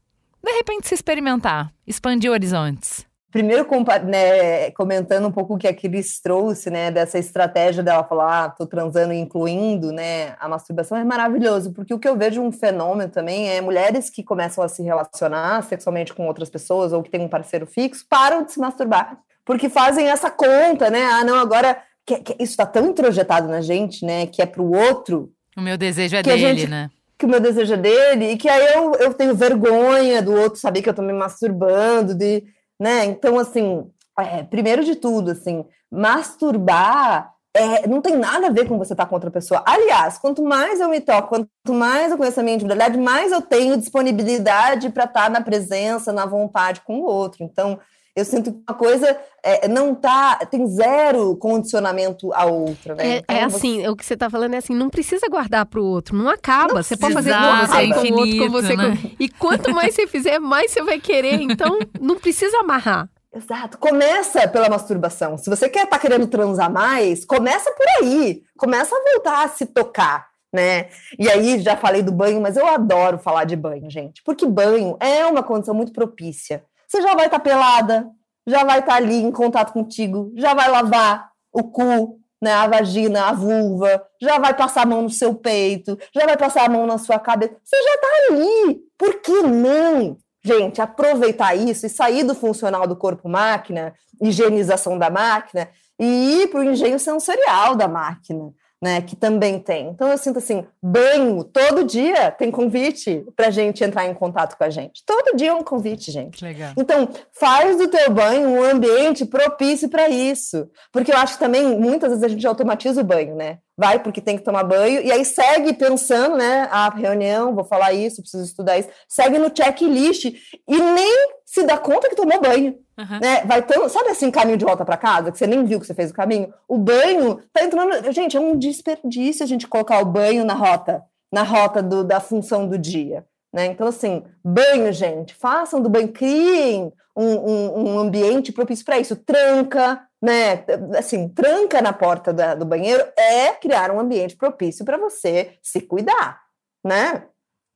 de 0.46 0.52
repente 0.52 0.88
se 0.88 0.94
experimentar, 0.94 1.72
expandir 1.86 2.32
horizontes? 2.32 3.06
Primeiro, 3.36 3.68
né, 4.06 4.72
comentando 4.72 5.28
um 5.28 5.32
pouco 5.32 5.56
o 5.56 5.58
que 5.58 5.68
a 5.68 5.74
Cris 5.74 6.22
trouxe, 6.22 6.70
né, 6.70 6.90
dessa 6.90 7.20
estratégia 7.20 7.84
dela 7.84 8.02
falar, 8.06 8.46
ah, 8.46 8.50
tô 8.50 8.66
transando 8.66 9.12
incluindo, 9.12 9.92
né, 9.92 10.38
a 10.40 10.48
masturbação 10.48 10.98
é 10.98 11.04
maravilhoso, 11.04 11.74
porque 11.74 11.94
o 11.94 12.00
que 12.00 12.08
eu 12.08 12.16
vejo 12.16 12.42
um 12.42 12.50
fenômeno 12.50 13.12
também 13.12 13.50
é 13.50 13.60
mulheres 13.60 14.10
que 14.10 14.24
começam 14.24 14.64
a 14.64 14.70
se 14.70 14.82
relacionar 14.82 15.62
sexualmente 15.64 16.14
com 16.14 16.26
outras 16.28 16.50
pessoas 16.50 16.94
ou 16.94 17.04
que 17.04 17.10
têm 17.10 17.20
um 17.20 17.28
parceiro 17.28 17.68
fixo, 17.68 18.06
param 18.10 18.42
de 18.42 18.54
se 18.54 18.60
masturbar, 18.60 19.18
porque 19.44 19.68
fazem 19.68 20.08
essa 20.08 20.32
conta, 20.32 20.90
né, 20.90 21.04
ah, 21.04 21.26
não, 21.26 21.36
agora, 21.36 21.78
que, 22.06 22.20
que 22.20 22.34
isso 22.36 22.54
está 22.54 22.66
tão 22.66 22.88
introjetado 22.88 23.50
na 23.50 23.60
gente, 23.60 24.06
né, 24.06 24.28
que 24.28 24.42
é 24.42 24.46
pro 24.46 24.72
outro. 24.72 25.30
O 25.58 25.62
meu 25.62 25.78
desejo 25.78 26.16
é 26.16 26.24
dele, 26.24 26.40
gente, 26.40 26.68
né? 26.68 26.90
Que 27.18 27.26
o 27.26 27.30
meu 27.30 27.40
desejo 27.40 27.74
é 27.74 27.78
dele, 27.78 28.32
e 28.32 28.38
que 28.38 28.50
aí 28.50 28.74
eu, 28.74 28.94
eu 28.96 29.14
tenho 29.14 29.36
vergonha 29.36 30.22
do 30.22 30.34
outro 30.34 30.60
saber 30.60 30.82
que 30.82 30.90
eu 30.90 30.94
tô 30.94 31.02
me 31.02 31.14
masturbando, 31.14 32.14
de, 32.14 32.44
né? 32.80 33.06
Então, 33.06 33.40
assim, 33.40 33.90
é, 34.20 34.44
primeiro 34.44 34.84
de 34.84 34.96
tudo, 34.96 35.32
assim, 35.32 35.66
masturbar 35.92 37.36
é, 37.56 37.88
não 37.88 38.02
tem 38.02 38.18
nada 38.18 38.48
a 38.48 38.52
ver 38.52 38.68
com 38.68 38.78
você 38.78 38.92
estar 38.92 39.06
tá 39.06 39.10
com 39.10 39.16
outra 39.16 39.32
pessoa. 39.32 39.64
Aliás, 39.66 40.18
quanto 40.18 40.44
mais 40.44 40.82
eu 40.82 40.90
me 40.90 41.00
toco, 41.00 41.30
quanto 41.30 41.50
mais 41.74 42.12
eu 42.12 42.18
conheço 42.18 42.38
a 42.42 42.44
minha 42.44 42.56
individualidade, 42.56 42.98
mais 42.98 43.32
eu 43.32 43.42
tenho 43.42 43.78
disponibilidade 43.78 44.90
para 44.90 45.06
estar 45.06 45.24
tá 45.24 45.30
na 45.30 45.40
presença, 45.40 46.12
na 46.12 46.26
vontade 46.26 46.82
com 46.82 47.00
o 47.00 47.06
outro. 47.06 47.46
Então, 47.46 47.80
eu 48.16 48.24
sinto 48.24 48.54
que 48.54 48.60
uma 48.66 48.78
coisa 48.78 49.18
é, 49.44 49.68
não 49.68 49.94
tá, 49.94 50.38
tem 50.50 50.66
zero 50.68 51.36
condicionamento 51.36 52.32
à 52.34 52.46
outra, 52.46 52.96
né? 52.96 53.08
É, 53.08 53.18
então, 53.18 53.36
é 53.36 53.44
assim, 53.44 53.82
você... 53.82 53.90
o 53.90 53.96
que 53.96 54.06
você 54.06 54.14
está 54.14 54.30
falando 54.30 54.54
é 54.54 54.58
assim, 54.58 54.74
não 54.74 54.90
precisa 54.90 55.28
guardar 55.28 55.66
para 55.66 55.82
o 55.82 55.86
outro, 55.86 56.16
não 56.16 56.30
acaba. 56.30 56.76
Não 56.76 56.84
você 56.84 56.96
pode 56.96 57.14
fazer 57.14 57.34
com 57.34 57.68
você, 57.68 57.78
é 57.78 57.94
com 57.94 58.14
o 58.14 58.18
outro, 58.18 58.38
com 58.38 58.50
você. 58.50 58.78
Né? 58.78 58.98
Com... 59.02 59.10
E 59.20 59.28
quanto 59.28 59.76
mais 59.76 59.94
você 59.94 60.08
fizer, 60.08 60.40
mais 60.40 60.72
você 60.72 60.82
vai 60.82 60.98
querer. 60.98 61.42
Então, 61.42 61.78
não 62.00 62.16
precisa 62.16 62.58
amarrar. 62.60 63.10
Exato. 63.36 63.78
Começa 63.78 64.48
pela 64.48 64.70
masturbação. 64.70 65.38
Se 65.38 65.50
você 65.50 65.68
quer 65.68 65.84
estar 65.84 65.98
tá 65.98 66.00
querendo 66.00 66.26
transar 66.28 66.72
mais, 66.72 67.26
começa 67.26 67.70
por 67.72 67.86
aí. 68.00 68.44
Começa 68.58 68.96
a 68.96 69.12
voltar 69.12 69.44
a 69.44 69.50
se 69.50 69.66
tocar. 69.66 70.30
Né? 70.54 70.88
E 71.20 71.30
aí 71.30 71.60
já 71.60 71.76
falei 71.76 72.02
do 72.02 72.14
banho, 72.14 72.40
mas 72.40 72.56
eu 72.56 72.66
adoro 72.66 73.18
falar 73.18 73.44
de 73.44 73.58
banho, 73.58 73.90
gente, 73.90 74.24
porque 74.24 74.46
banho 74.46 74.96
é 75.02 75.26
uma 75.26 75.44
condição 75.44 75.76
muito 75.76 75.92
propícia 75.92 76.64
você 76.96 77.02
já 77.02 77.14
vai 77.14 77.26
estar 77.26 77.40
tá 77.40 77.44
pelada, 77.44 78.10
já 78.48 78.64
vai 78.64 78.80
estar 78.80 78.94
tá 78.94 78.98
ali 78.98 79.16
em 79.16 79.32
contato 79.32 79.74
contigo, 79.74 80.32
já 80.36 80.54
vai 80.54 80.70
lavar 80.70 81.30
o 81.52 81.64
cu, 81.64 82.20
né, 82.42 82.54
a 82.54 82.68
vagina, 82.68 83.28
a 83.28 83.34
vulva, 83.34 84.02
já 84.22 84.40
vai 84.40 84.54
passar 84.54 84.84
a 84.84 84.86
mão 84.86 85.02
no 85.02 85.10
seu 85.10 85.36
peito, 85.36 85.98
já 86.14 86.26
vai 86.26 86.38
passar 86.38 86.66
a 86.66 86.70
mão 86.70 86.86
na 86.88 86.98
sua 86.98 87.20
cabeça. 87.20 87.56
Você 87.64 87.76
já 87.76 87.96
está 87.96 88.08
ali. 88.30 88.80
Por 88.98 89.22
que 89.22 89.42
não? 89.42 90.18
Gente, 90.44 90.80
aproveitar 90.80 91.56
isso 91.56 91.86
e 91.86 91.90
sair 91.90 92.24
do 92.24 92.36
funcional 92.36 92.88
do 92.88 92.96
corpo-máquina, 92.96 93.94
higienização 94.22 94.98
da 94.98 95.10
máquina, 95.10 95.70
e 96.00 96.44
ir 96.44 96.48
para 96.48 96.60
o 96.60 96.64
engenho 96.64 97.00
sensorial 97.00 97.76
da 97.76 97.88
máquina 97.88 98.54
né, 98.82 99.02
que 99.02 99.16
também 99.16 99.60
tem. 99.60 99.90
Então 99.90 100.10
eu 100.10 100.18
sinto 100.18 100.40
assim, 100.40 100.66
banho, 100.82 101.44
todo 101.44 101.84
dia 101.84 102.32
tem 102.32 102.52
convite 102.52 103.26
para 103.36 103.50
gente 103.50 103.84
entrar 103.84 104.06
em 104.06 104.14
contato 104.14 104.58
com 104.58 104.64
a 104.64 104.70
gente. 104.70 105.04
Todo 105.06 105.36
dia 105.36 105.50
é 105.50 105.54
um 105.54 105.64
convite, 105.64 106.12
gente. 106.12 106.44
Legal. 106.44 106.74
Então 106.78 107.10
faz 107.32 107.78
do 107.78 107.88
teu 107.88 108.12
banho 108.12 108.50
um 108.50 108.64
ambiente 108.64 109.26
propício 109.26 109.90
para 109.90 110.10
isso, 110.10 110.70
porque 110.92 111.12
eu 111.12 111.18
acho 111.18 111.34
que 111.34 111.40
também 111.40 111.80
muitas 111.80 112.10
vezes 112.10 112.24
a 112.24 112.28
gente 112.28 112.46
automatiza 112.46 113.02
o 113.02 113.06
banho, 113.06 113.36
né? 113.36 113.60
Vai 113.78 114.02
porque 114.02 114.22
tem 114.22 114.38
que 114.38 114.44
tomar 114.44 114.64
banho 114.64 115.02
e 115.02 115.12
aí 115.12 115.26
segue 115.26 115.74
pensando, 115.74 116.38
né? 116.38 116.68
A 116.72 116.86
ah, 116.86 116.90
reunião, 116.90 117.54
vou 117.54 117.66
falar 117.66 117.92
isso, 117.92 118.22
preciso 118.22 118.46
estudar 118.46 118.78
isso. 118.78 118.90
Segue 119.08 119.38
no 119.38 119.52
checklist 119.54 120.26
e 120.26 120.80
nem 120.80 121.36
se 121.46 121.64
dá 121.64 121.78
conta 121.78 122.08
que 122.08 122.16
tomou 122.16 122.40
banho. 122.40 122.78
Uhum. 122.98 123.20
Né? 123.22 123.44
Vai 123.46 123.62
tão, 123.62 123.90
sabe 123.90 124.10
assim, 124.10 124.32
caminho 124.32 124.58
de 124.58 124.64
volta 124.64 124.86
para 124.86 124.96
casa, 124.96 125.32
que 125.32 125.38
você 125.38 125.46
nem 125.46 125.66
viu 125.66 125.80
que 125.80 125.86
você 125.86 125.94
fez 125.94 126.12
o 126.12 126.14
caminho? 126.14 126.54
O 126.68 126.78
banho 126.78 127.42
tá 127.52 127.64
entrando. 127.64 128.12
Gente, 128.14 128.38
é 128.38 128.40
um 128.40 128.58
desperdício 128.58 129.44
a 129.44 129.48
gente 129.48 129.68
colocar 129.68 130.00
o 130.00 130.06
banho 130.06 130.46
na 130.46 130.54
rota, 130.54 131.04
na 131.32 131.44
rota 131.44 131.84
do, 131.84 132.04
da 132.04 132.22
função 132.22 132.68
do 132.68 132.78
dia. 132.78 133.26
Né? 133.56 133.68
Então, 133.68 133.88
assim, 133.88 134.22
banho, 134.44 134.92
gente, 134.92 135.34
façam 135.34 135.82
do 135.82 135.88
banho, 135.88 136.12
criem 136.12 136.92
um, 137.16 137.26
um, 137.26 137.86
um 137.86 138.00
ambiente 138.00 138.52
propício 138.52 138.84
para 138.84 139.00
isso. 139.00 139.16
Tranca, 139.16 140.06
né? 140.22 140.66
Assim, 140.98 141.30
tranca 141.30 141.82
na 141.82 141.94
porta 141.94 142.34
da, 142.34 142.54
do 142.54 142.66
banheiro 142.66 143.02
é 143.18 143.54
criar 143.54 143.92
um 143.92 144.00
ambiente 144.02 144.36
propício 144.36 144.84
para 144.84 144.98
você 144.98 145.54
se 145.64 145.80
cuidar, 145.80 146.42
né? 146.84 147.24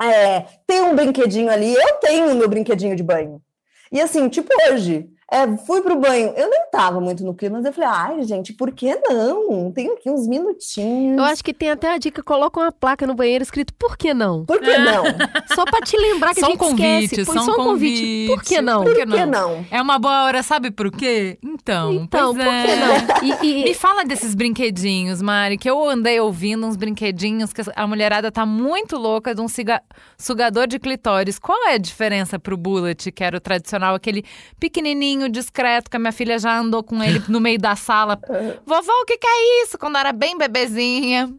É, 0.02 0.42
tem 0.68 0.82
um 0.82 0.94
brinquedinho 0.94 1.50
ali, 1.50 1.74
eu 1.74 1.96
tenho 2.02 2.30
o 2.30 2.36
meu 2.36 2.50
brinquedinho 2.50 2.96
de 2.96 3.04
banho. 3.04 3.42
E 3.90 4.02
assim, 4.02 4.28
tipo 4.28 4.52
hoje, 4.70 5.10
É, 5.32 5.46
fui 5.58 5.82
pro 5.82 5.96
banho. 6.00 6.34
Eu 6.36 6.50
nem 6.50 6.62
tava 6.72 7.00
muito 7.00 7.24
no 7.24 7.34
clima, 7.34 7.58
mas 7.58 7.66
eu 7.66 7.74
falei, 7.74 7.90
ai, 7.92 8.24
gente, 8.24 8.54
por 8.54 8.72
que 8.72 8.96
não? 9.08 9.72
Tenho 9.72 9.94
aqui 9.94 10.10
uns 10.10 10.28
minutinhos. 10.28 11.18
Eu 11.18 11.24
acho 11.24 11.44
que 11.44 11.54
tem 11.54 11.70
até 11.70 11.94
a 11.94 11.98
dica, 11.98 12.24
coloca 12.24 12.60
uma 12.60 12.72
placa 12.72 13.06
no 13.06 13.14
banheiro 13.14 13.44
escrito 13.44 13.74
por 13.76 13.98
que 13.98 14.14
não? 14.14 14.46
Por 14.46 14.60
que 14.60 14.78
não? 14.78 15.04
Só 15.56 15.66
pra 15.66 15.82
te 15.82 15.96
lembrar 15.98 16.34
que 16.34 16.40
Só 16.40 16.48
a 16.48 16.50
um 16.50 16.52
gente 16.54 16.60
convite, 16.60 17.04
esquece. 17.06 17.26
Põe 17.26 17.36
só 17.36 17.42
um 17.42 17.46
só 17.46 17.52
um 17.54 17.56
convite. 17.56 18.02
convite. 18.02 18.28
Por 18.28 18.44
que 18.44 18.62
não? 18.62 18.84
Por 18.84 18.94
Por 18.96 19.06
que 19.16 19.26
não? 19.26 19.66
É 19.72 19.82
uma 19.82 20.00
boa 20.00 20.24
hora, 20.26 20.42
sabe 20.44 20.72
por 20.72 20.92
quê? 20.92 21.38
Então, 21.44 21.94
Então, 21.94 22.34
pois 22.34 22.46
por 22.46 22.54
é. 22.54 22.66
que 22.66 22.76
não? 22.76 23.44
E, 23.44 23.62
e- 23.62 23.64
Me 23.70 23.74
fala 23.74 24.04
desses 24.04 24.34
brinquedinhos, 24.36 25.22
Mari, 25.22 25.58
que 25.58 25.70
eu 25.70 25.88
andei 25.90 26.20
ouvindo 26.20 26.66
uns 26.66 26.76
brinquedinhos 26.76 27.52
que 27.54 27.62
a 27.76 27.88
mulherada 27.88 28.32
tá 28.32 28.46
muito 28.46 28.98
louca 28.98 29.34
de 29.36 29.42
um 29.42 29.48
siga- 29.48 29.82
sugador 30.18 30.68
de 30.68 30.80
clitóris. 30.80 31.38
Qual 31.40 31.68
é 31.68 31.74
a 31.74 31.78
diferença 31.78 32.40
pro 32.40 32.58
Bullet, 32.58 33.12
que 33.12 33.24
era 33.24 33.38
o 33.38 33.40
tradicional, 33.40 33.96
aquele 33.96 34.24
pequenininho, 34.60 35.19
discreto, 35.28 35.90
que 35.90 35.98
a 35.98 36.00
minha 36.00 36.12
filha 36.12 36.38
já 36.38 36.58
andou 36.58 36.84
com 36.84 37.04
ele 37.04 37.22
no 37.28 37.42
meio 37.42 37.60
da 37.60 37.76
sala? 37.76 38.20
Vovó, 38.66 38.92
o 39.02 39.06
que, 39.06 39.18
que 39.18 39.28
é 39.28 39.64
isso? 39.64 39.78
Quando 39.78 39.98
era 39.98 40.14
bem 40.14 40.38
bebezinha. 40.38 41.34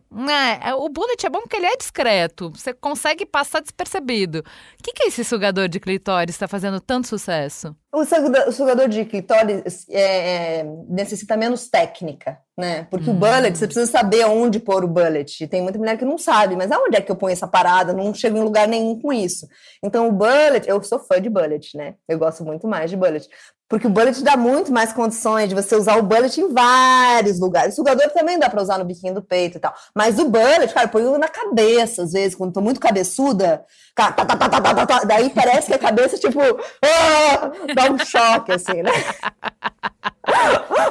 É, 0.61 0.75
o 0.75 0.89
Bullet 0.89 1.25
é 1.25 1.31
bom 1.31 1.41
porque 1.41 1.57
ele 1.57 1.67
é 1.67 1.77
discreto, 1.77 2.51
você 2.51 2.75
consegue 2.75 3.25
passar 3.25 3.61
despercebido. 3.61 4.41
O 4.41 4.83
que, 4.83 4.93
que 4.93 5.05
é 5.05 5.07
esse 5.07 5.25
sugador 5.25 5.69
de 5.69 5.79
clitóris 5.79 6.35
que 6.35 6.41
tá 6.41 6.49
fazendo 6.49 6.81
tanto 6.81 7.07
sucesso? 7.07 7.75
O 7.93 8.05
sugador, 8.53 8.89
de 8.89 9.05
clitóris 9.05 9.85
é, 9.91 10.61
é, 10.61 10.65
necessita 10.89 11.37
menos 11.37 11.69
técnica, 11.69 12.39
né? 12.57 12.87
Porque 12.89 13.11
o 13.11 13.13
bullet, 13.13 13.59
você 13.59 13.67
precisa 13.67 13.91
saber 13.91 14.25
onde 14.27 14.61
pôr 14.61 14.85
o 14.85 14.89
bullet. 14.89 15.49
Tem 15.49 15.61
muita 15.61 15.77
mulher 15.77 15.99
que 15.99 16.05
não 16.05 16.17
sabe, 16.17 16.55
mas 16.55 16.71
aonde 16.71 16.97
é 16.97 17.01
que 17.01 17.11
eu 17.11 17.17
ponho 17.17 17.33
essa 17.33 17.49
parada? 17.49 17.93
Não 17.93 18.15
chego 18.15 18.39
em 18.39 18.45
lugar 18.45 18.69
nenhum 18.69 19.01
com 19.01 19.13
isso. 19.13 19.49
Então, 19.83 20.07
o 20.07 20.13
bullet, 20.13 20.69
eu 20.69 20.81
sou 20.85 21.01
fã 21.01 21.21
de 21.21 21.29
bullet, 21.29 21.77
né? 21.77 21.97
Eu 22.09 22.17
gosto 22.17 22.45
muito 22.45 22.69
mais 22.69 22.91
de 22.91 22.97
bullet. 22.97 23.29
Porque 23.69 23.87
o 23.87 23.91
bullet 23.91 24.21
dá 24.25 24.37
muito 24.37 24.73
mais 24.73 24.93
condições 24.93 25.49
de 25.49 25.55
você 25.55 25.77
usar 25.77 25.97
o 25.97 26.03
bullet 26.03 26.41
em 26.41 26.53
vários 26.53 27.39
lugares. 27.39 27.75
O 27.75 27.77
sugador 27.77 28.11
também 28.11 28.37
dá 28.37 28.51
para 28.51 28.61
usar 28.61 28.79
no 28.79 28.85
biquinho 28.85 29.15
do 29.15 29.23
peito 29.23 29.59
e 29.59 29.61
tal. 29.61 29.73
Mas 29.95 30.19
o 30.19 30.29
bullet, 30.29 30.75
cara, 30.75 30.87
eu 30.87 30.91
ponho 30.91 31.19
na 31.19 31.29
cabeça, 31.29 32.03
às 32.03 32.13
vezes, 32.13 32.35
quando 32.35 32.53
tô 32.53 32.61
muito 32.61 32.81
cabeçuda. 32.81 33.65
Tá, 34.01 34.11
tá, 34.13 34.25
tá, 34.25 34.49
tá, 34.49 34.49
tá, 34.49 34.75
tá, 34.75 34.87
tá, 34.87 35.05
daí 35.05 35.29
parece 35.29 35.67
que 35.67 35.75
a 35.75 35.79
cabeça, 35.79 36.17
tipo, 36.17 36.41
ah, 36.41 37.53
dá 37.75 37.93
um 37.93 37.99
choque, 37.99 38.51
assim, 38.51 38.83
né? 38.83 38.91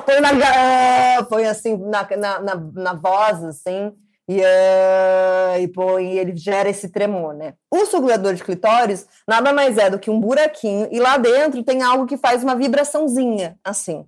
põe, 0.06 0.20
na, 0.22 1.24
põe 1.24 1.46
assim 1.48 1.76
na, 1.76 2.08
na, 2.16 2.40
na, 2.40 2.56
na 2.56 2.94
voz, 2.94 3.44
assim, 3.44 3.92
e, 4.28 4.44
ah, 4.46 5.60
e 5.60 5.68
põe, 5.70 6.14
e 6.14 6.20
ele 6.20 6.38
gera 6.38 6.70
esse 6.70 6.90
tremor, 6.90 7.34
né? 7.34 7.56
O 7.72 7.84
sugador 7.88 8.36
de 8.36 8.44
clitóris 8.44 9.08
nada 9.28 9.52
mais 9.54 9.80
é 9.80 9.90
do 9.90 9.98
que 9.98 10.12
um 10.12 10.20
buraquinho, 10.20 10.88
e 10.92 11.00
lá 11.00 11.18
dentro 11.18 11.64
tem 11.64 11.82
algo 11.82 12.06
que 12.06 12.16
faz 12.16 12.44
uma 12.44 12.56
vibraçãozinha, 12.56 13.58
assim. 13.64 14.06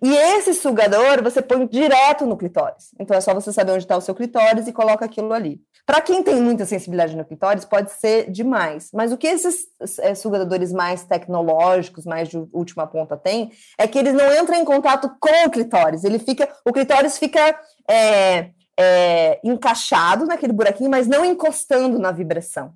E 0.00 0.14
esse 0.14 0.54
sugador 0.54 1.22
você 1.24 1.42
põe 1.42 1.66
direto 1.66 2.24
no 2.24 2.36
clitóris. 2.36 2.90
Então 3.00 3.16
é 3.16 3.20
só 3.20 3.34
você 3.34 3.52
saber 3.52 3.72
onde 3.72 3.82
está 3.84 3.96
o 3.96 4.00
seu 4.00 4.14
clitóris 4.14 4.68
e 4.68 4.72
coloca 4.72 5.04
aquilo 5.04 5.32
ali. 5.32 5.60
Para 5.88 6.02
quem 6.02 6.22
tem 6.22 6.38
muita 6.38 6.66
sensibilidade 6.66 7.16
no 7.16 7.24
clitóris, 7.24 7.64
pode 7.64 7.90
ser 7.92 8.30
demais. 8.30 8.90
Mas 8.92 9.10
o 9.10 9.16
que 9.16 9.26
esses 9.26 9.68
é, 10.00 10.14
sugadores 10.14 10.70
mais 10.70 11.02
tecnológicos, 11.02 12.04
mais 12.04 12.28
de 12.28 12.36
última 12.52 12.86
ponta 12.86 13.16
têm, 13.16 13.50
é 13.78 13.88
que 13.88 13.98
eles 13.98 14.12
não 14.12 14.30
entram 14.30 14.54
em 14.56 14.66
contato 14.66 15.10
com 15.18 15.46
o 15.46 15.50
clitóris. 15.50 16.04
Ele 16.04 16.18
fica, 16.18 16.46
o 16.62 16.74
clitóris 16.74 17.16
fica 17.16 17.58
é, 17.88 18.50
é, 18.78 19.40
encaixado 19.42 20.26
naquele 20.26 20.52
buraquinho, 20.52 20.90
mas 20.90 21.06
não 21.06 21.24
encostando 21.24 21.98
na 21.98 22.12
vibração. 22.12 22.74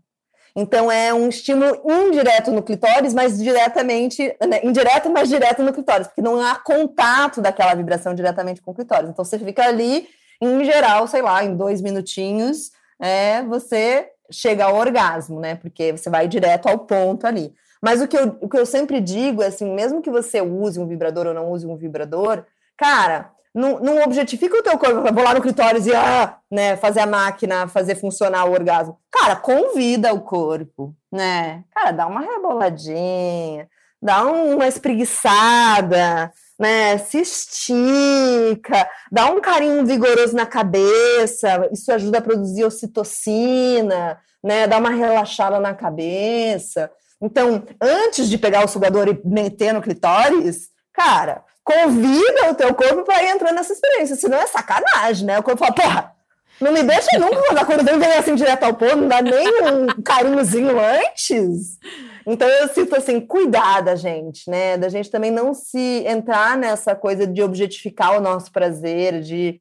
Então 0.57 0.91
é 0.91 1.13
um 1.13 1.29
estímulo 1.29 1.83
indireto 1.85 2.51
no 2.51 2.63
clitóris, 2.63 3.13
mas 3.13 3.37
diretamente, 3.37 4.35
né, 4.41 4.65
indireto, 4.65 5.11
mas 5.11 5.29
direto 5.29 5.63
no 5.63 5.75
clitóris, 5.75 6.07
porque 6.07 6.23
não 6.23 6.41
há 6.41 6.55
contato 6.55 7.43
daquela 7.43 7.75
vibração 7.75 8.15
diretamente 8.15 8.63
com 8.63 8.71
o 8.71 8.75
clitóris. 8.75 9.11
Então 9.11 9.23
você 9.23 9.39
fica 9.39 9.67
ali, 9.67 10.09
em 10.41 10.65
geral, 10.65 11.07
sei 11.07 11.21
lá, 11.21 11.45
em 11.45 11.55
dois 11.55 11.83
minutinhos, 11.83 12.71
é, 13.03 13.43
você 13.43 14.09
chega 14.31 14.65
ao 14.65 14.77
orgasmo, 14.77 15.41
né? 15.41 15.57
Porque 15.57 15.93
você 15.93 16.09
vai 16.09 16.29
direto 16.29 16.69
ao 16.69 16.79
ponto 16.79 17.27
ali. 17.27 17.53
Mas 17.83 18.01
o 18.01 18.07
que 18.07 18.17
eu, 18.17 18.39
o 18.41 18.49
que 18.49 18.57
eu 18.57 18.65
sempre 18.65 19.01
digo 19.01 19.43
é 19.43 19.47
assim, 19.47 19.75
mesmo 19.75 20.01
que 20.01 20.11
você 20.11 20.41
use 20.41 20.79
um 20.79 20.87
vibrador 20.87 21.27
ou 21.27 21.35
não 21.35 21.51
use 21.51 21.67
um 21.67 21.77
vibrador, 21.77 22.45
cara, 22.77 23.33
não, 23.53 23.81
não 23.81 24.03
objetifica 24.03 24.57
o 24.57 24.63
teu 24.63 24.79
corpo, 24.79 25.13
vou 25.13 25.25
lá 25.25 25.35
no 25.35 25.43
clitóris 25.43 25.87
e 25.87 25.95
ah, 25.95 26.39
né, 26.51 26.77
fazer 26.77 27.01
a 27.01 27.07
máquina 27.07 27.67
fazer 27.67 27.97
funcionar 27.97 28.45
o 28.45 28.53
orgasmo. 28.53 28.97
Cara, 29.11 29.35
convida 29.35 30.15
o 30.15 30.21
corpo, 30.21 30.95
né? 31.11 31.65
Cara, 31.75 31.91
dá 31.91 32.07
uma 32.07 32.21
reboladinha, 32.21 33.69
dá 34.01 34.25
uma 34.25 34.69
espreguiçada, 34.69 36.33
né? 36.59 36.99
Se 36.99 37.19
estica, 37.19 38.89
dá 39.11 39.27
um 39.31 39.41
carinho 39.41 39.85
vigoroso 39.85 40.35
na 40.35 40.47
cabeça, 40.47 41.69
isso 41.73 41.91
ajuda 41.93 42.19
a 42.19 42.23
produzir 42.23 42.65
ocitocina, 42.65 44.19
né? 44.43 44.67
Dá 44.67 44.79
uma 44.79 44.91
relaxada 44.91 45.59
na 45.59 45.75
cabeça. 45.75 46.91
Então, 47.21 47.63
antes 47.81 48.29
de 48.29 48.37
pegar 48.37 48.65
o 48.65 48.69
sugador 48.69 49.09
e 49.09 49.21
meter 49.25 49.73
no 49.73 49.83
clitóris, 49.83 50.69
cara, 50.93 51.45
convida 51.63 52.51
o 52.51 52.55
teu 52.55 52.75
corpo 52.75 53.05
para 53.05 53.23
ir 53.23 53.31
entrando 53.31 53.55
nessa 53.55 53.73
experiência, 53.73 54.17
senão 54.17 54.39
é 54.39 54.47
sacanagem, 54.47 55.27
né? 55.27 55.39
O 55.39 55.43
corpo 55.43 55.61
fala, 55.61 55.75
porra, 55.75 56.13
não 56.61 56.73
me 56.73 56.83
deixa 56.83 57.19
nunca 57.19 57.65
quando 57.65 57.85
vem 57.85 57.99
vem 57.99 58.13
assim 58.13 58.35
direto 58.35 58.65
ao 58.65 58.75
ponto, 58.75 58.97
não 58.97 59.09
dá 59.09 59.21
nem 59.21 59.49
um 59.63 60.03
carinhozinho 60.03 60.79
antes. 60.79 61.79
Então 62.27 62.49
eu 62.49 62.69
sinto 62.69 62.95
assim, 62.95 63.21
cuidada, 63.21 63.97
gente, 63.97 64.49
né? 64.49 64.77
Da 64.77 64.89
gente 64.89 65.11
também 65.11 65.31
não 65.31 65.53
se 65.55 66.05
entrar 66.07 66.57
nessa 66.57 66.95
coisa 66.95 67.27
de 67.27 67.43
objetificar 67.43 68.17
o 68.17 68.21
nosso 68.21 68.53
prazer, 68.53 69.21
de, 69.21 69.61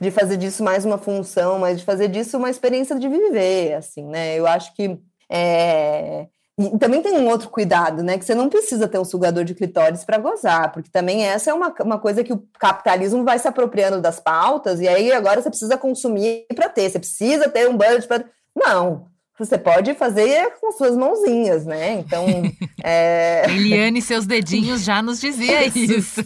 de 0.00 0.10
fazer 0.10 0.36
disso 0.36 0.64
mais 0.64 0.84
uma 0.84 0.98
função, 0.98 1.58
mas 1.58 1.78
de 1.78 1.84
fazer 1.84 2.08
disso 2.08 2.36
uma 2.36 2.50
experiência 2.50 2.98
de 2.98 3.08
viver, 3.08 3.74
assim, 3.74 4.04
né? 4.04 4.36
Eu 4.36 4.46
acho 4.46 4.74
que 4.74 4.98
é, 5.30 6.26
e 6.60 6.78
também 6.78 7.00
tem 7.00 7.12
um 7.14 7.26
outro 7.26 7.48
cuidado, 7.48 8.02
né? 8.02 8.18
Que 8.18 8.24
você 8.24 8.34
não 8.34 8.50
precisa 8.50 8.86
ter 8.86 8.98
um 8.98 9.04
sugador 9.04 9.44
de 9.44 9.54
clitóris 9.54 10.04
para 10.04 10.18
gozar, 10.18 10.70
porque 10.72 10.90
também 10.90 11.24
essa 11.24 11.50
é 11.50 11.54
uma, 11.54 11.74
uma 11.80 11.98
coisa 11.98 12.22
que 12.22 12.32
o 12.32 12.44
capitalismo 12.58 13.24
vai 13.24 13.38
se 13.38 13.48
apropriando 13.48 14.00
das 14.00 14.20
pautas, 14.20 14.78
e 14.80 14.86
aí 14.86 15.10
agora 15.10 15.40
você 15.40 15.48
precisa 15.48 15.78
consumir 15.78 16.44
para 16.54 16.68
ter, 16.68 16.90
você 16.90 16.98
precisa 16.98 17.48
ter 17.48 17.68
um 17.68 17.76
budget 17.76 18.06
para. 18.06 18.24
Não. 18.54 19.08
Você 19.38 19.56
pode 19.56 19.94
fazer 19.94 20.52
com 20.60 20.70
suas 20.70 20.94
mãozinhas, 20.94 21.64
né? 21.64 21.92
Então. 21.92 22.26
é... 22.84 23.46
Eliane 23.48 24.00
e 24.00 24.02
seus 24.02 24.26
dedinhos 24.26 24.84
já 24.84 25.00
nos 25.00 25.18
dizia 25.18 25.66
isso. 25.66 26.20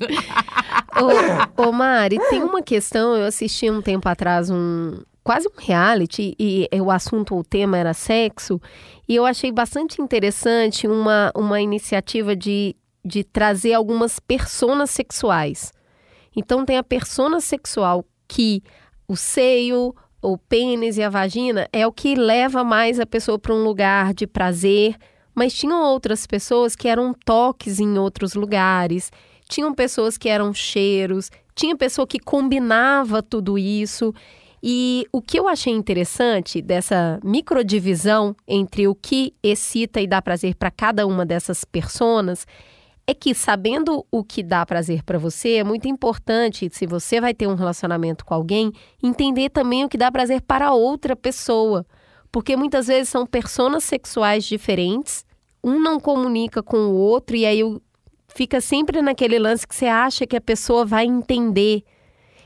Ô, 1.57 1.62
ô, 1.62 1.70
Mari, 1.70 2.18
tem 2.28 2.43
uma 2.43 2.61
questão, 2.61 3.14
eu 3.14 3.26
assisti 3.26 3.70
um 3.70 3.80
tempo 3.80 4.09
atrás 4.09 4.51
um 4.51 5.01
quase 5.25 5.49
um 5.49 5.59
reality 5.59 6.37
e 6.39 6.68
o 6.81 6.91
assunto, 6.91 7.35
o 7.35 7.43
tema 7.43 7.79
era 7.79 7.95
sexo, 7.95 8.61
e 9.09 9.16
eu 9.16 9.25
achei 9.25 9.51
bastante 9.51 10.03
interessante 10.03 10.87
uma, 10.87 11.33
uma 11.35 11.61
iniciativa 11.62 12.37
de, 12.37 12.77
de 13.03 13.25
trazer 13.25 13.72
algumas 13.72 14.20
personas 14.20 14.91
sexuais. 14.91 15.72
Então 16.37 16.66
tem 16.66 16.77
a 16.77 16.83
persona 16.85 17.41
sexual 17.41 18.05
que 18.29 18.62
o 19.09 19.16
seio, 19.16 19.95
o 20.20 20.37
pênis 20.37 20.99
e 20.99 21.03
a 21.03 21.09
vagina 21.09 21.68
é 21.72 21.87
o 21.87 21.93
que 21.93 22.14
leva 22.14 22.62
mais 22.62 23.01
a 23.01 23.07
pessoa 23.07 23.39
para 23.39 23.55
um 23.55 23.64
lugar 23.64 24.12
de 24.12 24.27
prazer, 24.27 24.97
mas 25.35 25.55
tinham 25.55 25.83
outras 25.83 26.27
pessoas 26.27 26.77
que 26.77 26.87
eram 26.87 27.14
toques 27.25 27.81
em 27.81 27.99
outros 27.99 28.35
lugares, 28.35 29.11
tinham 29.49 29.75
pessoas 29.75 30.18
que 30.18 30.29
eram 30.29 30.53
cheiros, 30.53 31.31
tinha 31.55 31.77
pessoa 31.77 32.07
que 32.07 32.18
combinava 32.18 33.22
tudo 33.22 33.57
isso. 33.59 34.12
E 34.66 35.06
o 35.12 35.20
que 35.20 35.38
eu 35.38 35.46
achei 35.46 35.74
interessante 35.74 36.62
dessa 36.62 37.20
microdivisão 37.22 38.34
entre 38.48 38.88
o 38.88 38.94
que 38.94 39.34
excita 39.42 40.00
e 40.00 40.06
dá 40.06 40.22
prazer 40.22 40.54
para 40.54 40.70
cada 40.70 41.06
uma 41.06 41.26
dessas 41.26 41.66
personas 41.66 42.46
é 43.06 43.12
que 43.12 43.34
sabendo 43.34 44.06
o 44.10 44.24
que 44.24 44.42
dá 44.42 44.64
prazer 44.64 45.02
para 45.02 45.18
você, 45.18 45.56
é 45.56 45.64
muito 45.64 45.86
importante, 45.86 46.70
se 46.72 46.86
você 46.86 47.20
vai 47.20 47.34
ter 47.34 47.46
um 47.46 47.56
relacionamento 47.56 48.24
com 48.24 48.32
alguém, 48.32 48.72
entender 49.02 49.50
também 49.50 49.84
o 49.84 49.88
que 49.90 49.98
dá 49.98 50.10
prazer 50.10 50.40
para 50.40 50.72
outra 50.72 51.14
pessoa. 51.14 51.84
Porque 52.32 52.56
muitas 52.56 52.86
vezes 52.86 53.10
são 53.10 53.26
personas 53.26 53.84
sexuais 53.84 54.46
diferentes, 54.46 55.26
um 55.62 55.78
não 55.78 56.00
comunica 56.00 56.62
com 56.62 56.78
o 56.78 56.94
outro 56.94 57.36
e 57.36 57.44
aí 57.44 57.60
fica 58.28 58.62
sempre 58.62 59.02
naquele 59.02 59.38
lance 59.38 59.68
que 59.68 59.74
você 59.74 59.88
acha 59.88 60.26
que 60.26 60.36
a 60.36 60.40
pessoa 60.40 60.86
vai 60.86 61.04
entender. 61.04 61.84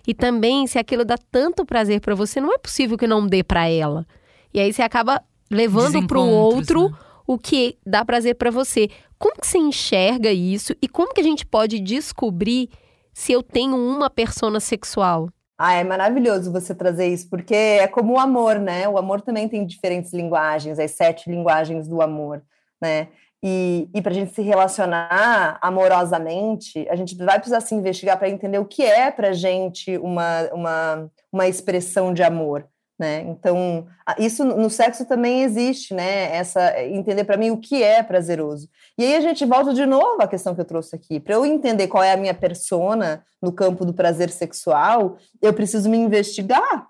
E 0.09 0.15
também, 0.15 0.67
se 0.67 0.79
aquilo 0.79 1.05
dá 1.05 1.17
tanto 1.31 1.67
prazer 1.67 2.01
para 2.01 2.15
você, 2.15 2.41
não 2.41 2.51
é 2.51 2.57
possível 2.57 2.97
que 2.97 3.07
não 3.07 3.27
dê 3.27 3.45
para 3.45 3.69
ela. 3.69 4.07
E 4.55 4.59
aí 4.59 4.73
você 4.73 4.81
acaba 4.81 5.23
levando 5.51 6.07
para 6.07 6.19
o 6.19 6.27
outro 6.27 6.89
né? 6.89 6.97
o 7.27 7.37
que 7.37 7.77
dá 7.85 8.03
prazer 8.03 8.35
para 8.37 8.51
você. 8.51 8.89
Como 9.19 9.39
que 9.39 9.47
você 9.47 9.59
enxerga 9.59 10.33
isso 10.33 10.75
e 10.81 10.89
como 10.89 11.13
que 11.13 11.21
a 11.21 11.25
gente 11.25 11.45
pode 11.45 11.79
descobrir 11.79 12.71
se 13.13 13.33
eu 13.33 13.43
tenho 13.43 13.77
uma 13.77 14.09
persona 14.09 14.61
sexual? 14.61 15.29
Ah, 15.59 15.75
é 15.75 15.85
maravilhoso 15.85 16.51
você 16.51 16.75
trazer 16.75 17.09
isso, 17.09 17.29
porque 17.29 17.55
é 17.55 17.87
como 17.87 18.15
o 18.15 18.19
amor, 18.19 18.59
né? 18.59 18.89
O 18.89 18.97
amor 18.97 19.21
também 19.21 19.47
tem 19.47 19.67
diferentes 19.67 20.15
linguagens, 20.15 20.79
as 20.79 20.93
sete 20.93 21.29
linguagens 21.29 21.87
do 21.87 22.01
amor, 22.01 22.43
né? 22.81 23.09
E, 23.43 23.89
e 23.95 24.03
para 24.03 24.11
a 24.11 24.15
gente 24.15 24.35
se 24.35 24.43
relacionar 24.43 25.59
amorosamente, 25.61 26.87
a 26.89 26.97
gente 26.97 27.17
vai 27.17 27.39
precisar 27.39 27.61
se 27.61 27.75
investigar 27.75 28.19
para 28.19 28.29
entender 28.29 28.59
o 28.59 28.65
que 28.65 28.83
é 28.83 29.11
para 29.11 29.29
a 29.29 29.33
gente 29.33 29.97
uma, 29.99 30.49
uma, 30.53 31.11
uma 31.33 31.47
expressão 31.47 32.13
de 32.13 32.23
amor. 32.23 32.69
Né? 32.99 33.21
Então, 33.29 33.87
isso 34.19 34.45
no 34.45 34.69
sexo 34.69 35.05
também 35.05 35.45
existe, 35.45 35.95
né? 35.95 36.35
Essa 36.35 36.83
entender 36.83 37.23
para 37.23 37.37
mim 37.37 37.51
o 37.53 37.57
que 37.57 37.81
é 37.81 38.03
prazeroso. 38.03 38.69
E 38.99 39.05
aí 39.05 39.15
a 39.15 39.21
gente 39.21 39.45
volta 39.45 39.73
de 39.73 39.87
novo 39.87 40.21
à 40.21 40.27
questão 40.27 40.53
que 40.53 40.61
eu 40.61 40.65
trouxe 40.65 40.97
aqui. 40.97 41.21
Para 41.21 41.37
eu 41.37 41.47
entender 41.47 41.87
qual 41.87 42.03
é 42.03 42.13
a 42.13 42.17
minha 42.17 42.35
persona 42.35 43.25
no 43.41 43.53
campo 43.53 43.85
do 43.85 43.95
prazer 43.95 44.31
sexual, 44.31 45.17
eu 45.41 45.55
preciso 45.55 45.89
me 45.89 45.97
investigar. 45.97 46.89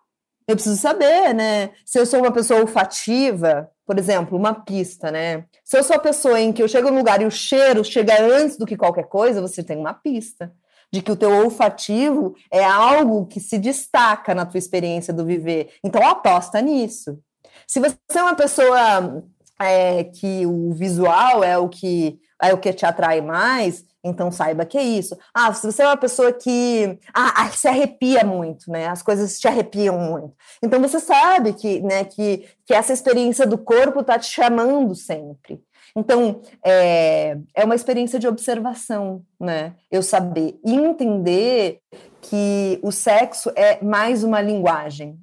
Eu 0.48 0.56
preciso 0.56 0.80
saber, 0.80 1.34
né? 1.34 1.70
Se 1.84 2.00
eu 2.00 2.06
sou 2.06 2.20
uma 2.20 2.32
pessoa 2.32 2.62
olfativa, 2.62 3.70
por 3.86 3.98
exemplo, 3.98 4.38
uma 4.38 4.54
pista, 4.54 5.10
né? 5.10 5.44
Se 5.62 5.78
eu 5.78 5.84
sou 5.84 5.96
a 5.96 6.00
pessoa 6.00 6.40
em 6.40 6.54
que 6.54 6.62
eu 6.62 6.68
chego 6.68 6.90
no 6.90 6.96
lugar 6.96 7.20
e 7.20 7.26
o 7.26 7.30
cheiro 7.30 7.84
chega 7.84 8.14
antes 8.22 8.56
do 8.56 8.64
que 8.64 8.74
qualquer 8.74 9.04
coisa, 9.08 9.42
você 9.42 9.62
tem 9.62 9.76
uma 9.76 9.92
pista 9.92 10.50
de 10.90 11.02
que 11.02 11.12
o 11.12 11.16
teu 11.16 11.30
olfativo 11.30 12.34
é 12.50 12.64
algo 12.64 13.26
que 13.26 13.40
se 13.40 13.58
destaca 13.58 14.34
na 14.34 14.46
tua 14.46 14.56
experiência 14.56 15.12
do 15.12 15.22
viver. 15.22 15.68
Então 15.84 16.02
aposta 16.02 16.62
nisso. 16.62 17.18
Se 17.66 17.78
você 17.78 17.98
é 18.14 18.22
uma 18.22 18.34
pessoa 18.34 19.22
é, 19.60 20.04
que 20.04 20.46
o 20.46 20.72
visual 20.72 21.44
é 21.44 21.58
o 21.58 21.68
que 21.68 22.18
é 22.40 22.54
o 22.54 22.58
que 22.58 22.72
te 22.72 22.86
atrai 22.86 23.20
mais, 23.20 23.84
então 24.02 24.30
saiba 24.30 24.64
que 24.64 24.78
é 24.78 24.82
isso. 24.82 25.16
Ah, 25.34 25.52
se 25.52 25.70
você 25.70 25.82
é 25.82 25.86
uma 25.86 25.96
pessoa 25.96 26.32
que 26.32 26.98
ah, 27.12 27.48
se 27.50 27.68
arrepia 27.68 28.24
muito, 28.24 28.70
né? 28.70 28.86
As 28.86 29.02
coisas 29.02 29.38
te 29.38 29.48
arrepiam 29.48 29.98
muito. 29.98 30.34
Então 30.62 30.80
você 30.80 31.00
sabe 31.00 31.52
que, 31.52 31.80
né, 31.80 32.04
que, 32.04 32.48
que 32.64 32.74
essa 32.74 32.92
experiência 32.92 33.46
do 33.46 33.58
corpo 33.58 34.00
está 34.00 34.18
te 34.18 34.30
chamando 34.30 34.94
sempre. 34.94 35.62
Então, 35.96 36.42
é, 36.64 37.36
é 37.54 37.64
uma 37.64 37.74
experiência 37.74 38.18
de 38.18 38.28
observação, 38.28 39.24
né? 39.40 39.74
Eu 39.90 40.02
saber 40.02 40.58
entender 40.64 41.80
que 42.20 42.78
o 42.82 42.92
sexo 42.92 43.50
é 43.56 43.82
mais 43.82 44.22
uma 44.22 44.40
linguagem, 44.40 45.18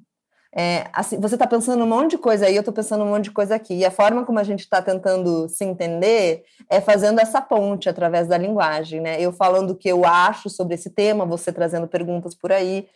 é, 0.58 0.88
assim, 0.90 1.20
você 1.20 1.34
está 1.34 1.46
pensando 1.46 1.84
um 1.84 1.86
monte 1.86 2.12
de 2.12 2.18
coisa 2.18 2.46
aí, 2.46 2.56
eu 2.56 2.60
estou 2.60 2.72
pensando 2.72 3.04
um 3.04 3.08
monte 3.08 3.24
de 3.24 3.30
coisa 3.30 3.54
aqui. 3.54 3.74
E 3.74 3.84
a 3.84 3.90
forma 3.90 4.24
como 4.24 4.38
a 4.38 4.42
gente 4.42 4.60
está 4.60 4.80
tentando 4.80 5.46
se 5.50 5.62
entender 5.62 6.44
é 6.70 6.80
fazendo 6.80 7.20
essa 7.20 7.42
ponte 7.42 7.90
através 7.90 8.26
da 8.26 8.38
linguagem, 8.38 9.02
né? 9.02 9.20
Eu 9.20 9.34
falando 9.34 9.72
o 9.72 9.76
que 9.76 9.86
eu 9.86 10.06
acho 10.06 10.48
sobre 10.48 10.74
esse 10.74 10.88
tema, 10.88 11.26
você 11.26 11.52
trazendo 11.52 11.86
perguntas 11.86 12.34
por 12.34 12.50
aí. 12.52 12.88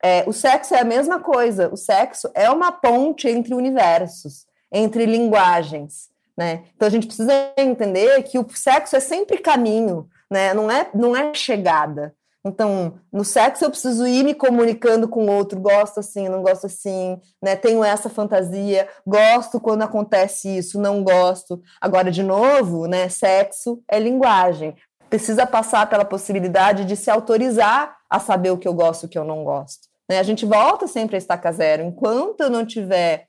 É, 0.00 0.22
o 0.24 0.32
sexo 0.32 0.72
é 0.72 0.82
a 0.82 0.84
mesma 0.84 1.18
coisa. 1.18 1.68
O 1.72 1.76
sexo 1.76 2.30
é 2.32 2.48
uma 2.48 2.70
ponte 2.70 3.26
entre 3.26 3.54
universos, 3.54 4.46
entre 4.70 5.04
linguagens, 5.04 6.10
né? 6.38 6.62
Então 6.76 6.86
a 6.86 6.92
gente 6.92 7.08
precisa 7.08 7.32
entender 7.56 8.22
que 8.22 8.38
o 8.38 8.46
sexo 8.50 8.94
é 8.94 9.00
sempre 9.00 9.38
caminho, 9.38 10.08
né? 10.30 10.54
Não 10.54 10.70
é, 10.70 10.88
não 10.94 11.16
é 11.16 11.34
chegada. 11.34 12.14
Então, 12.44 12.94
no 13.12 13.22
sexo 13.22 13.64
eu 13.64 13.70
preciso 13.70 14.06
ir 14.06 14.24
me 14.24 14.34
comunicando 14.34 15.06
com 15.06 15.26
o 15.26 15.30
outro, 15.30 15.60
gosto 15.60 16.00
assim, 16.00 16.28
não 16.28 16.42
gosto 16.42 16.66
assim, 16.66 17.20
né? 17.42 17.54
Tenho 17.54 17.84
essa 17.84 18.08
fantasia, 18.08 18.88
gosto 19.06 19.60
quando 19.60 19.82
acontece 19.82 20.56
isso, 20.56 20.80
não 20.80 21.04
gosto. 21.04 21.62
Agora, 21.80 22.10
de 22.10 22.22
novo, 22.22 22.86
né? 22.86 23.08
Sexo 23.10 23.82
é 23.86 23.98
linguagem. 23.98 24.74
Precisa 25.10 25.44
passar 25.44 25.88
pela 25.90 26.04
possibilidade 26.04 26.86
de 26.86 26.96
se 26.96 27.10
autorizar 27.10 27.96
a 28.08 28.18
saber 28.18 28.50
o 28.50 28.58
que 28.58 28.66
eu 28.66 28.72
gosto 28.72 29.02
e 29.02 29.06
o 29.06 29.08
que 29.08 29.18
eu 29.18 29.24
não 29.24 29.44
gosto. 29.44 29.88
Né? 30.08 30.18
A 30.18 30.22
gente 30.22 30.46
volta 30.46 30.86
sempre 30.86 31.16
a 31.16 31.18
estaca 31.18 31.52
zero. 31.52 31.82
Enquanto 31.82 32.40
eu 32.40 32.48
não 32.48 32.64
tiver 32.64 33.26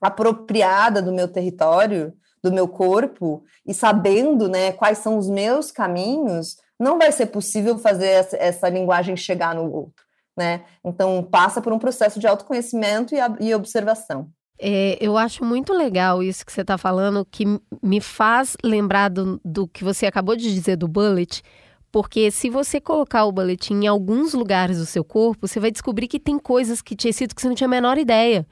apropriada 0.00 1.00
do 1.00 1.12
meu 1.12 1.28
território, 1.28 2.12
do 2.42 2.52
meu 2.52 2.66
corpo 2.66 3.44
e 3.64 3.72
sabendo, 3.72 4.48
né, 4.48 4.72
quais 4.72 4.98
são 4.98 5.16
os 5.16 5.28
meus 5.28 5.70
caminhos, 5.70 6.56
não 6.82 6.98
vai 6.98 7.12
ser 7.12 7.26
possível 7.26 7.78
fazer 7.78 8.08
essa, 8.08 8.36
essa 8.36 8.68
linguagem 8.68 9.16
chegar 9.16 9.54
no 9.54 9.70
outro, 9.70 10.04
né? 10.36 10.64
Então, 10.84 11.22
passa 11.22 11.62
por 11.62 11.72
um 11.72 11.78
processo 11.78 12.18
de 12.18 12.26
autoconhecimento 12.26 13.14
e, 13.14 13.18
e 13.40 13.54
observação. 13.54 14.28
É, 14.58 14.96
eu 15.00 15.16
acho 15.16 15.44
muito 15.44 15.72
legal 15.72 16.22
isso 16.22 16.44
que 16.44 16.52
você 16.52 16.60
está 16.60 16.76
falando, 16.76 17.24
que 17.24 17.44
me 17.82 18.00
faz 18.00 18.56
lembrar 18.62 19.08
do, 19.08 19.40
do 19.44 19.66
que 19.66 19.82
você 19.82 20.06
acabou 20.06 20.36
de 20.36 20.52
dizer 20.52 20.76
do 20.76 20.86
bullet, 20.86 21.42
porque 21.90 22.30
se 22.30 22.48
você 22.48 22.80
colocar 22.80 23.24
o 23.24 23.32
bullet 23.32 23.72
em 23.72 23.86
alguns 23.86 24.34
lugares 24.34 24.78
do 24.78 24.86
seu 24.86 25.04
corpo, 25.04 25.46
você 25.46 25.60
vai 25.60 25.70
descobrir 25.70 26.08
que 26.08 26.18
tem 26.18 26.38
coisas 26.38 26.80
que 26.80 26.96
tinha 26.96 27.12
sido 27.12 27.34
que 27.34 27.40
você 27.40 27.48
não 27.48 27.54
tinha 27.54 27.66
a 27.66 27.70
menor 27.70 27.98
ideia 27.98 28.46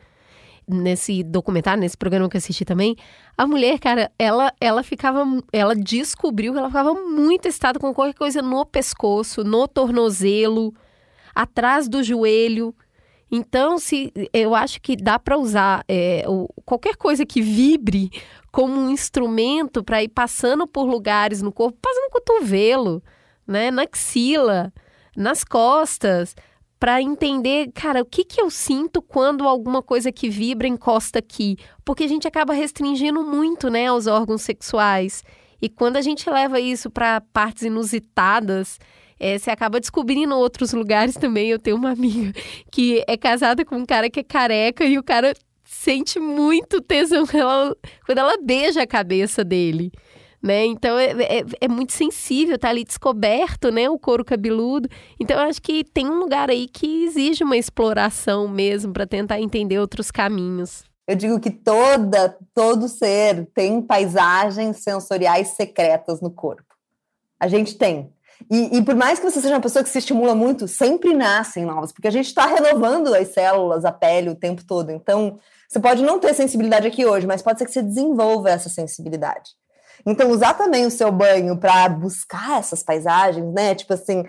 nesse 0.71 1.23
documentário, 1.23 1.81
nesse 1.81 1.97
programa 1.97 2.29
que 2.29 2.37
eu 2.37 2.39
assisti 2.39 2.65
também, 2.65 2.97
a 3.37 3.47
mulher, 3.47 3.79
cara, 3.79 4.11
ela, 4.19 4.53
ela 4.61 4.83
ficava, 4.83 5.25
ela 5.53 5.75
descobriu 5.75 6.53
que 6.53 6.59
ela 6.59 6.69
ficava 6.69 6.95
muito 6.95 7.47
excitada 7.47 7.79
com 7.79 7.93
qualquer 7.93 8.15
coisa 8.15 8.41
no 8.41 8.65
pescoço, 8.65 9.45
no 9.45 9.67
tornozelo, 9.67 10.75
atrás 11.35 11.89
do 11.89 12.03
joelho. 12.03 12.75
Então, 13.31 13.79
se 13.79 14.13
eu 14.33 14.55
acho 14.55 14.81
que 14.81 14.97
dá 14.97 15.19
para 15.19 15.39
usar 15.39 15.85
é, 15.89 16.25
o, 16.27 16.49
qualquer 16.65 16.97
coisa 16.97 17.25
que 17.25 17.41
vibre 17.41 18.11
como 18.51 18.75
um 18.75 18.91
instrumento 18.91 19.85
para 19.85 20.03
ir 20.03 20.09
passando 20.09 20.67
por 20.67 20.85
lugares 20.85 21.41
no 21.41 21.53
corpo, 21.53 21.79
passando 21.81 22.05
no 22.05 22.11
cotovelo, 22.11 23.03
né, 23.47 23.71
na 23.71 23.83
axila, 23.83 24.73
nas 25.17 25.45
costas 25.45 26.35
para 26.81 27.03
entender, 27.03 27.71
cara, 27.75 28.01
o 28.01 28.07
que, 28.07 28.25
que 28.25 28.41
eu 28.41 28.49
sinto 28.49 29.03
quando 29.03 29.47
alguma 29.47 29.83
coisa 29.83 30.11
que 30.11 30.31
vibra 30.31 30.67
encosta 30.67 31.19
aqui. 31.19 31.59
Porque 31.85 32.05
a 32.05 32.09
gente 32.09 32.27
acaba 32.27 32.55
restringindo 32.55 33.23
muito, 33.23 33.69
né, 33.69 33.89
aos 33.89 34.07
órgãos 34.07 34.41
sexuais. 34.41 35.23
E 35.61 35.69
quando 35.69 35.99
a 35.99 36.01
gente 36.01 36.29
leva 36.31 36.59
isso 36.59 36.89
para 36.91 37.21
partes 37.21 37.65
inusitadas, 37.65 38.79
é, 39.19 39.37
você 39.37 39.51
acaba 39.51 39.79
descobrindo 39.79 40.35
outros 40.35 40.73
lugares 40.73 41.15
também. 41.17 41.51
Eu 41.51 41.59
tenho 41.59 41.77
uma 41.77 41.91
amiga 41.91 42.33
que 42.73 43.05
é 43.07 43.15
casada 43.15 43.63
com 43.63 43.77
um 43.77 43.85
cara 43.85 44.09
que 44.09 44.21
é 44.21 44.25
careca 44.25 44.83
e 44.83 44.99
o 44.99 45.05
cara 45.05 45.35
sente 45.63 46.19
muito 46.19 46.81
tesão 46.81 47.27
ela, 47.35 47.77
quando 48.07 48.19
ela 48.19 48.39
beija 48.43 48.83
a 48.83 48.87
cabeça 48.87 49.45
dele 49.45 49.93
né? 50.43 50.65
Então 50.65 50.99
é, 50.99 51.11
é, 51.11 51.45
é, 51.61 51.69
muito 51.69 51.93
sensível, 51.93 52.59
tá 52.59 52.69
ali 52.69 52.85
descoberto, 52.85 53.71
né? 53.71 53.89
O 53.91 53.99
couro 53.99 54.25
cabeludo. 54.25 54.89
Então 55.19 55.37
eu 55.39 55.49
acho 55.49 55.61
que 55.61 55.85
tem 55.85 56.07
um 56.07 56.19
lugar 56.19 56.51
aí 56.51 56.67
que 56.67 57.05
exige 57.05 57.45
uma 57.45 57.57
exploração 57.57 58.49
mesmo 58.49 58.93
para 58.93 59.07
tentar 59.07 59.41
entender 59.41 59.79
outros 59.79 60.11
caminhos. 60.11 60.85
Eu 61.07 61.17
digo 61.17 61.41
que 61.41 61.51
toda, 61.51 62.39
todo 62.55 62.89
ser 62.89 63.47
tem 63.55 63.83
paisagens 63.83 64.77
sensoriais 64.79 65.49
secretas 65.49 66.21
no 66.21 66.31
corpo. 66.31 66.63
A 67.39 67.49
gente 67.49 67.77
tem. 67.77 68.13
E, 68.49 68.79
e, 68.79 68.83
por 68.83 68.95
mais 68.95 69.19
que 69.19 69.29
você 69.29 69.41
seja 69.41 69.55
uma 69.55 69.61
pessoa 69.61 69.83
que 69.83 69.91
se 69.91 69.99
estimula 69.99 70.35
muito, 70.35 70.67
sempre 70.67 71.13
nascem 71.13 71.67
novas, 71.67 71.93
porque 71.93 72.09
a 72.09 72.13
gente 72.13 72.27
está 72.27 72.47
renovando 72.47 73.13
as 73.13 73.29
células, 73.29 73.85
a 73.85 73.93
pele 73.93 74.31
o 74.31 74.35
tempo 74.35 74.65
todo. 74.65 74.91
Então, 74.91 75.39
você 75.69 75.79
pode 75.79 76.03
não 76.03 76.19
ter 76.19 76.33
sensibilidade 76.33 76.87
aqui 76.87 77.05
hoje, 77.05 77.27
mas 77.27 77.43
pode 77.43 77.59
ser 77.59 77.67
que 77.67 77.73
você 77.73 77.83
desenvolva 77.83 78.49
essa 78.51 78.69
sensibilidade. 78.69 79.51
Então, 80.07 80.31
usar 80.31 80.55
também 80.55 80.87
o 80.87 80.91
seu 80.91 81.11
banho 81.13 81.57
para 81.57 81.89
buscar 81.89 82.59
essas 82.59 82.83
paisagens, 82.83 83.53
né? 83.53 83.75
Tipo 83.75 83.95
assim, 83.95 84.25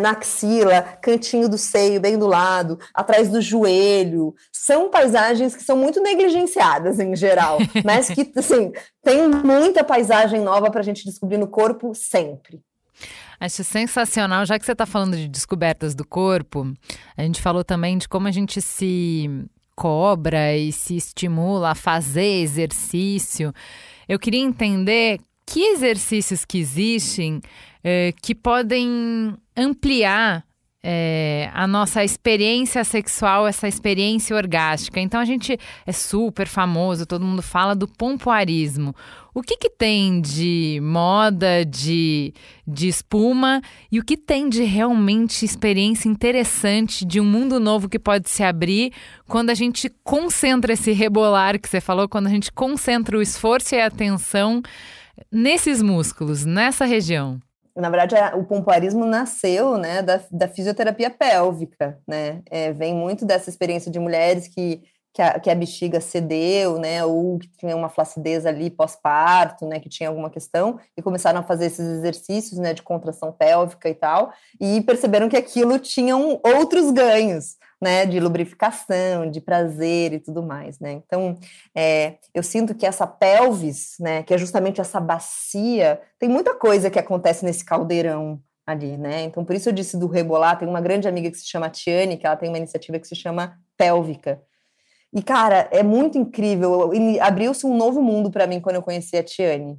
na 0.00 0.10
axila, 0.10 0.82
cantinho 1.02 1.48
do 1.48 1.58
seio, 1.58 2.00
bem 2.00 2.18
do 2.18 2.26
lado, 2.26 2.78
atrás 2.94 3.28
do 3.28 3.40
joelho. 3.40 4.34
São 4.52 4.90
paisagens 4.90 5.54
que 5.54 5.62
são 5.62 5.76
muito 5.76 6.00
negligenciadas 6.00 6.98
em 6.98 7.14
geral, 7.14 7.58
mas 7.84 8.08
que, 8.08 8.32
assim, 8.36 8.72
tem 9.02 9.28
muita 9.28 9.84
paisagem 9.84 10.40
nova 10.40 10.70
para 10.70 10.80
a 10.80 10.84
gente 10.84 11.04
descobrir 11.04 11.36
no 11.36 11.48
corpo 11.48 11.94
sempre. 11.94 12.60
Acho 13.38 13.64
sensacional, 13.64 14.44
já 14.44 14.58
que 14.58 14.64
você 14.64 14.72
está 14.72 14.84
falando 14.84 15.16
de 15.16 15.26
descobertas 15.26 15.94
do 15.94 16.06
corpo, 16.06 16.70
a 17.16 17.22
gente 17.22 17.40
falou 17.40 17.64
também 17.64 17.96
de 17.96 18.06
como 18.06 18.28
a 18.28 18.30
gente 18.30 18.60
se 18.60 19.48
cobra 19.74 20.54
e 20.54 20.70
se 20.72 20.94
estimula 20.94 21.70
a 21.70 21.74
fazer 21.74 22.42
exercício. 22.42 23.50
Eu 24.10 24.18
queria 24.18 24.40
entender 24.40 25.20
que 25.46 25.60
exercícios 25.60 26.44
que 26.44 26.58
existem 26.58 27.40
eh, 27.84 28.12
que 28.20 28.34
podem 28.34 29.36
ampliar 29.56 30.44
é, 30.82 31.48
a 31.54 31.64
nossa 31.66 32.02
experiência 32.02 32.82
sexual, 32.82 33.46
essa 33.46 33.68
experiência 33.68 34.34
orgástica. 34.34 34.98
Então 34.98 35.20
a 35.20 35.24
gente 35.24 35.56
é 35.86 35.92
super 35.92 36.48
famoso, 36.48 37.06
todo 37.06 37.24
mundo 37.24 37.40
fala 37.40 37.76
do 37.76 37.86
pompoarismo. 37.86 38.94
O 39.34 39.42
que, 39.42 39.56
que 39.56 39.70
tem 39.70 40.20
de 40.20 40.80
moda, 40.82 41.64
de, 41.64 42.34
de 42.66 42.88
espuma 42.88 43.60
e 43.90 44.00
o 44.00 44.04
que 44.04 44.16
tem 44.16 44.48
de 44.48 44.64
realmente 44.64 45.44
experiência 45.44 46.08
interessante 46.08 47.04
de 47.04 47.20
um 47.20 47.24
mundo 47.24 47.60
novo 47.60 47.88
que 47.88 47.98
pode 47.98 48.28
se 48.28 48.42
abrir 48.42 48.92
quando 49.28 49.50
a 49.50 49.54
gente 49.54 49.88
concentra 50.02 50.72
esse 50.72 50.92
rebolar 50.92 51.60
que 51.60 51.68
você 51.68 51.80
falou, 51.80 52.08
quando 52.08 52.26
a 52.26 52.30
gente 52.30 52.50
concentra 52.50 53.16
o 53.16 53.22
esforço 53.22 53.74
e 53.74 53.80
a 53.80 53.86
atenção 53.86 54.62
nesses 55.30 55.80
músculos, 55.80 56.44
nessa 56.44 56.84
região? 56.84 57.40
na 57.76 57.88
verdade, 57.88 58.14
o 58.36 58.44
pompoarismo 58.44 59.04
nasceu 59.06 59.78
né, 59.78 60.02
da, 60.02 60.20
da 60.30 60.48
fisioterapia 60.48 61.08
pélvica, 61.08 61.98
né? 62.06 62.42
É, 62.50 62.72
vem 62.72 62.94
muito 62.94 63.24
dessa 63.24 63.48
experiência 63.48 63.90
de 63.90 63.98
mulheres 63.98 64.48
que 64.48 64.82
que 65.12 65.20
a, 65.20 65.38
que 65.40 65.50
a 65.50 65.54
bexiga 65.54 66.00
cedeu, 66.00 66.78
né, 66.78 67.04
ou 67.04 67.38
que 67.38 67.48
tinha 67.58 67.76
uma 67.76 67.88
flacidez 67.88 68.46
ali 68.46 68.70
pós-parto, 68.70 69.66
né, 69.66 69.80
que 69.80 69.88
tinha 69.88 70.08
alguma 70.08 70.30
questão, 70.30 70.78
e 70.96 71.02
começaram 71.02 71.40
a 71.40 71.42
fazer 71.42 71.66
esses 71.66 71.86
exercícios, 71.86 72.58
né, 72.58 72.72
de 72.72 72.82
contração 72.82 73.32
pélvica 73.32 73.88
e 73.88 73.94
tal, 73.94 74.32
e 74.60 74.80
perceberam 74.82 75.28
que 75.28 75.36
aquilo 75.36 75.78
tinham 75.78 76.40
outros 76.44 76.90
ganhos, 76.92 77.56
né, 77.82 78.06
de 78.06 78.20
lubrificação, 78.20 79.28
de 79.30 79.40
prazer 79.40 80.12
e 80.12 80.20
tudo 80.20 80.42
mais, 80.42 80.78
né. 80.78 80.92
Então, 80.92 81.36
é, 81.74 82.14
eu 82.32 82.42
sinto 82.42 82.74
que 82.74 82.86
essa 82.86 83.06
pelvis, 83.06 83.96
né, 83.98 84.22
que 84.22 84.32
é 84.32 84.38
justamente 84.38 84.80
essa 84.80 85.00
bacia, 85.00 86.00
tem 86.18 86.28
muita 86.28 86.54
coisa 86.54 86.90
que 86.90 86.98
acontece 86.98 87.44
nesse 87.44 87.64
caldeirão 87.64 88.40
ali, 88.64 88.96
né. 88.96 89.22
Então, 89.22 89.44
por 89.44 89.56
isso 89.56 89.68
eu 89.68 89.72
disse 89.72 89.98
do 89.98 90.06
rebolar. 90.06 90.58
Tem 90.58 90.68
uma 90.68 90.80
grande 90.80 91.08
amiga 91.08 91.30
que 91.30 91.38
se 91.38 91.46
chama 91.46 91.68
Tiane, 91.68 92.16
que 92.16 92.26
ela 92.26 92.36
tem 92.36 92.48
uma 92.48 92.58
iniciativa 92.58 92.98
que 92.98 93.08
se 93.08 93.16
chama 93.16 93.58
Pélvica, 93.76 94.40
e, 95.12 95.22
cara, 95.22 95.68
é 95.72 95.82
muito 95.82 96.16
incrível. 96.16 96.92
Abriu-se 97.20 97.66
um 97.66 97.76
novo 97.76 98.00
mundo 98.00 98.30
para 98.30 98.46
mim 98.46 98.60
quando 98.60 98.76
eu 98.76 98.82
conheci 98.82 99.16
a 99.16 99.24
Tiane. 99.24 99.78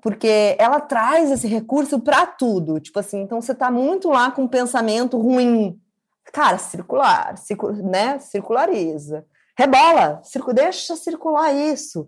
Porque 0.00 0.54
ela 0.58 0.80
traz 0.80 1.30
esse 1.32 1.48
recurso 1.48 1.98
para 1.98 2.24
tudo. 2.26 2.78
Tipo 2.78 3.00
assim, 3.00 3.20
então 3.20 3.40
você 3.40 3.54
tá 3.54 3.70
muito 3.70 4.08
lá 4.08 4.30
com 4.30 4.42
um 4.42 4.48
pensamento 4.48 5.18
ruim. 5.18 5.76
Cara, 6.32 6.58
circular, 6.58 7.36
circu 7.36 7.72
né? 7.72 8.20
Circulariza. 8.20 9.26
Rebola, 9.58 10.20
circu 10.22 10.54
deixa 10.54 10.94
circular 10.94 11.52
isso. 11.52 12.06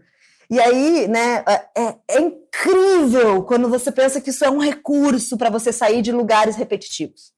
E 0.48 0.60
aí, 0.60 1.08
né, 1.08 1.44
é, 1.48 1.82
é, 1.82 1.96
é 2.08 2.20
incrível 2.20 3.44
quando 3.44 3.68
você 3.68 3.90
pensa 3.90 4.20
que 4.20 4.30
isso 4.30 4.44
é 4.44 4.50
um 4.50 4.58
recurso 4.58 5.36
para 5.36 5.50
você 5.50 5.72
sair 5.72 6.02
de 6.02 6.12
lugares 6.12 6.54
repetitivos. 6.54 7.32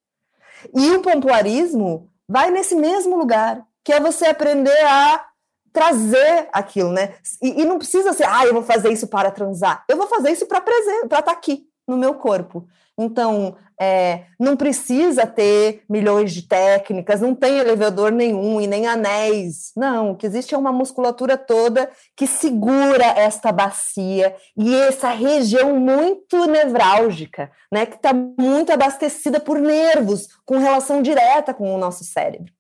E 0.74 0.90
o 0.92 1.02
pompoarismo 1.02 2.10
vai 2.28 2.50
nesse 2.50 2.74
mesmo 2.74 3.16
lugar 3.16 3.62
que 3.84 3.92
é 3.92 4.00
você 4.00 4.26
aprender 4.26 4.84
a 4.84 5.24
trazer 5.72 6.48
aquilo, 6.52 6.92
né? 6.92 7.14
E, 7.42 7.62
e, 7.62 7.64
não 7.64 7.78
precisa 7.78 8.12
ser, 8.12 8.24
ah, 8.24 8.44
eu 8.44 8.52
vou 8.52 8.62
fazer 8.62 8.92
isso 8.92 9.08
para 9.08 9.30
transar. 9.30 9.84
Eu 9.88 9.96
vou 9.96 10.06
fazer 10.06 10.30
isso 10.30 10.46
para 10.46 10.58
estar 10.58 11.22
tá 11.22 11.32
aqui 11.32 11.66
no 11.88 11.96
meu 11.96 12.14
corpo. 12.14 12.66
Então, 12.98 13.56
é, 13.80 14.26
não 14.38 14.54
precisa 14.54 15.26
ter 15.26 15.82
milhões 15.88 16.32
de 16.32 16.42
técnicas, 16.42 17.20
não 17.20 17.34
tem 17.34 17.58
elevador 17.58 18.12
nenhum 18.12 18.60
e 18.60 18.66
nem 18.66 18.86
anéis. 18.86 19.72
Não, 19.74 20.12
o 20.12 20.16
que 20.16 20.26
existe 20.26 20.54
é 20.54 20.58
uma 20.58 20.72
musculatura 20.72 21.36
toda 21.36 21.90
que 22.14 22.26
segura 22.26 23.04
esta 23.04 23.50
bacia 23.50 24.36
e 24.56 24.74
essa 24.74 25.10
região 25.10 25.80
muito 25.80 26.46
nevrálgica, 26.46 27.50
né, 27.72 27.86
que 27.86 27.96
está 27.96 28.12
muito 28.12 28.70
abastecida 28.70 29.40
por 29.40 29.58
nervos, 29.58 30.28
com 30.44 30.58
relação 30.58 31.02
direta 31.02 31.54
com 31.54 31.74
o 31.74 31.78
nosso 31.78 32.04
cérebro. 32.04 32.52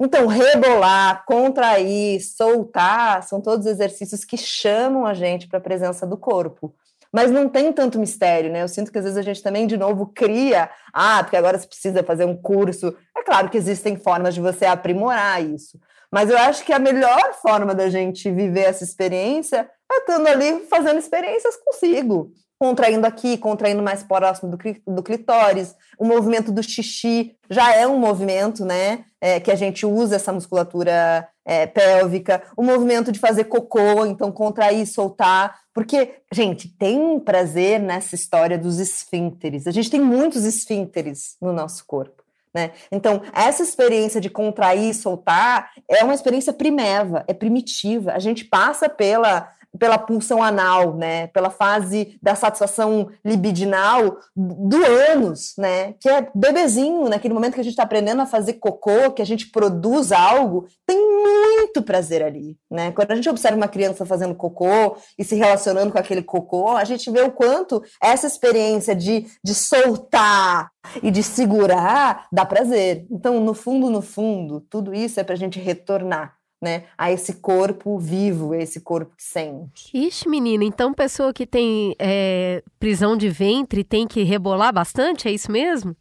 Então, 0.00 0.26
rebolar, 0.26 1.24
contrair, 1.26 2.20
soltar, 2.20 3.22
são 3.24 3.40
todos 3.40 3.66
exercícios 3.66 4.24
que 4.24 4.36
chamam 4.36 5.04
a 5.06 5.12
gente 5.12 5.48
para 5.48 5.58
a 5.58 5.62
presença 5.62 6.06
do 6.06 6.16
corpo. 6.16 6.72
Mas 7.12 7.30
não 7.30 7.48
tem 7.48 7.72
tanto 7.72 7.98
mistério, 7.98 8.52
né? 8.52 8.62
Eu 8.62 8.68
sinto 8.68 8.92
que 8.92 8.98
às 8.98 9.04
vezes 9.04 9.18
a 9.18 9.22
gente 9.22 9.42
também, 9.42 9.66
de 9.66 9.76
novo, 9.76 10.06
cria, 10.06 10.70
ah, 10.92 11.22
porque 11.22 11.36
agora 11.36 11.58
você 11.58 11.66
precisa 11.66 12.02
fazer 12.04 12.24
um 12.24 12.36
curso. 12.36 12.94
É 13.16 13.22
claro 13.24 13.48
que 13.48 13.56
existem 13.56 13.96
formas 13.96 14.34
de 14.34 14.40
você 14.40 14.66
aprimorar 14.66 15.42
isso. 15.42 15.80
Mas 16.12 16.30
eu 16.30 16.38
acho 16.38 16.64
que 16.64 16.72
a 16.72 16.78
melhor 16.78 17.34
forma 17.34 17.74
da 17.74 17.88
gente 17.88 18.30
viver 18.30 18.66
essa 18.66 18.84
experiência 18.84 19.68
é 19.90 19.98
estando 19.98 20.26
ali 20.26 20.66
fazendo 20.66 20.98
experiências 20.98 21.56
consigo 21.56 22.32
contraindo 22.58 23.06
aqui, 23.06 23.38
contraindo 23.38 23.82
mais 23.82 24.02
próximo 24.02 24.50
do, 24.50 24.58
do 24.94 25.02
clitóris. 25.02 25.74
O 25.98 26.04
movimento 26.04 26.50
do 26.50 26.62
xixi 26.62 27.36
já 27.48 27.72
é 27.74 27.86
um 27.86 27.98
movimento, 27.98 28.64
né? 28.64 29.04
É, 29.20 29.40
que 29.40 29.50
a 29.50 29.56
gente 29.56 29.84
usa 29.84 30.16
essa 30.16 30.32
musculatura 30.32 31.28
é, 31.44 31.66
pélvica. 31.66 32.42
O 32.56 32.62
movimento 32.62 33.10
de 33.10 33.18
fazer 33.18 33.44
cocô, 33.44 34.06
então 34.06 34.30
contrair, 34.30 34.86
soltar. 34.86 35.58
Porque, 35.74 36.16
gente, 36.32 36.68
tem 36.68 37.18
prazer 37.18 37.80
nessa 37.80 38.14
história 38.14 38.56
dos 38.56 38.78
esfínteres. 38.78 39.66
A 39.66 39.70
gente 39.72 39.90
tem 39.90 40.00
muitos 40.00 40.44
esfínteres 40.44 41.36
no 41.40 41.52
nosso 41.52 41.84
corpo. 41.86 42.22
Né? 42.54 42.72
Então, 42.90 43.22
essa 43.32 43.62
experiência 43.62 44.20
de 44.20 44.30
contrair 44.30 44.90
e 44.90 44.94
soltar 44.94 45.70
é 45.88 46.02
uma 46.02 46.14
experiência 46.14 46.52
primeva, 46.52 47.24
é 47.26 47.34
primitiva. 47.34 48.12
A 48.12 48.18
gente 48.18 48.44
passa 48.44 48.88
pela 48.88 49.50
pela 49.78 49.98
pulsão 49.98 50.42
anal, 50.42 50.96
né, 50.96 51.28
pela 51.28 51.50
fase 51.50 52.18
da 52.22 52.34
satisfação 52.34 53.08
libidinal 53.24 54.18
do 54.36 54.84
ânus, 55.12 55.54
né, 55.56 55.94
que 56.00 56.08
é 56.08 56.28
bebezinho, 56.34 57.08
naquele 57.08 57.34
momento 57.34 57.54
que 57.54 57.60
a 57.60 57.64
gente 57.64 57.72
está 57.72 57.84
aprendendo 57.84 58.22
a 58.22 58.26
fazer 58.26 58.54
cocô, 58.54 59.10
que 59.12 59.22
a 59.22 59.26
gente 59.26 59.50
produz 59.50 60.12
algo, 60.12 60.66
tem 60.86 60.98
muito 60.98 61.82
prazer 61.82 62.22
ali, 62.22 62.56
né? 62.70 62.92
Quando 62.92 63.10
a 63.12 63.14
gente 63.14 63.28
observa 63.28 63.56
uma 63.56 63.68
criança 63.68 64.06
fazendo 64.06 64.34
cocô 64.34 64.96
e 65.18 65.24
se 65.24 65.34
relacionando 65.34 65.92
com 65.92 65.98
aquele 65.98 66.22
cocô, 66.22 66.76
a 66.76 66.84
gente 66.84 67.10
vê 67.10 67.22
o 67.22 67.30
quanto 67.30 67.82
essa 68.02 68.26
experiência 68.26 68.94
de, 68.94 69.26
de 69.44 69.54
soltar 69.54 70.70
e 71.02 71.10
de 71.10 71.22
segurar 71.22 72.26
dá 72.32 72.44
prazer. 72.44 73.06
Então, 73.10 73.40
no 73.40 73.54
fundo, 73.54 73.90
no 73.90 74.02
fundo, 74.02 74.60
tudo 74.60 74.94
isso 74.94 75.20
é 75.20 75.24
para 75.24 75.34
a 75.34 75.38
gente 75.38 75.58
retornar 75.58 76.37
né, 76.60 76.84
a 76.96 77.12
esse 77.12 77.34
corpo 77.34 77.98
vivo, 77.98 78.52
a 78.52 78.58
esse 78.58 78.80
corpo 78.80 79.14
que 79.16 79.22
sente. 79.22 79.90
Ixi, 79.94 80.28
menina, 80.28 80.64
então 80.64 80.92
pessoa 80.92 81.32
que 81.32 81.46
tem 81.46 81.94
é, 81.98 82.62
prisão 82.80 83.16
de 83.16 83.28
ventre 83.28 83.84
tem 83.84 84.06
que 84.06 84.22
rebolar 84.22 84.72
bastante, 84.72 85.28
é 85.28 85.30
isso 85.30 85.50
mesmo? 85.52 85.96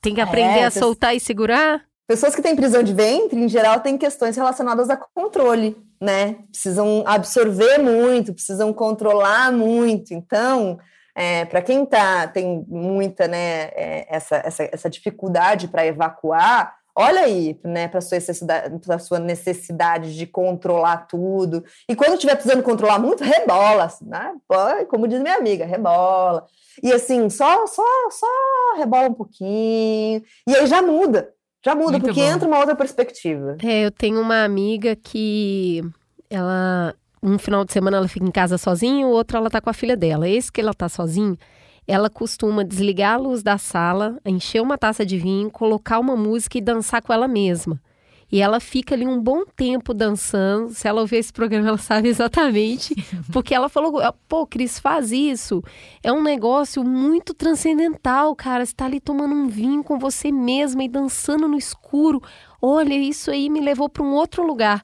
Tem 0.00 0.14
que 0.14 0.20
aprender 0.20 0.60
é, 0.60 0.64
a 0.66 0.70
soltar 0.70 1.16
e 1.16 1.20
segurar? 1.20 1.82
Pessoas 2.06 2.34
que 2.34 2.42
têm 2.42 2.54
prisão 2.54 2.82
de 2.82 2.92
ventre, 2.92 3.40
em 3.40 3.48
geral, 3.48 3.80
têm 3.80 3.98
questões 3.98 4.36
relacionadas 4.36 4.88
a 4.88 4.96
controle, 4.96 5.76
né? 6.00 6.36
Precisam 6.52 7.02
absorver 7.04 7.78
muito, 7.78 8.32
precisam 8.32 8.72
controlar 8.72 9.50
muito. 9.50 10.14
Então, 10.14 10.78
é, 11.16 11.44
para 11.46 11.62
quem 11.62 11.84
tá, 11.84 12.28
tem 12.28 12.64
muita 12.68 13.26
né, 13.26 13.70
é, 13.74 14.06
essa, 14.08 14.36
essa, 14.36 14.68
essa 14.70 14.90
dificuldade 14.90 15.66
para 15.66 15.86
evacuar, 15.86 16.76
olha 16.96 17.20
aí, 17.20 17.58
né, 17.62 17.86
para 17.86 18.00
sua 18.00 18.16
necessidade, 18.16 18.78
para 18.78 18.98
sua 18.98 19.18
necessidade 19.18 20.16
de 20.16 20.26
controlar 20.26 21.06
tudo. 21.06 21.62
E 21.88 21.94
quando 21.94 22.14
estiver 22.14 22.34
precisando 22.34 22.62
controlar 22.62 22.98
muito, 22.98 23.22
rebola, 23.22 23.88
né? 24.02 24.34
Como 24.88 25.06
diz 25.06 25.20
minha 25.20 25.36
amiga, 25.36 25.66
rebola. 25.66 26.46
E 26.82 26.90
assim, 26.92 27.28
só 27.28 27.66
só 27.66 27.84
só 28.10 28.26
rebola 28.78 29.08
um 29.08 29.14
pouquinho. 29.14 30.22
E 30.46 30.56
aí 30.56 30.66
já 30.66 30.80
muda. 30.80 31.32
Já 31.64 31.74
muda, 31.74 31.92
muito 31.92 32.04
porque 32.04 32.20
bom. 32.20 32.26
entra 32.26 32.48
uma 32.48 32.58
outra 32.58 32.76
perspectiva. 32.76 33.56
É, 33.62 33.84
eu 33.84 33.90
tenho 33.90 34.20
uma 34.20 34.44
amiga 34.44 34.94
que 34.96 35.82
ela 36.30 36.94
um 37.22 37.38
final 37.38 37.64
de 37.64 37.72
semana 37.72 37.96
ela 37.96 38.08
fica 38.08 38.24
em 38.24 38.30
casa 38.30 38.56
sozinha, 38.56 39.06
o 39.06 39.10
outro 39.10 39.36
ela 39.36 39.50
tá 39.50 39.60
com 39.60 39.68
a 39.68 39.74
filha 39.74 39.96
dela. 39.96 40.28
Esse 40.28 40.50
que 40.50 40.60
ela 40.60 40.72
tá 40.72 40.88
sozinha, 40.88 41.36
ela 41.86 42.10
costuma 42.10 42.64
desligar 42.64 43.14
a 43.14 43.18
luz 43.18 43.42
da 43.42 43.58
sala, 43.58 44.18
encher 44.24 44.60
uma 44.60 44.76
taça 44.76 45.06
de 45.06 45.18
vinho, 45.18 45.50
colocar 45.50 45.98
uma 45.98 46.16
música 46.16 46.58
e 46.58 46.60
dançar 46.60 47.02
com 47.02 47.12
ela 47.12 47.28
mesma. 47.28 47.80
E 48.30 48.40
ela 48.40 48.58
fica 48.58 48.94
ali 48.94 49.06
um 49.06 49.20
bom 49.20 49.44
tempo 49.44 49.94
dançando. 49.94 50.70
Se 50.70 50.88
ela 50.88 51.00
ouvir 51.00 51.16
esse 51.18 51.32
programa, 51.32 51.68
ela 51.68 51.78
sabe 51.78 52.08
exatamente. 52.08 52.94
Porque 53.32 53.54
ela 53.54 53.68
falou: 53.68 54.00
pô, 54.28 54.44
Cris, 54.46 54.80
faz 54.80 55.12
isso. 55.12 55.62
É 56.02 56.12
um 56.12 56.22
negócio 56.22 56.82
muito 56.82 57.32
transcendental, 57.32 58.34
cara. 58.34 58.66
Você 58.66 58.74
tá 58.74 58.86
ali 58.86 58.98
tomando 58.98 59.34
um 59.34 59.46
vinho 59.46 59.84
com 59.84 59.96
você 59.96 60.32
mesma 60.32 60.82
e 60.82 60.88
dançando 60.88 61.46
no 61.46 61.56
escuro. 61.56 62.20
Olha, 62.60 62.94
isso 62.94 63.30
aí 63.30 63.48
me 63.48 63.60
levou 63.60 63.88
para 63.88 64.02
um 64.02 64.12
outro 64.14 64.44
lugar. 64.44 64.82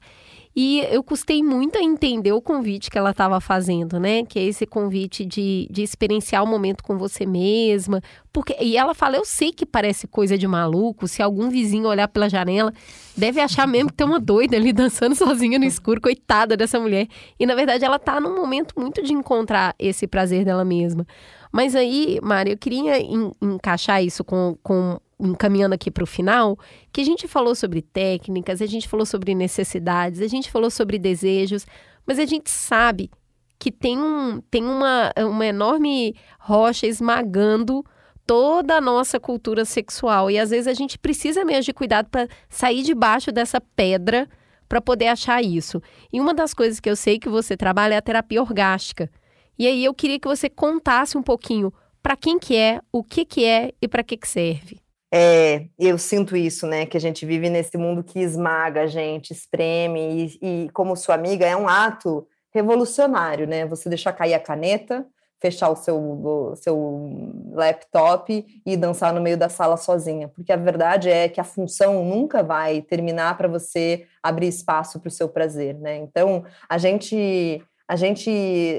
E 0.55 0.81
eu 0.91 1.03
custei 1.03 1.41
muito 1.41 1.79
a 1.79 1.83
entender 1.83 2.31
o 2.31 2.41
convite 2.41 2.91
que 2.91 2.97
ela 2.97 3.09
estava 3.09 3.41
fazendo, 3.41 3.99
né? 3.99 4.23
Que 4.23 4.37
é 4.37 4.43
esse 4.43 4.67
convite 4.67 5.25
de, 5.25 5.67
de 5.71 5.81
experienciar 5.81 6.43
o 6.43 6.47
momento 6.47 6.83
com 6.83 6.95
você 6.95 7.25
mesma. 7.25 8.01
Porque, 8.31 8.55
e 8.61 8.77
ela 8.77 8.93
fala: 8.93 9.15
Eu 9.15 9.25
sei 9.25 9.51
que 9.51 9.65
parece 9.65 10.07
coisa 10.07 10.37
de 10.37 10.47
maluco. 10.47 11.07
Se 11.07 11.23
algum 11.23 11.49
vizinho 11.49 11.87
olhar 11.87 12.07
pela 12.07 12.29
janela, 12.29 12.71
deve 13.17 13.41
achar 13.41 13.67
mesmo 13.67 13.89
que 13.89 13.95
tem 13.95 14.05
uma 14.05 14.19
doida 14.19 14.55
ali 14.55 14.71
dançando 14.73 15.15
sozinha 15.15 15.57
no 15.57 15.65
escuro, 15.65 15.99
coitada 15.99 16.55
dessa 16.55 16.79
mulher. 16.79 17.07
E 17.39 17.47
na 17.47 17.55
verdade 17.55 17.83
ela 17.83 17.95
está 17.95 18.19
num 18.19 18.35
momento 18.35 18.75
muito 18.77 19.01
de 19.01 19.11
encontrar 19.11 19.73
esse 19.79 20.05
prazer 20.05 20.45
dela 20.45 20.63
mesma. 20.63 21.07
Mas 21.51 21.75
aí, 21.75 22.19
Mari, 22.21 22.51
eu 22.51 22.57
queria 22.57 22.99
encaixar 23.41 24.03
isso 24.03 24.23
com, 24.23 24.57
com 24.63 24.99
encaminhando 25.23 25.73
aqui 25.73 25.89
para 25.89 26.03
o 26.03 26.07
final, 26.07 26.57
que 26.91 27.01
a 27.01 27.05
gente 27.05 27.27
falou 27.27 27.55
sobre 27.55 27.81
técnicas, 27.81 28.61
a 28.61 28.65
gente 28.65 28.87
falou 28.87 29.05
sobre 29.05 29.33
necessidades, 29.33 30.21
a 30.21 30.27
gente 30.27 30.51
falou 30.51 30.69
sobre 30.69 30.99
desejos, 30.99 31.65
mas 32.05 32.19
a 32.19 32.25
gente 32.25 32.49
sabe 32.49 33.09
que 33.57 33.71
tem, 33.71 33.97
um, 33.97 34.41
tem 34.51 34.63
uma, 34.63 35.13
uma 35.17 35.45
enorme 35.45 36.15
rocha 36.39 36.85
esmagando 36.85 37.83
toda 38.25 38.75
a 38.75 38.81
nossa 38.81 39.19
cultura 39.19 39.63
sexual. 39.65 40.29
E 40.29 40.37
às 40.37 40.49
vezes 40.49 40.67
a 40.67 40.73
gente 40.73 40.97
precisa 40.97 41.45
mesmo 41.45 41.63
de 41.63 41.73
cuidado 41.73 42.09
para 42.09 42.27
sair 42.49 42.83
debaixo 42.83 43.31
dessa 43.31 43.61
pedra 43.61 44.27
para 44.67 44.81
poder 44.81 45.07
achar 45.07 45.41
isso. 45.41 45.81
E 46.11 46.19
uma 46.19 46.33
das 46.33 46.53
coisas 46.53 46.79
que 46.79 46.89
eu 46.89 46.95
sei 46.95 47.19
que 47.19 47.29
você 47.29 47.55
trabalha 47.55 47.93
é 47.93 47.97
a 47.97 48.01
terapia 48.01 48.41
orgástica. 48.41 49.09
E 49.57 49.67
aí 49.67 49.85
eu 49.85 49.93
queria 49.93 50.19
que 50.19 50.27
você 50.27 50.49
contasse 50.49 51.17
um 51.17 51.23
pouquinho 51.23 51.71
para 52.01 52.17
quem 52.17 52.37
que 52.37 52.55
é, 52.55 52.81
o 52.91 53.03
que 53.03 53.23
que 53.23 53.45
é 53.45 53.71
e 53.81 53.87
para 53.87 54.03
que 54.03 54.17
que 54.17 54.27
serve. 54.27 54.82
É, 55.15 55.67
eu 55.77 55.95
sinto 55.99 56.35
isso, 56.35 56.65
né? 56.65 56.87
Que 56.87 56.97
a 56.97 56.99
gente 56.99 57.23
vive 57.23 57.47
nesse 57.47 57.77
mundo 57.77 58.03
que 58.03 58.19
esmaga 58.19 58.81
a 58.81 58.87
gente, 58.87 59.31
espreme, 59.31 60.27
e, 60.41 60.65
e 60.65 60.69
como 60.71 60.95
sua 60.95 61.13
amiga, 61.13 61.45
é 61.45 61.55
um 61.55 61.67
ato 61.67 62.27
revolucionário, 62.51 63.45
né? 63.45 63.63
Você 63.67 63.87
deixar 63.89 64.11
cair 64.13 64.33
a 64.33 64.39
caneta, 64.39 65.05
fechar 65.39 65.69
o 65.69 65.75
seu, 65.75 65.99
o 65.99 66.55
seu 66.55 67.31
laptop 67.51 68.43
e 68.65 68.75
dançar 68.75 69.13
no 69.13 69.21
meio 69.21 69.37
da 69.37 69.49
sala 69.49 69.77
sozinha. 69.77 70.29
Porque 70.29 70.51
a 70.51 70.57
verdade 70.57 71.11
é 71.11 71.29
que 71.29 71.39
a 71.39 71.43
função 71.43 72.03
nunca 72.03 72.41
vai 72.41 72.81
terminar 72.81 73.37
para 73.37 73.47
você 73.47 74.07
abrir 74.23 74.47
espaço 74.47 74.99
para 74.99 75.09
o 75.09 75.11
seu 75.11 75.29
prazer, 75.29 75.75
né? 75.75 75.95
Então, 75.97 76.43
a 76.67 76.79
gente, 76.79 77.63
a 77.87 77.95
gente 77.95 78.31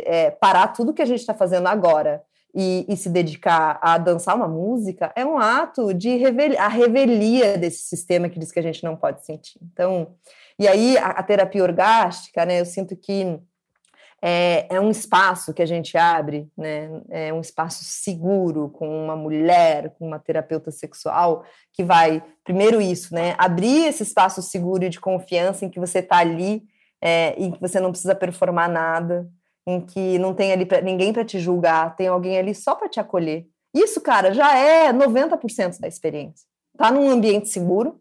é, 0.04 0.32
parar 0.32 0.66
tudo 0.68 0.92
que 0.92 1.02
a 1.02 1.06
gente 1.06 1.20
está 1.20 1.32
fazendo 1.32 1.68
agora 1.68 2.24
e, 2.54 2.86
e, 2.88 2.96
se 2.96 3.08
dedicar 3.08 3.78
a 3.82 3.98
dançar 3.98 4.36
uma 4.36 4.46
música 4.46 5.12
é 5.16 5.24
um 5.24 5.38
ato 5.38 5.92
de 5.92 6.16
revelia, 6.16 6.62
a 6.62 6.68
revelia 6.68 7.58
desse 7.58 7.84
sistema 7.84 8.28
que 8.28 8.38
diz 8.38 8.52
que 8.52 8.60
a 8.60 8.62
gente 8.62 8.84
não 8.84 8.96
pode 8.96 9.24
sentir. 9.26 9.58
Então, 9.62 10.14
e 10.58 10.68
aí 10.68 10.96
a, 10.96 11.08
a 11.08 11.22
terapia 11.22 11.62
orgástica, 11.62 12.46
né, 12.46 12.60
eu 12.60 12.64
sinto 12.64 12.96
que 12.96 13.40
é, 14.22 14.66
é, 14.70 14.80
um 14.80 14.90
espaço 14.90 15.52
que 15.52 15.60
a 15.60 15.66
gente 15.66 15.98
abre, 15.98 16.48
né, 16.56 16.88
é 17.10 17.32
um 17.32 17.40
espaço 17.40 17.84
seguro 17.84 18.70
com 18.70 18.88
uma 18.88 19.14
mulher, 19.14 19.94
com 19.98 20.06
uma 20.06 20.18
terapeuta 20.18 20.70
sexual, 20.70 21.44
que 21.72 21.84
vai, 21.84 22.22
primeiro 22.42 22.80
isso, 22.80 23.14
né, 23.14 23.34
abrir 23.36 23.86
esse 23.86 24.02
espaço 24.02 24.40
seguro 24.40 24.84
e 24.84 24.88
de 24.88 25.00
confiança 25.00 25.64
em 25.64 25.68
que 25.68 25.80
você 25.80 25.98
está 25.98 26.18
ali 26.18 26.62
é, 27.02 27.34
e 27.38 27.52
que 27.52 27.60
você 27.60 27.78
não 27.78 27.90
precisa 27.90 28.14
performar 28.14 28.70
nada, 28.70 29.28
em 29.66 29.80
que 29.80 30.18
não 30.18 30.34
tem 30.34 30.52
ali 30.52 30.66
pra, 30.66 30.80
ninguém 30.80 31.12
para 31.12 31.24
te 31.24 31.38
julgar, 31.38 31.96
tem 31.96 32.06
alguém 32.06 32.38
ali 32.38 32.54
só 32.54 32.74
para 32.74 32.88
te 32.88 33.00
acolher. 33.00 33.46
Isso, 33.74 34.00
cara, 34.00 34.32
já 34.32 34.56
é 34.56 34.92
90% 34.92 35.80
da 35.80 35.88
experiência. 35.88 36.46
Tá 36.76 36.90
num 36.90 37.08
ambiente 37.08 37.48
seguro, 37.48 38.00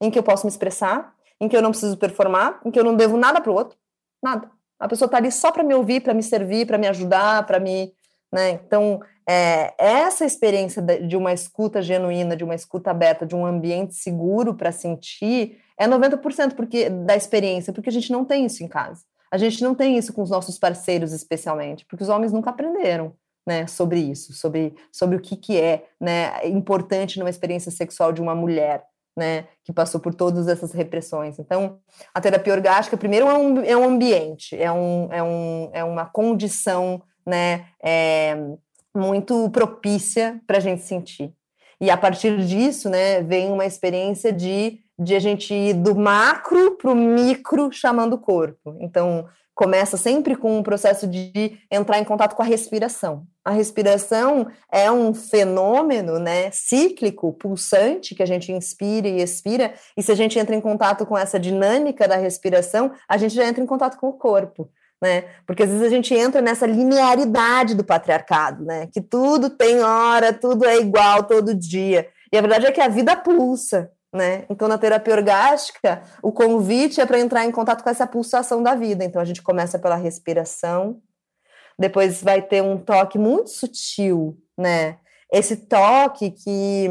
em 0.00 0.10
que 0.10 0.18
eu 0.18 0.22
posso 0.22 0.46
me 0.46 0.50
expressar, 0.50 1.14
em 1.40 1.48
que 1.48 1.56
eu 1.56 1.62
não 1.62 1.70
preciso 1.70 1.96
performar, 1.96 2.60
em 2.64 2.70
que 2.70 2.78
eu 2.78 2.84
não 2.84 2.96
devo 2.96 3.16
nada 3.16 3.40
para 3.40 3.50
o 3.50 3.54
outro, 3.54 3.76
nada. 4.22 4.50
A 4.78 4.86
pessoa 4.86 5.08
tá 5.08 5.16
ali 5.16 5.32
só 5.32 5.50
para 5.50 5.64
me 5.64 5.74
ouvir, 5.74 6.00
para 6.00 6.14
me 6.14 6.22
servir, 6.22 6.66
para 6.66 6.78
me 6.78 6.86
ajudar, 6.86 7.44
para 7.46 7.58
me, 7.58 7.92
né? 8.32 8.50
Então, 8.50 9.00
é, 9.28 9.74
essa 9.76 10.24
experiência 10.24 10.80
de 10.80 11.16
uma 11.16 11.32
escuta 11.32 11.82
genuína, 11.82 12.36
de 12.36 12.44
uma 12.44 12.54
escuta 12.54 12.90
aberta, 12.90 13.26
de 13.26 13.34
um 13.34 13.44
ambiente 13.44 13.94
seguro 13.94 14.54
para 14.54 14.70
sentir, 14.70 15.58
é 15.76 15.86
90% 15.86 16.54
porque 16.54 16.88
da 16.88 17.16
experiência, 17.16 17.72
porque 17.72 17.88
a 17.88 17.92
gente 17.92 18.12
não 18.12 18.24
tem 18.24 18.46
isso 18.46 18.62
em 18.62 18.68
casa. 18.68 19.02
A 19.30 19.38
gente 19.38 19.62
não 19.62 19.74
tem 19.74 19.96
isso 19.96 20.12
com 20.12 20.22
os 20.22 20.30
nossos 20.30 20.58
parceiros, 20.58 21.12
especialmente, 21.12 21.84
porque 21.86 22.02
os 22.02 22.08
homens 22.08 22.32
nunca 22.32 22.50
aprenderam. 22.50 23.12
Né, 23.46 23.66
sobre 23.66 23.98
isso, 23.98 24.34
sobre, 24.34 24.74
sobre 24.92 25.16
o 25.16 25.20
que, 25.22 25.34
que 25.34 25.58
é 25.58 25.86
né, 25.98 26.46
importante 26.46 27.18
numa 27.18 27.30
experiência 27.30 27.72
sexual 27.72 28.12
de 28.12 28.20
uma 28.20 28.34
mulher, 28.34 28.84
né, 29.16 29.46
que 29.64 29.72
passou 29.72 29.98
por 29.98 30.14
todas 30.14 30.48
essas 30.48 30.72
repressões. 30.72 31.38
Então, 31.38 31.78
a 32.12 32.20
terapia 32.20 32.52
orgástica, 32.52 32.96
primeiro, 32.98 33.26
é 33.26 33.34
um, 33.34 33.60
é 33.64 33.74
um 33.74 33.84
ambiente, 33.84 34.54
é, 34.54 34.70
um, 34.70 35.08
é, 35.10 35.22
um, 35.22 35.70
é 35.72 35.82
uma 35.82 36.04
condição 36.04 37.02
né, 37.26 37.66
é, 37.82 38.36
muito 38.94 39.48
propícia 39.50 40.40
para 40.46 40.58
a 40.58 40.60
gente 40.60 40.82
sentir. 40.82 41.32
E 41.80 41.90
a 41.90 41.96
partir 41.96 42.44
disso, 42.44 42.88
né, 42.88 43.22
vem 43.22 43.52
uma 43.52 43.64
experiência 43.64 44.32
de 44.32 44.80
de 44.98 45.14
a 45.14 45.20
gente 45.20 45.54
ir 45.54 45.74
do 45.74 45.94
macro 45.94 46.72
para 46.72 46.90
o 46.90 46.94
micro 46.94 47.70
chamando 47.70 48.14
o 48.14 48.18
corpo. 48.18 48.76
Então, 48.80 49.26
começa 49.58 49.96
sempre 49.96 50.36
com 50.36 50.56
um 50.56 50.62
processo 50.62 51.04
de 51.04 51.58
entrar 51.68 51.98
em 51.98 52.04
contato 52.04 52.36
com 52.36 52.42
a 52.42 52.44
respiração. 52.44 53.26
A 53.44 53.50
respiração 53.50 54.46
é 54.70 54.88
um 54.88 55.12
fenômeno 55.12 56.20
né, 56.20 56.48
cíclico, 56.52 57.32
pulsante, 57.32 58.14
que 58.14 58.22
a 58.22 58.26
gente 58.26 58.52
inspira 58.52 59.08
e 59.08 59.20
expira, 59.20 59.74
e 59.96 60.02
se 60.02 60.12
a 60.12 60.14
gente 60.14 60.38
entra 60.38 60.54
em 60.54 60.60
contato 60.60 61.04
com 61.04 61.18
essa 61.18 61.40
dinâmica 61.40 62.06
da 62.06 62.14
respiração, 62.14 62.92
a 63.08 63.16
gente 63.16 63.34
já 63.34 63.46
entra 63.48 63.60
em 63.60 63.66
contato 63.66 63.98
com 63.98 64.08
o 64.08 64.12
corpo. 64.12 64.70
Né? 65.02 65.24
Porque 65.44 65.64
às 65.64 65.70
vezes 65.70 65.84
a 65.84 65.90
gente 65.90 66.14
entra 66.14 66.40
nessa 66.40 66.66
linearidade 66.66 67.74
do 67.74 67.84
patriarcado, 67.84 68.64
né? 68.64 68.88
Que 68.92 69.00
tudo 69.00 69.48
tem 69.48 69.80
hora, 69.80 70.32
tudo 70.32 70.64
é 70.64 70.76
igual 70.76 71.22
todo 71.22 71.54
dia. 71.54 72.08
E 72.32 72.36
a 72.36 72.40
verdade 72.40 72.66
é 72.66 72.72
que 72.72 72.80
a 72.80 72.88
vida 72.88 73.16
pulsa, 73.16 73.92
né? 74.12 74.44
Então, 74.48 74.68
na 74.68 74.78
terapia 74.78 75.14
orgástica, 75.14 76.02
o 76.22 76.32
convite 76.32 77.00
é 77.00 77.06
para 77.06 77.20
entrar 77.20 77.44
em 77.44 77.52
contato 77.52 77.82
com 77.82 77.90
essa 77.90 78.06
pulsação 78.06 78.62
da 78.62 78.74
vida. 78.74 79.04
Então, 79.04 79.20
a 79.20 79.24
gente 79.24 79.42
começa 79.42 79.78
pela 79.78 79.96
respiração, 79.96 81.00
depois 81.78 82.22
vai 82.22 82.42
ter 82.42 82.62
um 82.62 82.78
toque 82.78 83.18
muito 83.18 83.50
sutil, 83.50 84.36
né? 84.56 84.98
Esse 85.32 85.56
toque 85.56 86.30
que, 86.30 86.88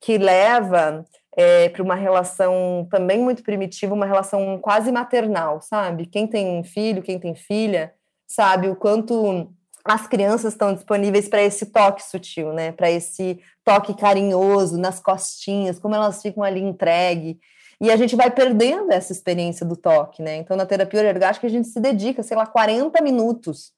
que 0.00 0.16
leva 0.16 1.04
é, 1.36 1.68
para 1.68 1.82
uma 1.82 1.94
relação 1.94 2.86
também 2.90 3.20
muito 3.20 3.42
primitiva, 3.42 3.94
uma 3.94 4.06
relação 4.06 4.58
quase 4.58 4.92
maternal, 4.92 5.60
sabe? 5.60 6.06
Quem 6.06 6.26
tem 6.26 6.62
filho, 6.62 7.02
quem 7.02 7.18
tem 7.18 7.34
filha, 7.34 7.92
sabe 8.28 8.68
o 8.68 8.76
quanto 8.76 9.52
as 9.84 10.06
crianças 10.06 10.52
estão 10.52 10.74
disponíveis 10.74 11.28
para 11.28 11.42
esse 11.42 11.66
toque 11.66 12.02
sutil, 12.02 12.52
né? 12.52 12.72
Para 12.72 12.90
esse 12.90 13.40
toque 13.64 13.94
carinhoso 13.94 14.78
nas 14.78 15.00
costinhas, 15.00 15.78
como 15.78 15.94
elas 15.94 16.22
ficam 16.22 16.42
ali 16.42 16.60
entregue. 16.60 17.40
E 17.80 17.90
a 17.90 17.96
gente 17.96 18.14
vai 18.14 18.30
perdendo 18.30 18.92
essa 18.92 19.12
experiência 19.12 19.66
do 19.66 19.76
toque, 19.76 20.22
né? 20.22 20.36
Então, 20.36 20.56
na 20.56 20.64
terapia 20.64 21.08
orgástica, 21.08 21.48
a 21.48 21.50
gente 21.50 21.66
se 21.66 21.80
dedica, 21.80 22.22
sei 22.22 22.36
lá, 22.36 22.46
40 22.46 23.02
minutos 23.02 23.72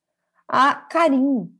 a 0.47 0.75
carinho, 0.75 1.51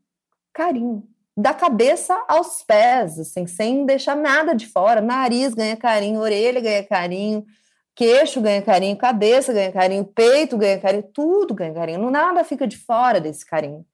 carinho, 0.53 1.09
da 1.35 1.55
cabeça 1.55 2.23
aos 2.29 2.63
pés, 2.63 3.19
assim, 3.19 3.47
sem 3.47 3.87
deixar 3.87 4.15
nada 4.15 4.55
de 4.55 4.67
fora. 4.67 5.01
Nariz 5.01 5.55
ganha 5.55 5.77
carinho, 5.77 6.21
orelha 6.21 6.61
ganha 6.61 6.85
carinho, 6.85 7.45
queixo 7.95 8.41
ganha 8.43 8.61
carinho, 8.61 8.97
cabeça 8.97 9.53
ganha 9.53 9.73
carinho, 9.73 10.05
peito 10.05 10.59
ganha 10.59 10.79
carinho, 10.79 11.03
tudo 11.15 11.55
ganha 11.55 11.73
carinho. 11.73 12.11
Nada 12.11 12.45
fica 12.45 12.67
de 12.67 12.77
fora 12.77 13.21
desse 13.21 13.45
carinho. 13.47 13.85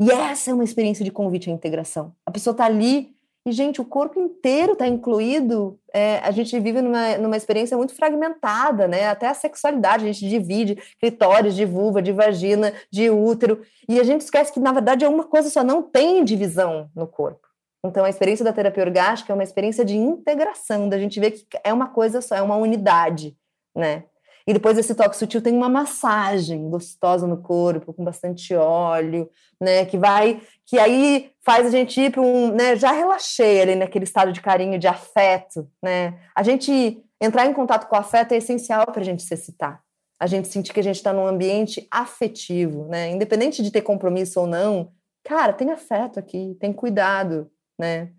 E 0.00 0.10
essa 0.10 0.50
é 0.50 0.54
uma 0.54 0.64
experiência 0.64 1.04
de 1.04 1.10
convite 1.10 1.48
à 1.50 1.52
integração. 1.52 2.14
A 2.24 2.30
pessoa 2.30 2.52
está 2.52 2.66
ali 2.66 3.16
e, 3.46 3.52
gente, 3.52 3.80
o 3.80 3.84
corpo 3.84 4.18
inteiro 4.18 4.72
está 4.72 4.88
incluído. 4.88 5.78
É, 5.94 6.18
a 6.18 6.32
gente 6.32 6.58
vive 6.58 6.82
numa, 6.82 7.16
numa 7.16 7.36
experiência 7.36 7.76
muito 7.76 7.94
fragmentada, 7.94 8.88
né? 8.88 9.08
Até 9.08 9.28
a 9.28 9.34
sexualidade, 9.34 10.04
a 10.04 10.12
gente 10.12 10.28
divide 10.28 10.76
clitóris, 11.00 11.54
de 11.54 11.64
vulva, 11.64 12.02
de 12.02 12.12
vagina, 12.12 12.72
de 12.90 13.08
útero. 13.08 13.62
E 13.88 14.00
a 14.00 14.04
gente 14.04 14.22
esquece 14.22 14.52
que, 14.52 14.58
na 14.58 14.72
verdade, 14.72 15.04
é 15.04 15.08
uma 15.08 15.24
coisa 15.24 15.48
só, 15.48 15.62
não 15.62 15.80
tem 15.80 16.24
divisão 16.24 16.90
no 16.94 17.06
corpo. 17.06 17.46
Então, 17.84 18.04
a 18.04 18.10
experiência 18.10 18.44
da 18.44 18.52
terapia 18.52 18.82
orgástica 18.82 19.32
é 19.32 19.34
uma 19.34 19.44
experiência 19.44 19.84
de 19.84 19.96
integração, 19.96 20.88
da 20.88 20.98
gente 20.98 21.20
ver 21.20 21.30
que 21.30 21.46
é 21.62 21.72
uma 21.72 21.86
coisa 21.88 22.20
só, 22.20 22.34
é 22.34 22.42
uma 22.42 22.56
unidade, 22.56 23.36
né? 23.74 24.04
E 24.46 24.52
depois 24.52 24.78
esse 24.78 24.94
toque 24.94 25.16
sutil 25.16 25.42
tem 25.42 25.52
uma 25.52 25.68
massagem 25.68 26.70
gostosa 26.70 27.26
no 27.26 27.38
corpo, 27.38 27.92
com 27.92 28.04
bastante 28.04 28.54
óleo, 28.54 29.28
né? 29.60 29.84
Que 29.84 29.98
vai, 29.98 30.40
que 30.64 30.78
aí 30.78 31.32
faz 31.44 31.66
a 31.66 31.70
gente 31.70 32.00
ir 32.00 32.12
para 32.12 32.22
um, 32.22 32.52
né? 32.52 32.76
Já 32.76 32.92
relaxei 32.92 33.60
ali 33.60 33.74
naquele 33.74 34.04
estado 34.04 34.32
de 34.32 34.40
carinho, 34.40 34.78
de 34.78 34.86
afeto, 34.86 35.68
né? 35.82 36.16
A 36.34 36.44
gente 36.44 37.02
entrar 37.20 37.46
em 37.46 37.52
contato 37.52 37.88
com 37.88 37.96
o 37.96 37.98
afeto 37.98 38.32
é 38.32 38.36
essencial 38.36 38.86
para 38.86 39.00
a 39.00 39.04
gente 39.04 39.24
se 39.24 39.34
excitar. 39.34 39.82
A 40.18 40.28
gente 40.28 40.46
sentir 40.48 40.72
que 40.72 40.80
a 40.80 40.82
gente 40.82 40.96
está 40.96 41.12
num 41.12 41.26
ambiente 41.26 41.86
afetivo, 41.90 42.86
né? 42.86 43.10
Independente 43.10 43.62
de 43.62 43.72
ter 43.72 43.82
compromisso 43.82 44.40
ou 44.40 44.46
não, 44.46 44.92
cara, 45.24 45.52
tem 45.52 45.72
afeto 45.72 46.20
aqui, 46.20 46.56
tem 46.60 46.72
cuidado, 46.72 47.50
né? 47.76 48.12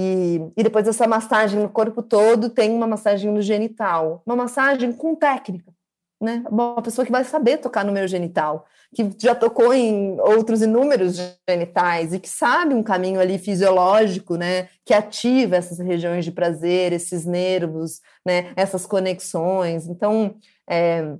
E, 0.00 0.52
e 0.56 0.62
depois 0.62 0.84
dessa 0.84 1.08
massagem 1.08 1.58
no 1.58 1.68
corpo 1.68 2.04
todo, 2.04 2.48
tem 2.50 2.70
uma 2.70 2.86
massagem 2.86 3.32
no 3.32 3.42
genital. 3.42 4.22
Uma 4.24 4.36
massagem 4.36 4.92
com 4.92 5.12
técnica, 5.16 5.72
né? 6.20 6.44
Uma 6.48 6.80
pessoa 6.80 7.04
que 7.04 7.10
vai 7.10 7.24
saber 7.24 7.58
tocar 7.58 7.84
no 7.84 7.90
meu 7.90 8.06
genital, 8.06 8.64
que 8.94 9.10
já 9.18 9.34
tocou 9.34 9.74
em 9.74 10.20
outros 10.20 10.62
inúmeros 10.62 11.16
genitais 11.50 12.12
e 12.12 12.20
que 12.20 12.28
sabe 12.28 12.74
um 12.74 12.82
caminho 12.82 13.18
ali 13.18 13.38
fisiológico, 13.38 14.36
né? 14.36 14.68
Que 14.84 14.94
ativa 14.94 15.56
essas 15.56 15.80
regiões 15.80 16.24
de 16.24 16.30
prazer, 16.30 16.92
esses 16.92 17.26
nervos, 17.26 18.00
né? 18.24 18.52
Essas 18.54 18.86
conexões. 18.86 19.88
Então, 19.88 20.36
é, 20.70 21.12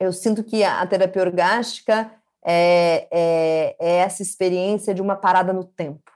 eu 0.00 0.12
sinto 0.12 0.42
que 0.42 0.64
a, 0.64 0.84
terapia 0.84 1.22
orgástica 1.22 2.10
é, 2.44 3.06
é, 3.12 3.76
é 3.78 3.96
essa 3.98 4.20
experiência 4.20 4.92
de 4.92 5.00
uma 5.00 5.14
parada 5.14 5.52
no 5.52 5.62
tempo 5.62 6.15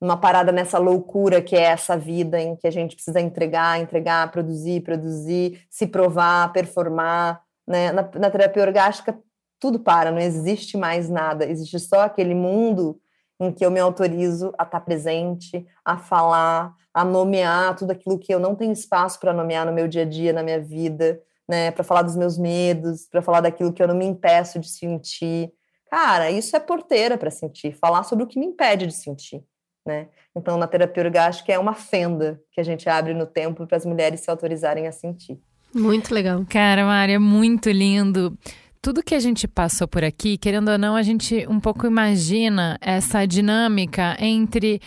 uma 0.00 0.16
parada 0.16 0.50
nessa 0.50 0.78
loucura 0.78 1.42
que 1.42 1.54
é 1.54 1.62
essa 1.62 1.96
vida 1.96 2.40
em 2.40 2.56
que 2.56 2.66
a 2.66 2.70
gente 2.70 2.94
precisa 2.94 3.20
entregar, 3.20 3.78
entregar, 3.80 4.30
produzir, 4.30 4.80
produzir, 4.82 5.62
se 5.68 5.86
provar, 5.86 6.52
performar. 6.52 7.42
Né? 7.66 7.92
Na, 7.92 8.08
na 8.14 8.30
terapia 8.30 8.62
orgástica, 8.62 9.18
tudo 9.60 9.78
para, 9.78 10.10
não 10.10 10.18
existe 10.18 10.76
mais 10.78 11.10
nada, 11.10 11.44
existe 11.44 11.78
só 11.78 12.00
aquele 12.00 12.34
mundo 12.34 12.98
em 13.38 13.52
que 13.52 13.64
eu 13.64 13.70
me 13.70 13.78
autorizo 13.78 14.52
a 14.58 14.64
estar 14.64 14.80
presente, 14.80 15.66
a 15.84 15.98
falar, 15.98 16.74
a 16.92 17.04
nomear 17.04 17.76
tudo 17.76 17.90
aquilo 17.90 18.18
que 18.18 18.32
eu 18.32 18.40
não 18.40 18.54
tenho 18.54 18.72
espaço 18.72 19.20
para 19.20 19.32
nomear 19.32 19.64
no 19.66 19.72
meu 19.72 19.86
dia 19.86 20.02
a 20.02 20.06
dia, 20.06 20.32
na 20.32 20.42
minha 20.42 20.60
vida, 20.60 21.20
né, 21.48 21.70
para 21.70 21.84
falar 21.84 22.02
dos 22.02 22.16
meus 22.16 22.38
medos, 22.38 23.06
para 23.08 23.22
falar 23.22 23.40
daquilo 23.40 23.72
que 23.72 23.82
eu 23.82 23.88
não 23.88 23.94
me 23.94 24.04
impeço 24.04 24.58
de 24.58 24.68
sentir. 24.68 25.52
Cara, 25.90 26.30
isso 26.30 26.54
é 26.54 26.60
porteira 26.60 27.18
para 27.18 27.30
sentir, 27.30 27.72
falar 27.72 28.02
sobre 28.04 28.24
o 28.24 28.26
que 28.26 28.38
me 28.38 28.46
impede 28.46 28.86
de 28.86 28.94
sentir. 28.94 29.42
Né? 29.90 30.06
Então, 30.36 30.56
na 30.56 30.68
terapia 30.68 31.02
orgástica 31.02 31.52
é 31.52 31.58
uma 31.58 31.74
fenda 31.74 32.40
que 32.52 32.60
a 32.60 32.64
gente 32.64 32.88
abre 32.88 33.12
no 33.12 33.26
tempo 33.26 33.66
para 33.66 33.76
as 33.76 33.84
mulheres 33.84 34.20
se 34.20 34.30
autorizarem 34.30 34.86
a 34.86 34.92
sentir. 34.92 35.38
Muito 35.74 36.14
legal. 36.14 36.44
Cara, 36.48 36.84
Mária, 36.84 37.18
muito 37.18 37.68
lindo. 37.68 38.38
Tudo 38.80 39.02
que 39.02 39.14
a 39.14 39.20
gente 39.20 39.48
passou 39.48 39.88
por 39.88 40.04
aqui, 40.04 40.38
querendo 40.38 40.70
ou 40.70 40.78
não, 40.78 40.94
a 40.94 41.02
gente 41.02 41.44
um 41.48 41.58
pouco 41.58 41.86
imagina 41.86 42.78
essa 42.80 43.26
dinâmica 43.26 44.16
entre 44.20 44.80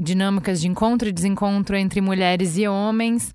dinâmicas 0.00 0.60
de 0.60 0.68
encontro 0.68 1.08
e 1.08 1.12
desencontro 1.12 1.76
entre 1.76 2.00
mulheres 2.00 2.58
e 2.58 2.66
homens. 2.66 3.32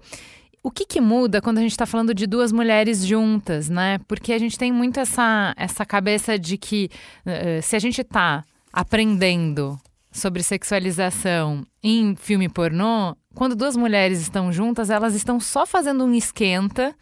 O 0.62 0.70
que, 0.70 0.86
que 0.86 1.02
muda 1.02 1.42
quando 1.42 1.58
a 1.58 1.62
gente 1.62 1.72
está 1.72 1.86
falando 1.86 2.14
de 2.14 2.28
duas 2.28 2.52
mulheres 2.52 3.06
juntas, 3.06 3.70
né? 3.70 4.00
Porque 4.08 4.34
a 4.34 4.38
gente 4.38 4.58
tem 4.58 4.72
muito 4.72 5.00
essa, 5.00 5.54
essa 5.58 5.86
cabeça 5.86 6.38
de 6.38 6.58
que 6.58 6.90
uh, 7.26 7.62
se 7.62 7.76
a 7.76 7.80
gente 7.80 8.02
está 8.02 8.44
aprendendo 8.72 9.78
sobre 10.14 10.44
sexualização 10.44 11.66
em 11.82 12.16
filme 12.16 12.48
pornô, 12.48 13.16
quando 13.34 13.56
duas 13.56 13.76
mulheres 13.76 14.22
estão 14.22 14.52
juntas, 14.52 14.90
elas 14.90 15.16
estão 15.16 15.40
só 15.40 15.66
fazendo 15.66 16.06
um 16.06 16.14
esquenta 16.14 16.96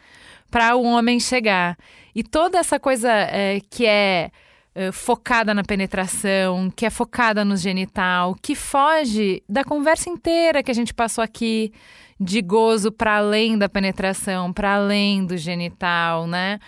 para 0.49 0.75
o 0.75 0.83
homem 0.83 1.19
chegar. 1.19 1.77
E 2.15 2.23
toda 2.23 2.57
essa 2.57 2.79
coisa 2.79 3.11
é, 3.11 3.59
que 3.69 3.85
é, 3.85 4.31
é 4.73 4.91
focada 4.91 5.53
na 5.53 5.63
penetração, 5.63 6.71
que 6.71 6.85
é 6.85 6.89
focada 6.89 7.43
no 7.43 7.57
genital, 7.57 8.35
que 8.41 8.55
foge 8.55 9.43
da 9.47 9.63
conversa 9.63 10.09
inteira 10.09 10.63
que 10.63 10.71
a 10.71 10.75
gente 10.75 10.93
passou 10.93 11.23
aqui 11.23 11.71
de 12.19 12.41
gozo 12.41 12.91
para 12.91 13.17
além 13.17 13.57
da 13.57 13.67
penetração, 13.67 14.53
para 14.53 14.75
além 14.75 15.25
do 15.25 15.35
genital, 15.37 16.27
né? 16.27 16.59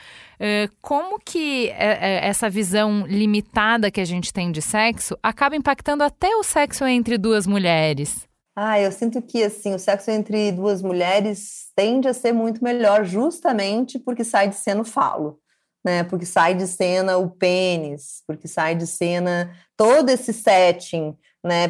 Uh, 0.44 0.68
como 0.82 1.18
que 1.20 1.70
essa 1.70 2.50
visão 2.50 3.08
limitada 3.08 3.90
que 3.90 4.02
a 4.02 4.06
gente 4.06 4.34
tem 4.34 4.52
de 4.52 4.62
sexo 4.62 5.18
acaba 5.24 5.56
impactando 5.56 6.04
até 6.04 6.36
o 6.36 6.44
sexo 6.44 6.84
entre 6.86 7.18
duas 7.18 7.48
mulheres? 7.48 8.28
Ah, 8.54 8.78
eu 8.78 8.92
sinto 8.92 9.22
que 9.22 9.42
assim 9.42 9.74
o 9.74 9.80
sexo 9.80 10.12
entre 10.12 10.52
duas 10.52 10.82
mulheres 10.82 11.72
tende 11.74 12.10
a 12.10 12.14
ser 12.14 12.34
muito 12.34 12.62
melhor, 12.62 13.06
justamente 13.06 13.98
porque 13.98 14.26
sai 14.26 14.50
de 14.50 14.56
cena 14.56 14.82
o 14.82 14.86
falo, 14.86 15.40
né? 15.84 16.04
Porque 16.04 16.26
sai 16.26 16.54
de 16.54 16.68
cena 16.68 17.18
o 17.18 17.30
pênis, 17.30 18.22
porque 18.28 18.48
sai 18.48 18.76
de 18.76 18.86
cena 18.86 19.50
todo 19.78 20.10
esse 20.10 20.34
setting 20.34 21.18
né, 21.44 21.68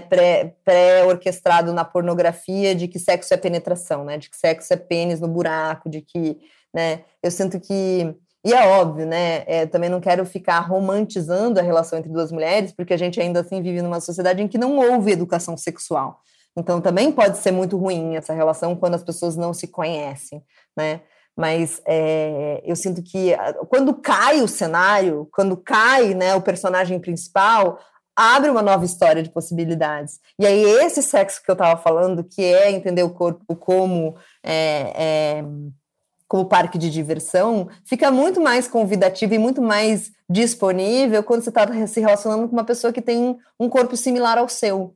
pré-orquestrado 0.63 1.67
pré 1.67 1.76
na 1.76 1.84
pornografia 1.84 2.76
de 2.76 2.88
que 2.88 2.99
sexo 2.99 3.34
é 3.34 3.38
penetração, 3.38 4.05
né, 4.05 4.17
de 4.17 4.30
que 4.30 4.38
sexo 4.38 4.71
é 4.71 4.78
pênis 4.78 5.19
no 5.19 5.28
buraco, 5.28 5.89
de 5.89 6.01
que, 6.01 6.39
né, 6.74 7.03
eu 7.24 7.32
sinto 7.32 7.59
que 7.59 8.15
e 8.46 8.54
é 8.54 8.68
óbvio, 8.68 9.06
né? 9.06 9.44
É, 9.48 9.66
também 9.66 9.89
não 9.89 10.02
quero 10.02 10.26
ficar 10.26 10.60
romantizando 10.60 11.60
a 11.60 11.64
relação 11.64 11.98
entre 11.98 12.12
duas 12.12 12.32
mulheres, 12.32 12.74
porque 12.74 12.94
a 12.94 12.98
gente 12.98 13.20
ainda 13.20 13.39
assim 13.39 13.62
vive 13.62 13.82
numa 13.82 14.02
sociedade 14.02 14.41
em 14.41 14.48
que 14.48 14.58
não 14.58 14.78
houve 14.78 15.12
educação 15.12 15.56
sexual. 15.56 16.20
Então 16.56 16.82
também 16.82 17.12
pode 17.12 17.38
ser 17.38 17.52
muito 17.52 17.78
ruim 17.78 18.16
essa 18.16 18.34
relação 18.34 18.76
quando 18.76 18.96
as 18.96 19.04
pessoas 19.04 19.36
não 19.36 19.54
se 19.54 19.68
conhecem, 19.68 20.44
né? 20.78 21.02
Mas 21.36 21.82
é, 21.88 22.62
eu 22.64 22.76
sinto 22.76 23.02
que 23.02 23.36
quando 23.70 23.94
cai 23.96 24.41
o 24.41 24.48
cenário, 24.48 25.28
quando 25.32 25.58
cai 25.58 26.14
né, 26.14 26.36
o 26.36 26.41
personagem 26.41 27.00
principal, 27.00 27.80
abre 28.16 28.50
uma 28.50 28.62
nova 28.62 28.86
história 28.86 29.24
de 29.24 29.32
possibilidades. 29.32 30.20
E 30.38 30.46
aí, 30.46 30.64
esse 30.64 31.02
sexo 31.02 31.41
que 31.44 31.50
eu 31.50 31.54
estava 31.54 31.80
falando, 31.82 32.24
que 32.24 32.44
é 32.44 32.72
entender 32.72 33.04
o 33.04 33.14
corpo 33.14 33.56
como. 33.56 34.16
É, 34.44 34.94
é, 34.96 35.46
como 36.34 36.46
parque 36.46 36.80
de 36.80 36.90
diversão, 36.90 37.70
fica 37.86 38.10
muito 38.10 38.42
mais 38.42 38.68
convidativo 38.68 39.36
e 39.36 39.38
muito 39.38 39.62
mais 39.62 40.12
disponível 40.28 41.22
quando 41.22 41.44
você 41.44 41.50
está 41.50 41.86
se 41.86 42.00
relacionando 42.00 42.48
com 42.48 42.54
uma 42.54 42.64
pessoa 42.64 42.92
que 42.92 43.04
tem 43.04 43.38
um 43.60 43.70
corpo 43.70 43.96
similar 43.96 44.40
ao 44.40 44.50
seu, 44.50 44.96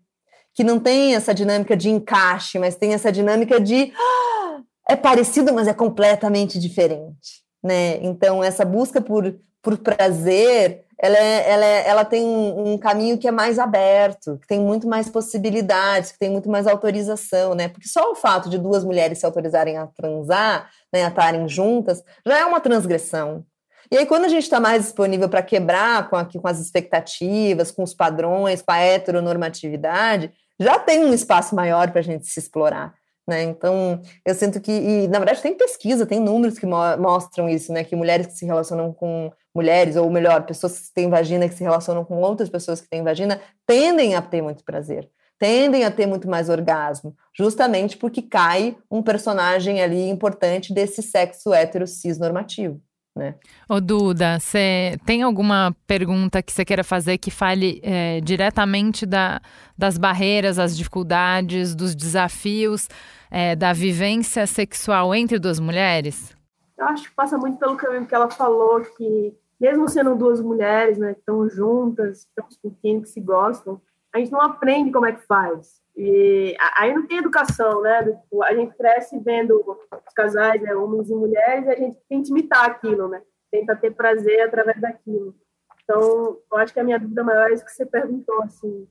que 0.51 0.63
não 0.63 0.79
tem 0.79 1.13
essa 1.13 1.35
dinâmica 1.35 1.77
de 1.77 1.91
encaixe, 1.91 2.57
mas 2.57 2.75
tem 2.75 2.95
essa 2.95 3.11
dinâmica 3.11 3.59
de 3.59 3.93
ah, 3.95 4.61
é 4.89 4.95
parecido, 4.95 5.53
mas 5.53 5.67
é 5.67 5.75
completamente 5.75 6.57
diferente, 6.57 7.43
né? 7.63 8.03
Então 8.03 8.43
essa 8.43 8.65
busca 8.65 8.99
por, 8.99 9.39
por 9.61 9.77
prazer 9.77 10.86
ela, 10.99 11.17
é, 11.17 11.51
ela, 11.51 11.65
é, 11.65 11.87
ela 11.87 12.05
tem 12.05 12.23
um, 12.23 12.73
um, 12.73 12.77
caminho 12.77 13.17
que 13.17 13.27
é 13.27 13.31
mais 13.31 13.59
aberto, 13.59 14.37
que 14.41 14.47
tem 14.47 14.59
muito 14.59 14.87
mais 14.87 15.07
possibilidades, 15.07 16.11
que 16.11 16.17
tem 16.17 16.29
muito 16.29 16.49
mais 16.49 16.65
autorização, 16.65 17.53
né? 17.53 17.67
Porque 17.67 17.87
só 17.87 18.11
o 18.11 18.15
fato 18.15 18.49
de 18.49 18.57
duas 18.57 18.83
mulheres 18.83 19.19
se 19.19 19.25
autorizarem 19.25 19.77
a 19.77 19.85
transar, 19.85 20.69
né, 20.91 21.05
a 21.05 21.09
estarem 21.09 21.47
juntas, 21.47 22.03
já 22.25 22.39
é 22.39 22.45
uma 22.45 22.59
transgressão. 22.59 23.45
E 23.91 23.97
aí, 23.97 24.05
quando 24.05 24.25
a 24.25 24.29
gente 24.29 24.43
está 24.43 24.59
mais 24.59 24.83
disponível 24.83 25.29
para 25.29 25.41
quebrar 25.41 26.09
com, 26.09 26.15
aqui, 26.15 26.39
com 26.39 26.47
as 26.47 26.59
expectativas, 26.59 27.71
com 27.71 27.83
os 27.83 27.93
padrões, 27.93 28.61
com 28.61 28.71
a 28.71 28.79
heteronormatividade, 28.79 30.33
já 30.59 30.79
tem 30.79 31.05
um 31.05 31.13
espaço 31.13 31.55
maior 31.55 31.91
para 31.91 31.99
a 31.99 32.03
gente 32.03 32.25
se 32.25 32.39
explorar. 32.39 32.96
Né? 33.27 33.43
Então, 33.43 34.01
eu 34.25 34.33
sinto 34.33 34.61
que, 34.61 34.71
e 34.71 35.07
na 35.09 35.19
verdade 35.19 35.41
tem 35.41 35.53
pesquisa, 35.53 36.05
tem 36.05 36.19
números 36.19 36.57
que 36.57 36.65
mo 36.65 36.77
mostram 36.97 37.49
isso, 37.49 37.73
né? 37.73 37.83
Que 37.83 37.93
mulheres 37.93 38.27
que 38.27 38.33
se 38.33 38.45
relacionam 38.45 38.93
com 38.93 39.29
mulheres, 39.53 39.97
ou 39.97 40.09
melhor, 40.09 40.45
pessoas 40.45 40.87
que 40.87 40.93
têm 40.93 41.09
vagina 41.09 41.49
que 41.49 41.55
se 41.55 41.63
relacionam 41.63 42.05
com 42.05 42.21
outras 42.21 42.47
pessoas 42.47 42.79
que 42.79 42.87
têm 42.87 43.03
vagina, 43.03 43.41
tendem 43.65 44.15
a 44.15 44.21
ter 44.21 44.41
muito 44.41 44.63
prazer, 44.63 45.09
tendem 45.37 45.83
a 45.83 45.91
ter 45.91 46.05
muito 46.05 46.29
mais 46.29 46.47
orgasmo, 46.47 47.15
justamente 47.35 47.97
porque 47.97 48.21
cai 48.21 48.77
um 48.89 49.03
personagem 49.03 49.81
ali 49.81 50.07
importante 50.09 50.73
desse 50.73 51.01
sexo 51.01 51.53
hétero 51.53 51.85
cis 51.85 52.17
normativo. 52.17 52.79
Né? 53.13 53.33
Ô 53.67 53.81
Duda, 53.81 54.39
você 54.39 54.95
tem 55.03 55.23
alguma 55.23 55.75
pergunta 55.87 56.41
que 56.43 56.51
você 56.53 56.63
queira 56.63 56.83
fazer 56.83 57.17
que 57.17 57.31
fale 57.31 57.81
é, 57.83 58.21
diretamente 58.21 59.07
da, 59.07 59.41
das 59.75 59.97
barreiras, 59.97 60.59
as 60.59 60.77
dificuldades, 60.77 61.73
dos 61.73 61.95
desafios 61.95 62.87
é, 63.29 63.55
da 63.55 63.73
vivência 63.73 64.45
sexual 64.47 65.13
entre 65.13 65.39
duas 65.39 65.59
mulheres? 65.59 66.35
Eu 66.77 66.85
acho 66.87 67.09
que 67.09 67.15
passa 67.15 67.37
muito 67.37 67.57
pelo 67.57 67.75
caminho 67.75 68.05
que 68.05 68.13
ela 68.13 68.29
falou, 68.29 68.81
que 68.81 69.35
mesmo 69.59 69.87
sendo 69.89 70.15
duas 70.15 70.39
mulheres, 70.41 70.97
né, 70.97 71.13
que 71.13 71.19
estão 71.19 71.49
juntas, 71.49 72.23
que 72.23 72.29
estão 72.29 72.47
discutindo, 72.47 73.01
que 73.01 73.09
se 73.09 73.19
gostam, 73.19 73.81
a 74.13 74.19
gente 74.19 74.31
não 74.31 74.41
aprende 74.41 74.91
como 74.91 75.05
é 75.05 75.11
que 75.11 75.25
faz. 75.25 75.81
E 75.95 76.55
aí 76.77 76.93
não 76.93 77.07
tem 77.07 77.17
educação, 77.17 77.81
né? 77.81 78.03
Tipo, 78.03 78.43
a 78.43 78.53
gente 78.53 78.75
cresce 78.75 79.17
vendo 79.19 79.59
os 79.91 80.13
casais, 80.13 80.61
né, 80.61 80.75
homens 80.75 81.09
e 81.09 81.15
mulheres, 81.15 81.65
e 81.65 81.69
a 81.69 81.75
gente 81.75 81.97
tenta 82.07 82.29
imitar 82.29 82.65
aquilo, 82.65 83.07
né? 83.07 83.21
Tenta 83.51 83.75
ter 83.75 83.91
prazer 83.91 84.41
através 84.41 84.79
daquilo. 84.79 85.35
Então, 85.83 86.37
eu 86.51 86.57
acho 86.57 86.73
que 86.73 86.79
a 86.79 86.83
minha 86.83 86.99
dúvida 86.99 87.23
maior 87.23 87.49
é 87.49 87.53
isso 87.53 87.65
que 87.65 87.71
você 87.71 87.85
perguntou, 87.85 88.43
assim, 88.43 88.87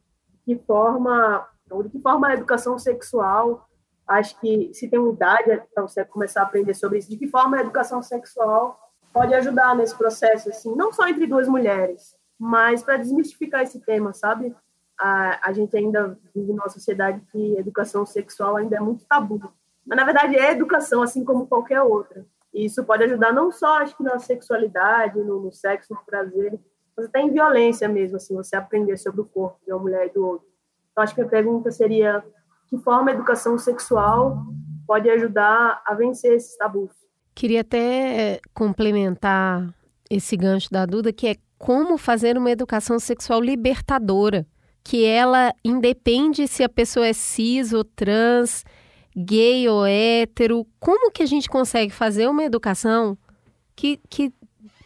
de 0.46 0.56
que 0.56 0.64
forma, 0.64 1.46
de 1.84 1.90
que 1.90 2.00
forma 2.00 2.28
a 2.28 2.34
educação 2.34 2.76
sexual, 2.76 3.68
acho 4.06 4.38
que 4.40 4.72
se 4.72 4.88
tem 4.88 4.98
uma 4.98 5.12
idade 5.12 5.62
para 5.74 5.82
você 5.82 6.04
começar 6.04 6.40
a 6.40 6.44
aprender 6.44 6.74
sobre 6.74 6.98
isso, 6.98 7.10
de 7.10 7.16
que 7.16 7.26
forma 7.26 7.56
a 7.56 7.60
educação 7.60 8.02
sexual 8.02 8.78
pode 9.12 9.34
ajudar 9.34 9.74
nesse 9.74 9.96
processo, 9.96 10.50
assim, 10.50 10.74
não 10.74 10.92
só 10.92 11.08
entre 11.08 11.26
duas 11.26 11.48
mulheres, 11.48 12.14
mas 12.38 12.82
para 12.82 12.98
desmistificar 12.98 13.62
esse 13.62 13.80
tema, 13.80 14.12
sabe? 14.12 14.54
A, 14.98 15.48
a 15.48 15.52
gente 15.52 15.76
ainda 15.76 16.18
vive 16.34 16.52
numa 16.52 16.68
sociedade 16.68 17.20
que 17.32 17.56
educação 17.56 18.04
sexual 18.04 18.56
ainda 18.56 18.76
é 18.76 18.80
muito 18.80 19.04
tabu. 19.06 19.40
Mas, 19.86 19.96
na 19.96 20.04
verdade, 20.04 20.36
é 20.36 20.52
educação, 20.52 21.02
assim 21.02 21.24
como 21.24 21.46
qualquer 21.46 21.80
outra. 21.80 22.26
E 22.52 22.64
isso 22.64 22.84
pode 22.84 23.04
ajudar 23.04 23.32
não 23.32 23.50
só, 23.50 23.78
acho 23.78 23.96
que, 23.96 24.02
na 24.02 24.18
sexualidade, 24.18 25.18
no, 25.18 25.40
no 25.40 25.52
sexo, 25.52 25.94
no 25.94 26.00
prazer, 26.04 26.58
mas 26.96 27.06
até 27.06 27.20
em 27.20 27.30
violência 27.30 27.88
mesmo, 27.88 28.16
assim, 28.16 28.34
você 28.34 28.56
aprender 28.56 28.96
sobre 28.96 29.20
o 29.20 29.26
corpo 29.26 29.58
de 29.64 29.72
uma 29.72 29.80
mulher 29.80 30.06
e 30.06 30.10
do 30.10 30.26
outro. 30.26 30.46
Então, 30.90 31.04
acho 31.04 31.14
que 31.14 31.20
a 31.20 31.28
pergunta 31.28 31.70
seria 31.70 32.24
que 32.68 32.78
forma 32.78 33.10
a 33.10 33.14
educação 33.14 33.58
sexual 33.58 34.44
pode 34.86 35.08
ajudar 35.10 35.82
a 35.84 35.94
vencer 35.94 36.32
esses 36.32 36.56
tabus? 36.56 36.90
Queria 37.34 37.60
até 37.60 38.40
complementar 38.54 39.74
esse 40.08 40.36
gancho 40.36 40.70
da 40.70 40.86
Duda, 40.86 41.12
que 41.12 41.26
é 41.26 41.36
como 41.58 41.98
fazer 41.98 42.36
uma 42.36 42.50
educação 42.50 42.98
sexual 42.98 43.40
libertadora, 43.40 44.46
que 44.84 45.04
ela 45.04 45.52
independe 45.64 46.46
se 46.46 46.62
a 46.62 46.68
pessoa 46.68 47.06
é 47.06 47.12
cis 47.12 47.72
ou 47.72 47.84
trans, 47.84 48.64
gay 49.16 49.68
ou 49.68 49.84
hétero, 49.86 50.66
como 50.78 51.10
que 51.10 51.22
a 51.22 51.26
gente 51.26 51.48
consegue 51.48 51.92
fazer 51.92 52.28
uma 52.28 52.44
educação 52.44 53.18
que, 53.74 53.98
que 54.08 54.32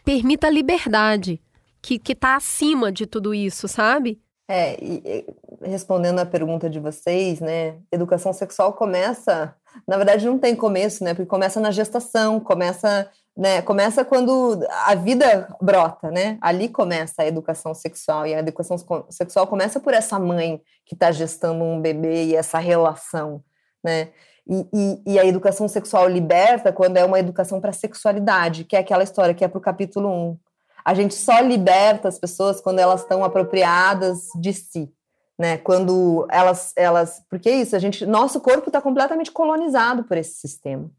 permita 0.04 0.46
a 0.46 0.50
liberdade, 0.50 1.40
que 1.82 2.00
está 2.06 2.36
acima 2.36 2.90
de 2.90 3.06
tudo 3.06 3.34
isso, 3.34 3.68
sabe? 3.68 4.20
É, 4.48 5.24
respondendo 5.62 6.18
a 6.18 6.26
pergunta 6.26 6.68
de 6.68 6.80
vocês, 6.80 7.40
né, 7.40 7.76
educação 7.92 8.32
sexual 8.32 8.72
começa 8.72 9.54
na 9.86 9.96
verdade 9.96 10.26
não 10.26 10.38
tem 10.38 10.54
começo, 10.54 11.04
né? 11.04 11.14
Porque 11.14 11.28
começa 11.28 11.60
na 11.60 11.70
gestação, 11.70 12.40
começa, 12.40 13.08
né? 13.36 13.62
Começa 13.62 14.04
quando 14.04 14.66
a 14.86 14.94
vida 14.94 15.48
brota, 15.60 16.10
né? 16.10 16.38
Ali 16.40 16.68
começa 16.68 17.22
a 17.22 17.26
educação 17.26 17.74
sexual 17.74 18.26
e 18.26 18.34
a 18.34 18.40
educação 18.40 18.76
sexual 19.08 19.46
começa 19.46 19.80
por 19.80 19.94
essa 19.94 20.18
mãe 20.18 20.60
que 20.84 20.94
está 20.94 21.10
gestando 21.12 21.62
um 21.64 21.80
bebê 21.80 22.26
e 22.26 22.36
essa 22.36 22.58
relação, 22.58 23.42
né? 23.82 24.08
E, 24.48 24.66
e, 24.72 25.12
e, 25.14 25.18
a 25.18 25.24
educação 25.24 25.68
sexual 25.68 26.08
liberta 26.08 26.72
quando 26.72 26.96
é 26.96 27.04
uma 27.04 27.20
educação 27.20 27.60
para 27.60 27.72
sexualidade, 27.72 28.64
que 28.64 28.74
é 28.74 28.80
aquela 28.80 29.04
história 29.04 29.34
que 29.34 29.44
é 29.44 29.48
para 29.48 29.58
o 29.58 29.60
capítulo 29.60 30.08
1. 30.08 30.38
A 30.84 30.94
gente 30.94 31.14
só 31.14 31.38
liberta 31.40 32.08
as 32.08 32.18
pessoas 32.18 32.60
quando 32.60 32.80
elas 32.80 33.02
estão 33.02 33.22
apropriadas 33.22 34.26
de 34.40 34.52
si, 34.52 34.92
né? 35.40 35.56
Quando 35.56 36.26
elas, 36.30 36.74
elas, 36.76 37.24
porque 37.30 37.48
é 37.48 37.62
isso, 37.62 37.74
a 37.74 37.78
gente, 37.78 38.04
nosso 38.04 38.42
corpo 38.42 38.68
está 38.68 38.78
completamente 38.78 39.32
colonizado 39.32 40.04
por 40.04 40.18
esse 40.18 40.34
sistema, 40.34 40.90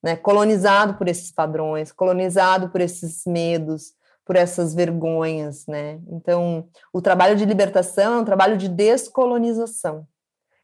né? 0.00 0.14
Colonizado 0.14 0.94
por 0.94 1.08
esses 1.08 1.32
padrões, 1.32 1.90
colonizado 1.90 2.68
por 2.68 2.80
esses 2.80 3.24
medos, 3.26 3.94
por 4.24 4.36
essas 4.36 4.72
vergonhas, 4.72 5.66
né? 5.66 5.98
Então, 6.12 6.68
o 6.92 7.02
trabalho 7.02 7.34
de 7.34 7.44
libertação 7.44 8.14
é 8.14 8.20
um 8.20 8.24
trabalho 8.24 8.56
de 8.56 8.68
descolonização, 8.68 10.06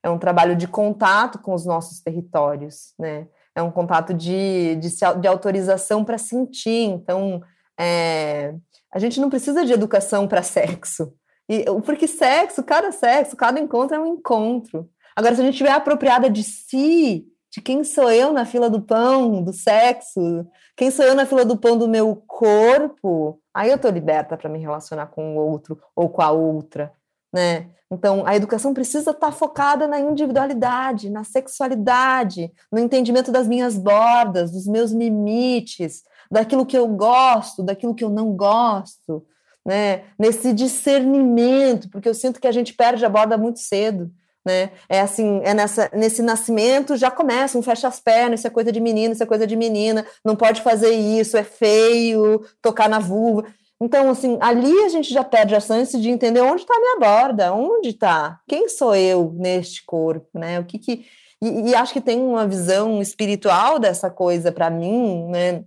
é 0.01 0.09
um 0.09 0.19
trabalho 0.19 0.55
de 0.55 0.69
contato 0.69 1.41
com 1.41 1.55
os 1.55 1.67
nossos 1.67 2.01
territórios, 2.01 2.95
né? 2.97 3.27
É 3.53 3.61
um 3.61 3.71
contato 3.73 4.15
de, 4.15 4.77
de, 4.77 4.91
de 5.21 5.27
autorização 5.27 6.05
para 6.05 6.19
sentir. 6.19 6.85
Então, 6.85 7.43
é, 7.77 8.55
a 8.93 9.01
gente 9.01 9.21
não 9.21 9.29
precisa 9.29 9.65
de 9.65 9.73
educação 9.73 10.29
para 10.29 10.41
sexo, 10.45 11.13
e, 11.49 11.65
porque 11.85 12.07
sexo, 12.09 12.63
cada 12.63 12.91
sexo, 12.93 13.37
cada 13.37 13.61
encontro 13.61 13.97
é 13.97 14.01
um 14.01 14.07
encontro. 14.07 14.89
Agora, 15.15 15.35
se 15.35 15.41
a 15.41 15.45
gente 15.45 15.55
estiver 15.55 15.73
apropriada 15.73 16.29
de 16.29 16.43
si, 16.43 17.27
de 17.53 17.61
quem 17.61 17.85
sou 17.85 18.11
eu 18.11 18.33
na 18.33 18.45
fila 18.45 18.69
do 18.69 18.81
pão, 18.81 19.43
do 19.43 19.53
sexo, 19.53 20.47
quem 20.77 20.91
sou 20.91 21.05
eu 21.05 21.15
na 21.15 21.25
fila 21.25 21.45
do 21.45 21.57
pão 21.57 21.79
do 21.79 21.87
meu 21.87 22.17
corpo, 22.27 23.41
aí 23.55 23.71
eu 23.71 23.77
estou 23.77 23.91
liberta 23.91 24.37
para 24.37 24.51
me 24.51 24.59
relacionar 24.59 25.07
com 25.07 25.37
o 25.37 25.41
outro 25.41 25.81
ou 25.95 26.09
com 26.09 26.21
a 26.21 26.31
outra, 26.31 26.93
né? 27.33 27.71
Então, 27.91 28.27
a 28.27 28.35
educação 28.35 28.75
precisa 28.75 29.13
estar 29.13 29.27
tá 29.27 29.33
focada 29.33 29.87
na 29.87 30.01
individualidade, 30.01 31.09
na 31.09 31.23
sexualidade, 31.23 32.53
no 32.73 32.81
entendimento 32.81 33.31
das 33.31 33.47
minhas 33.47 33.79
bordas, 33.79 34.51
dos 34.51 34.67
meus 34.67 34.91
limites, 34.91 36.03
daquilo 36.29 36.67
que 36.67 36.77
eu 36.77 36.89
gosto, 36.89 37.63
daquilo 37.63 37.95
que 37.95 38.03
eu 38.03 38.11
não 38.11 38.33
gosto, 38.33 39.25
né? 39.65 40.03
Nesse 40.19 40.53
discernimento, 40.53 41.89
porque 41.89 42.09
eu 42.09 42.15
sinto 42.15 42.41
que 42.41 42.47
a 42.47 42.53
gente 42.53 42.75
perde 42.75 43.05
a 43.05 43.09
borda 43.09 43.39
muito 43.39 43.61
cedo. 43.61 44.11
Né? 44.45 44.73
É 44.91 45.01
assim, 45.01 45.41
é 45.43 45.55
nessa, 45.55 45.91
nesse 45.95 46.21
nascimento 46.21 46.99
já 46.99 47.11
começa, 47.11 47.57
um 47.57 47.63
fecha 47.63 47.89
as 47.89 47.99
pernas, 47.99 48.41
isso 48.41 48.47
é 48.47 48.51
coisa 48.51 48.71
de 48.71 48.79
menino, 48.79 49.15
isso 49.15 49.23
é 49.23 49.27
coisa 49.27 49.47
de 49.47 49.57
menina, 49.57 50.05
não 50.23 50.37
pode 50.37 50.61
fazer 50.61 50.91
isso, 50.91 51.37
é 51.37 51.43
feio, 51.43 52.45
tocar 52.61 52.89
na 52.89 52.99
vulva. 52.99 53.47
Então, 53.81 54.11
assim, 54.11 54.37
ali 54.41 54.85
a 54.85 54.89
gente 54.91 55.13
já 55.13 55.25
perde 55.25 55.55
a 55.55 55.61
chance 55.61 55.99
de 55.99 56.11
entender 56.11 56.43
onde 56.43 56.63
está 56.63 56.75
a 56.75 56.81
minha 56.81 56.99
borda, 56.99 57.55
onde 57.55 57.89
está, 57.89 58.39
quem 58.47 58.69
sou 58.69 58.95
eu 58.95 59.35
neste 59.37 59.85
corpo, 59.85 60.29
né? 60.39 60.61
O 60.61 60.65
que 60.65 60.79
que 60.79 61.07
e, 61.43 61.71
e 61.71 61.75
acho 61.75 61.93
que 61.93 62.01
tem 62.01 62.21
uma 62.21 62.47
visão 62.47 63.03
espiritual 63.03 63.79
dessa 63.79 64.11
coisa 64.11 64.51
para 64.51 64.71
mim, 64.71 65.27
né? 65.29 65.65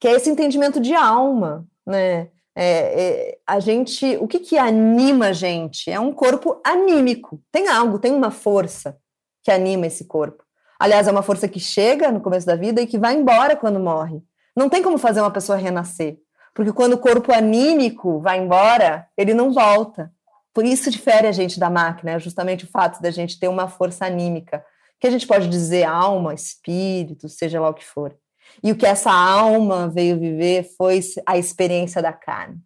Que 0.00 0.08
é 0.08 0.12
esse 0.12 0.28
entendimento 0.28 0.80
de 0.80 0.94
alma, 0.94 1.64
né? 1.86 2.28
É, 2.62 2.66
é, 2.68 3.38
a 3.46 3.58
gente, 3.58 4.18
o 4.18 4.28
que, 4.28 4.38
que 4.38 4.58
anima 4.58 5.28
a 5.28 5.32
gente? 5.32 5.90
É 5.90 5.98
um 5.98 6.12
corpo 6.12 6.60
anímico. 6.62 7.42
Tem 7.50 7.68
algo, 7.68 7.98
tem 7.98 8.12
uma 8.12 8.30
força 8.30 8.98
que 9.42 9.50
anima 9.50 9.86
esse 9.86 10.04
corpo. 10.04 10.44
Aliás, 10.78 11.08
é 11.08 11.10
uma 11.10 11.22
força 11.22 11.48
que 11.48 11.58
chega 11.58 12.12
no 12.12 12.20
começo 12.20 12.46
da 12.46 12.56
vida 12.56 12.82
e 12.82 12.86
que 12.86 12.98
vai 12.98 13.14
embora 13.14 13.56
quando 13.56 13.80
morre. 13.80 14.22
Não 14.54 14.68
tem 14.68 14.82
como 14.82 14.98
fazer 14.98 15.22
uma 15.22 15.30
pessoa 15.30 15.56
renascer, 15.56 16.18
porque 16.54 16.70
quando 16.70 16.92
o 16.92 16.98
corpo 16.98 17.32
anímico 17.32 18.20
vai 18.20 18.38
embora, 18.38 19.08
ele 19.16 19.32
não 19.32 19.54
volta. 19.54 20.12
Por 20.52 20.66
isso 20.66 20.90
difere 20.90 21.26
a 21.26 21.32
gente 21.32 21.58
da 21.58 21.70
máquina, 21.70 22.10
é 22.10 22.18
justamente 22.18 22.66
o 22.66 22.68
fato 22.68 23.00
da 23.00 23.10
gente 23.10 23.40
ter 23.40 23.48
uma 23.48 23.68
força 23.68 24.04
anímica, 24.04 24.62
que 25.00 25.06
a 25.06 25.10
gente 25.10 25.26
pode 25.26 25.48
dizer 25.48 25.84
alma, 25.84 26.34
espírito, 26.34 27.26
seja 27.26 27.58
lá 27.58 27.70
o 27.70 27.74
que 27.74 27.86
for. 27.86 28.14
E 28.62 28.72
o 28.72 28.76
que 28.76 28.86
essa 28.86 29.12
alma 29.12 29.88
veio 29.88 30.18
viver 30.18 30.68
foi 30.76 31.00
a 31.26 31.38
experiência 31.38 32.02
da 32.02 32.12
carne. 32.12 32.58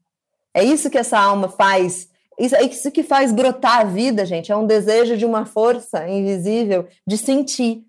É 0.53 0.63
isso 0.63 0.91
que 0.91 0.99
essa 0.99 1.19
alma 1.19 1.49
faz. 1.49 2.09
Isso, 2.39 2.55
é 2.57 2.63
isso 2.63 2.91
que 2.91 3.03
faz 3.03 3.33
brotar 3.33 3.81
a 3.81 3.85
vida, 3.85 4.25
gente. 4.25 4.51
É 4.51 4.57
um 4.57 4.67
desejo 4.67 5.17
de 5.17 5.25
uma 5.25 5.47
força 5.47 6.09
invisível 6.09 6.87
de 7.07 7.19
sentir. 7.19 7.83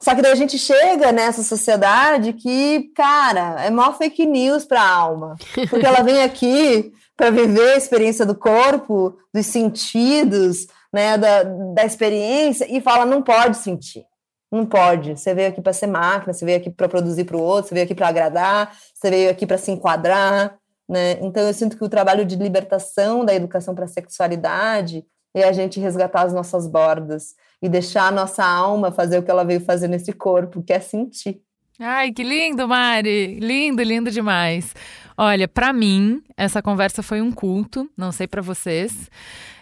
Só 0.00 0.14
que 0.14 0.22
daí 0.22 0.32
a 0.32 0.36
gente 0.36 0.58
chega 0.58 1.10
nessa 1.10 1.42
sociedade 1.42 2.32
que, 2.32 2.90
cara, 2.94 3.56
é 3.64 3.70
mó 3.70 3.92
fake 3.92 4.24
news 4.26 4.64
para 4.64 4.80
a 4.80 4.88
alma. 4.88 5.36
Porque 5.68 5.84
ela 5.84 6.02
vem 6.02 6.22
aqui 6.22 6.92
para 7.16 7.30
viver 7.30 7.72
a 7.72 7.76
experiência 7.76 8.24
do 8.24 8.34
corpo, 8.34 9.18
dos 9.34 9.46
sentidos, 9.46 10.68
né, 10.92 11.18
da, 11.18 11.42
da 11.42 11.84
experiência, 11.84 12.66
e 12.70 12.80
fala, 12.80 13.04
não 13.04 13.22
pode 13.22 13.56
sentir. 13.56 14.04
Não 14.50 14.64
pode. 14.64 15.16
Você 15.16 15.34
veio 15.34 15.48
aqui 15.48 15.60
para 15.60 15.72
ser 15.72 15.86
máquina, 15.86 16.32
você 16.32 16.44
veio 16.44 16.58
aqui 16.58 16.70
para 16.70 16.88
produzir 16.88 17.24
para 17.24 17.36
o 17.36 17.40
outro, 17.40 17.68
você 17.68 17.74
veio 17.74 17.84
aqui 17.84 17.94
para 17.94 18.08
agradar, 18.08 18.74
você 18.94 19.10
veio 19.10 19.30
aqui 19.30 19.46
para 19.46 19.58
se 19.58 19.70
enquadrar, 19.70 20.58
né? 20.88 21.18
Então 21.20 21.42
eu 21.42 21.52
sinto 21.52 21.76
que 21.76 21.84
o 21.84 21.88
trabalho 21.88 22.24
de 22.24 22.36
libertação 22.36 23.24
da 23.24 23.34
educação 23.34 23.74
para 23.74 23.84
a 23.84 23.88
sexualidade 23.88 25.04
é 25.34 25.44
a 25.44 25.52
gente 25.52 25.78
resgatar 25.78 26.22
as 26.22 26.32
nossas 26.32 26.66
bordas 26.66 27.34
e 27.60 27.68
deixar 27.68 28.08
a 28.08 28.10
nossa 28.10 28.44
alma 28.44 28.90
fazer 28.90 29.18
o 29.18 29.22
que 29.22 29.30
ela 29.30 29.44
veio 29.44 29.60
fazer 29.60 29.88
nesse 29.88 30.12
corpo, 30.12 30.62
que 30.62 30.72
é 30.72 30.80
sentir. 30.80 31.42
Ai, 31.78 32.10
que 32.10 32.24
lindo, 32.24 32.66
Mari! 32.66 33.38
Lindo, 33.38 33.82
lindo 33.82 34.10
demais. 34.10 34.74
Olha, 35.20 35.48
para 35.48 35.72
mim, 35.72 36.22
essa 36.36 36.62
conversa 36.62 37.02
foi 37.02 37.20
um 37.20 37.32
culto, 37.32 37.90
não 37.96 38.12
sei 38.12 38.28
para 38.28 38.40
vocês. 38.40 39.10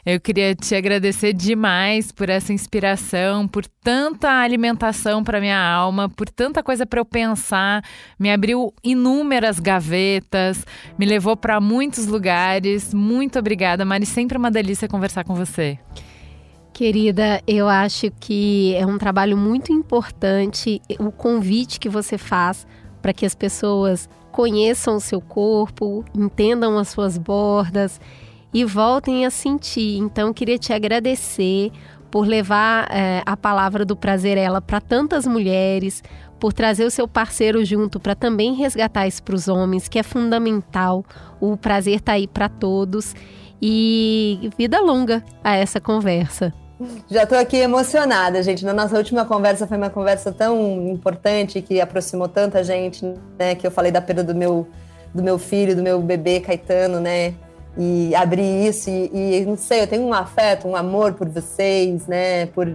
Eu 0.04 0.20
queria 0.20 0.54
te 0.54 0.74
agradecer 0.74 1.32
demais 1.32 2.12
por 2.12 2.28
essa 2.28 2.52
inspiração, 2.52 3.48
por 3.48 3.66
tanta 3.66 4.30
alimentação 4.30 5.24
para 5.24 5.40
minha 5.40 5.59
alma, 5.59 6.11
por 6.11 6.28
tanta 6.28 6.62
coisa 6.62 6.84
para 6.84 7.00
eu 7.00 7.07
pensar. 7.07 7.82
Me 8.18 8.30
abriu 8.30 8.70
inúmeras 8.84 9.59
gavetas, 9.59 10.62
me 10.98 11.07
levou 11.07 11.34
para 11.34 11.59
muitos 11.59 12.07
lugares. 12.07 12.92
Muito 12.92 13.38
obrigada, 13.38 13.82
Mari. 13.82 14.04
Sempre 14.04 14.36
uma 14.36 14.50
delícia 14.50 14.86
conversar 14.86 15.24
com 15.24 15.34
você. 15.34 15.78
Querida, 16.74 17.42
eu 17.46 17.66
acho 17.66 18.11
que 18.20 18.74
é 18.74 18.84
um 18.84 18.98
trabalho 18.98 19.38
muito 19.38 19.72
importante 19.72 20.82
o 20.98 21.11
convite 21.11 21.80
que 21.80 21.88
você 21.88 22.18
faz 22.18 22.66
para 23.00 23.14
que 23.14 23.24
as 23.24 23.34
pessoas 23.34 24.07
conheçam 24.37 24.97
o 24.97 25.01
seu 25.01 25.18
corpo, 25.18 26.05
entendam 26.14 26.76
as 26.76 26.89
suas 26.89 27.16
bordas 27.16 27.99
e 28.53 28.66
voltem 28.66 29.24
a 29.24 29.30
sentir. 29.30 29.97
Então, 29.97 30.30
queria 30.30 30.59
te 30.59 30.74
agradecer 30.74 31.72
por 32.11 32.26
levar 32.26 32.87
é, 32.91 33.22
a 33.24 33.34
palavra 33.34 33.82
do 33.82 33.97
prazer 33.97 34.37
ela 34.37 34.61
para 34.61 34.78
tantas 34.78 35.26
mulheres, 35.26 36.05
por 36.39 36.53
trazer 36.53 36.84
o 36.84 36.91
seu 36.91 37.09
parceiro 37.09 37.64
junto 37.64 37.99
para 37.99 38.14
também 38.14 38.53
resgatar 38.53 39.07
isso 39.07 39.22
para 39.22 39.34
os 39.34 39.49
homens, 39.49 39.89
que 39.89 39.99
é 39.99 40.03
fundamental. 40.03 41.03
O 41.41 41.57
prazer 41.57 41.97
está 41.97 42.12
aí 42.12 42.28
para 42.28 42.51
todos 42.51 43.14
e 43.61 44.51
vida 44.59 44.78
longa 44.82 45.24
a 45.43 45.57
essa 45.57 45.80
conversa. 45.80 46.53
Já 47.11 47.22
estou 47.22 47.39
aqui 47.39 47.57
emocionada, 47.57 48.43
gente. 48.43 48.64
Na 48.64 48.72
nossa 48.72 48.97
última 48.97 49.24
conversa 49.24 49.66
foi 49.66 49.77
uma 49.77 49.91
conversa 49.91 50.33
tão 50.33 50.89
importante 50.89 51.61
que 51.62 51.81
aproximou 51.81 52.29
tanta 52.29 52.62
gente, 52.62 53.05
né? 53.39 53.55
Que 53.55 53.66
eu 53.66 53.70
falei 53.70 53.91
da 53.91 54.01
perda 54.01 54.22
do 54.22 54.35
meu, 54.35 54.66
do 55.14 55.22
meu 55.22 55.39
filho, 55.39 55.74
do 55.74 55.83
meu 55.83 56.01
bebê 56.01 56.41
Caetano, 56.41 57.01
né? 57.01 57.35
e 57.79 58.14
abrir 58.14 58.66
isso 58.66 58.89
e, 58.89 59.11
e, 59.12 59.45
não 59.45 59.57
sei, 59.57 59.83
eu 59.83 59.87
tenho 59.87 60.03
um 60.03 60.12
afeto, 60.12 60.66
um 60.66 60.74
amor 60.74 61.12
por 61.12 61.29
vocês, 61.29 62.07
né? 62.07 62.47
Por 62.47 62.74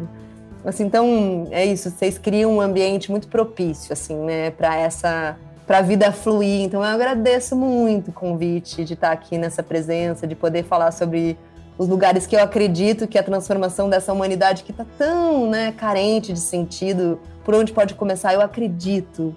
assim, 0.64 0.84
então 0.84 1.48
é 1.50 1.66
isso, 1.66 1.90
vocês 1.90 2.18
criam 2.20 2.58
um 2.58 2.62
ambiente 2.62 3.10
muito 3.10 3.28
propício 3.28 3.92
assim, 3.92 4.16
né, 4.16 4.52
para 4.52 4.78
essa 4.78 5.36
para 5.66 5.80
a 5.80 5.82
vida 5.82 6.12
fluir. 6.12 6.62
Então 6.62 6.84
eu 6.84 6.90
agradeço 6.90 7.56
muito 7.56 8.10
o 8.10 8.14
convite 8.14 8.84
de 8.84 8.94
estar 8.94 9.12
aqui 9.12 9.38
nessa 9.38 9.64
presença, 9.64 10.28
de 10.28 10.36
poder 10.36 10.64
falar 10.64 10.92
sobre 10.92 11.38
os 11.82 11.88
lugares 11.88 12.28
que 12.28 12.36
eu 12.36 12.44
acredito 12.44 13.08
que 13.08 13.18
a 13.18 13.24
transformação 13.24 13.90
dessa 13.90 14.14
humanidade 14.14 14.62
que 14.62 14.70
está 14.70 14.86
tão, 15.00 15.50
né, 15.50 15.72
carente 15.72 16.32
de 16.32 16.40
sentido, 16.40 17.20
por 17.44 17.56
onde 17.56 17.74
pode 17.74 17.96
começar? 17.96 18.36
Eu 18.36 18.42
acredito 18.42 19.36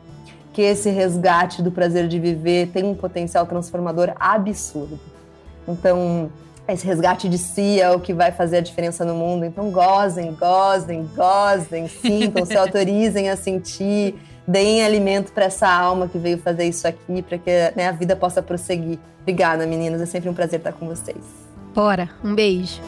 que 0.52 0.60
esse 0.60 0.90
resgate 0.90 1.62
do 1.62 1.72
prazer 1.72 2.06
de 2.06 2.20
viver 2.20 2.68
tem 2.68 2.84
um 2.84 2.94
potencial 2.94 3.46
transformador 3.46 4.12
absurdo. 4.20 5.00
Então, 5.66 6.30
esse 6.68 6.84
resgate 6.84 7.30
de 7.30 7.38
si 7.38 7.80
é 7.80 7.90
o 7.90 7.98
que 7.98 8.12
vai 8.12 8.30
fazer 8.30 8.58
a 8.58 8.60
diferença 8.60 9.06
no 9.06 9.14
mundo. 9.14 9.46
Então, 9.46 9.70
gozem, 9.70 10.34
gozem, 10.34 11.08
gozem, 11.16 11.88
sintam, 11.88 12.44
se 12.44 12.56
autorizem 12.58 13.30
a 13.30 13.36
sentir, 13.38 14.16
deem 14.46 14.84
alimento 14.84 15.32
para 15.32 15.46
essa 15.46 15.66
alma 15.66 16.08
que 16.08 16.18
veio 16.18 16.36
fazer 16.36 16.64
isso 16.64 16.86
aqui, 16.86 17.22
para 17.22 17.38
que 17.38 17.72
né, 17.74 17.88
a 17.88 17.92
vida 17.92 18.14
possa 18.14 18.42
prosseguir. 18.42 18.98
Obrigada, 19.22 19.66
meninas. 19.66 20.02
É 20.02 20.06
sempre 20.06 20.28
um 20.28 20.34
prazer 20.34 20.58
estar 20.58 20.74
com 20.74 20.86
vocês. 20.86 21.43
Bora, 21.74 22.08
um 22.22 22.34
beijo. 22.36 22.80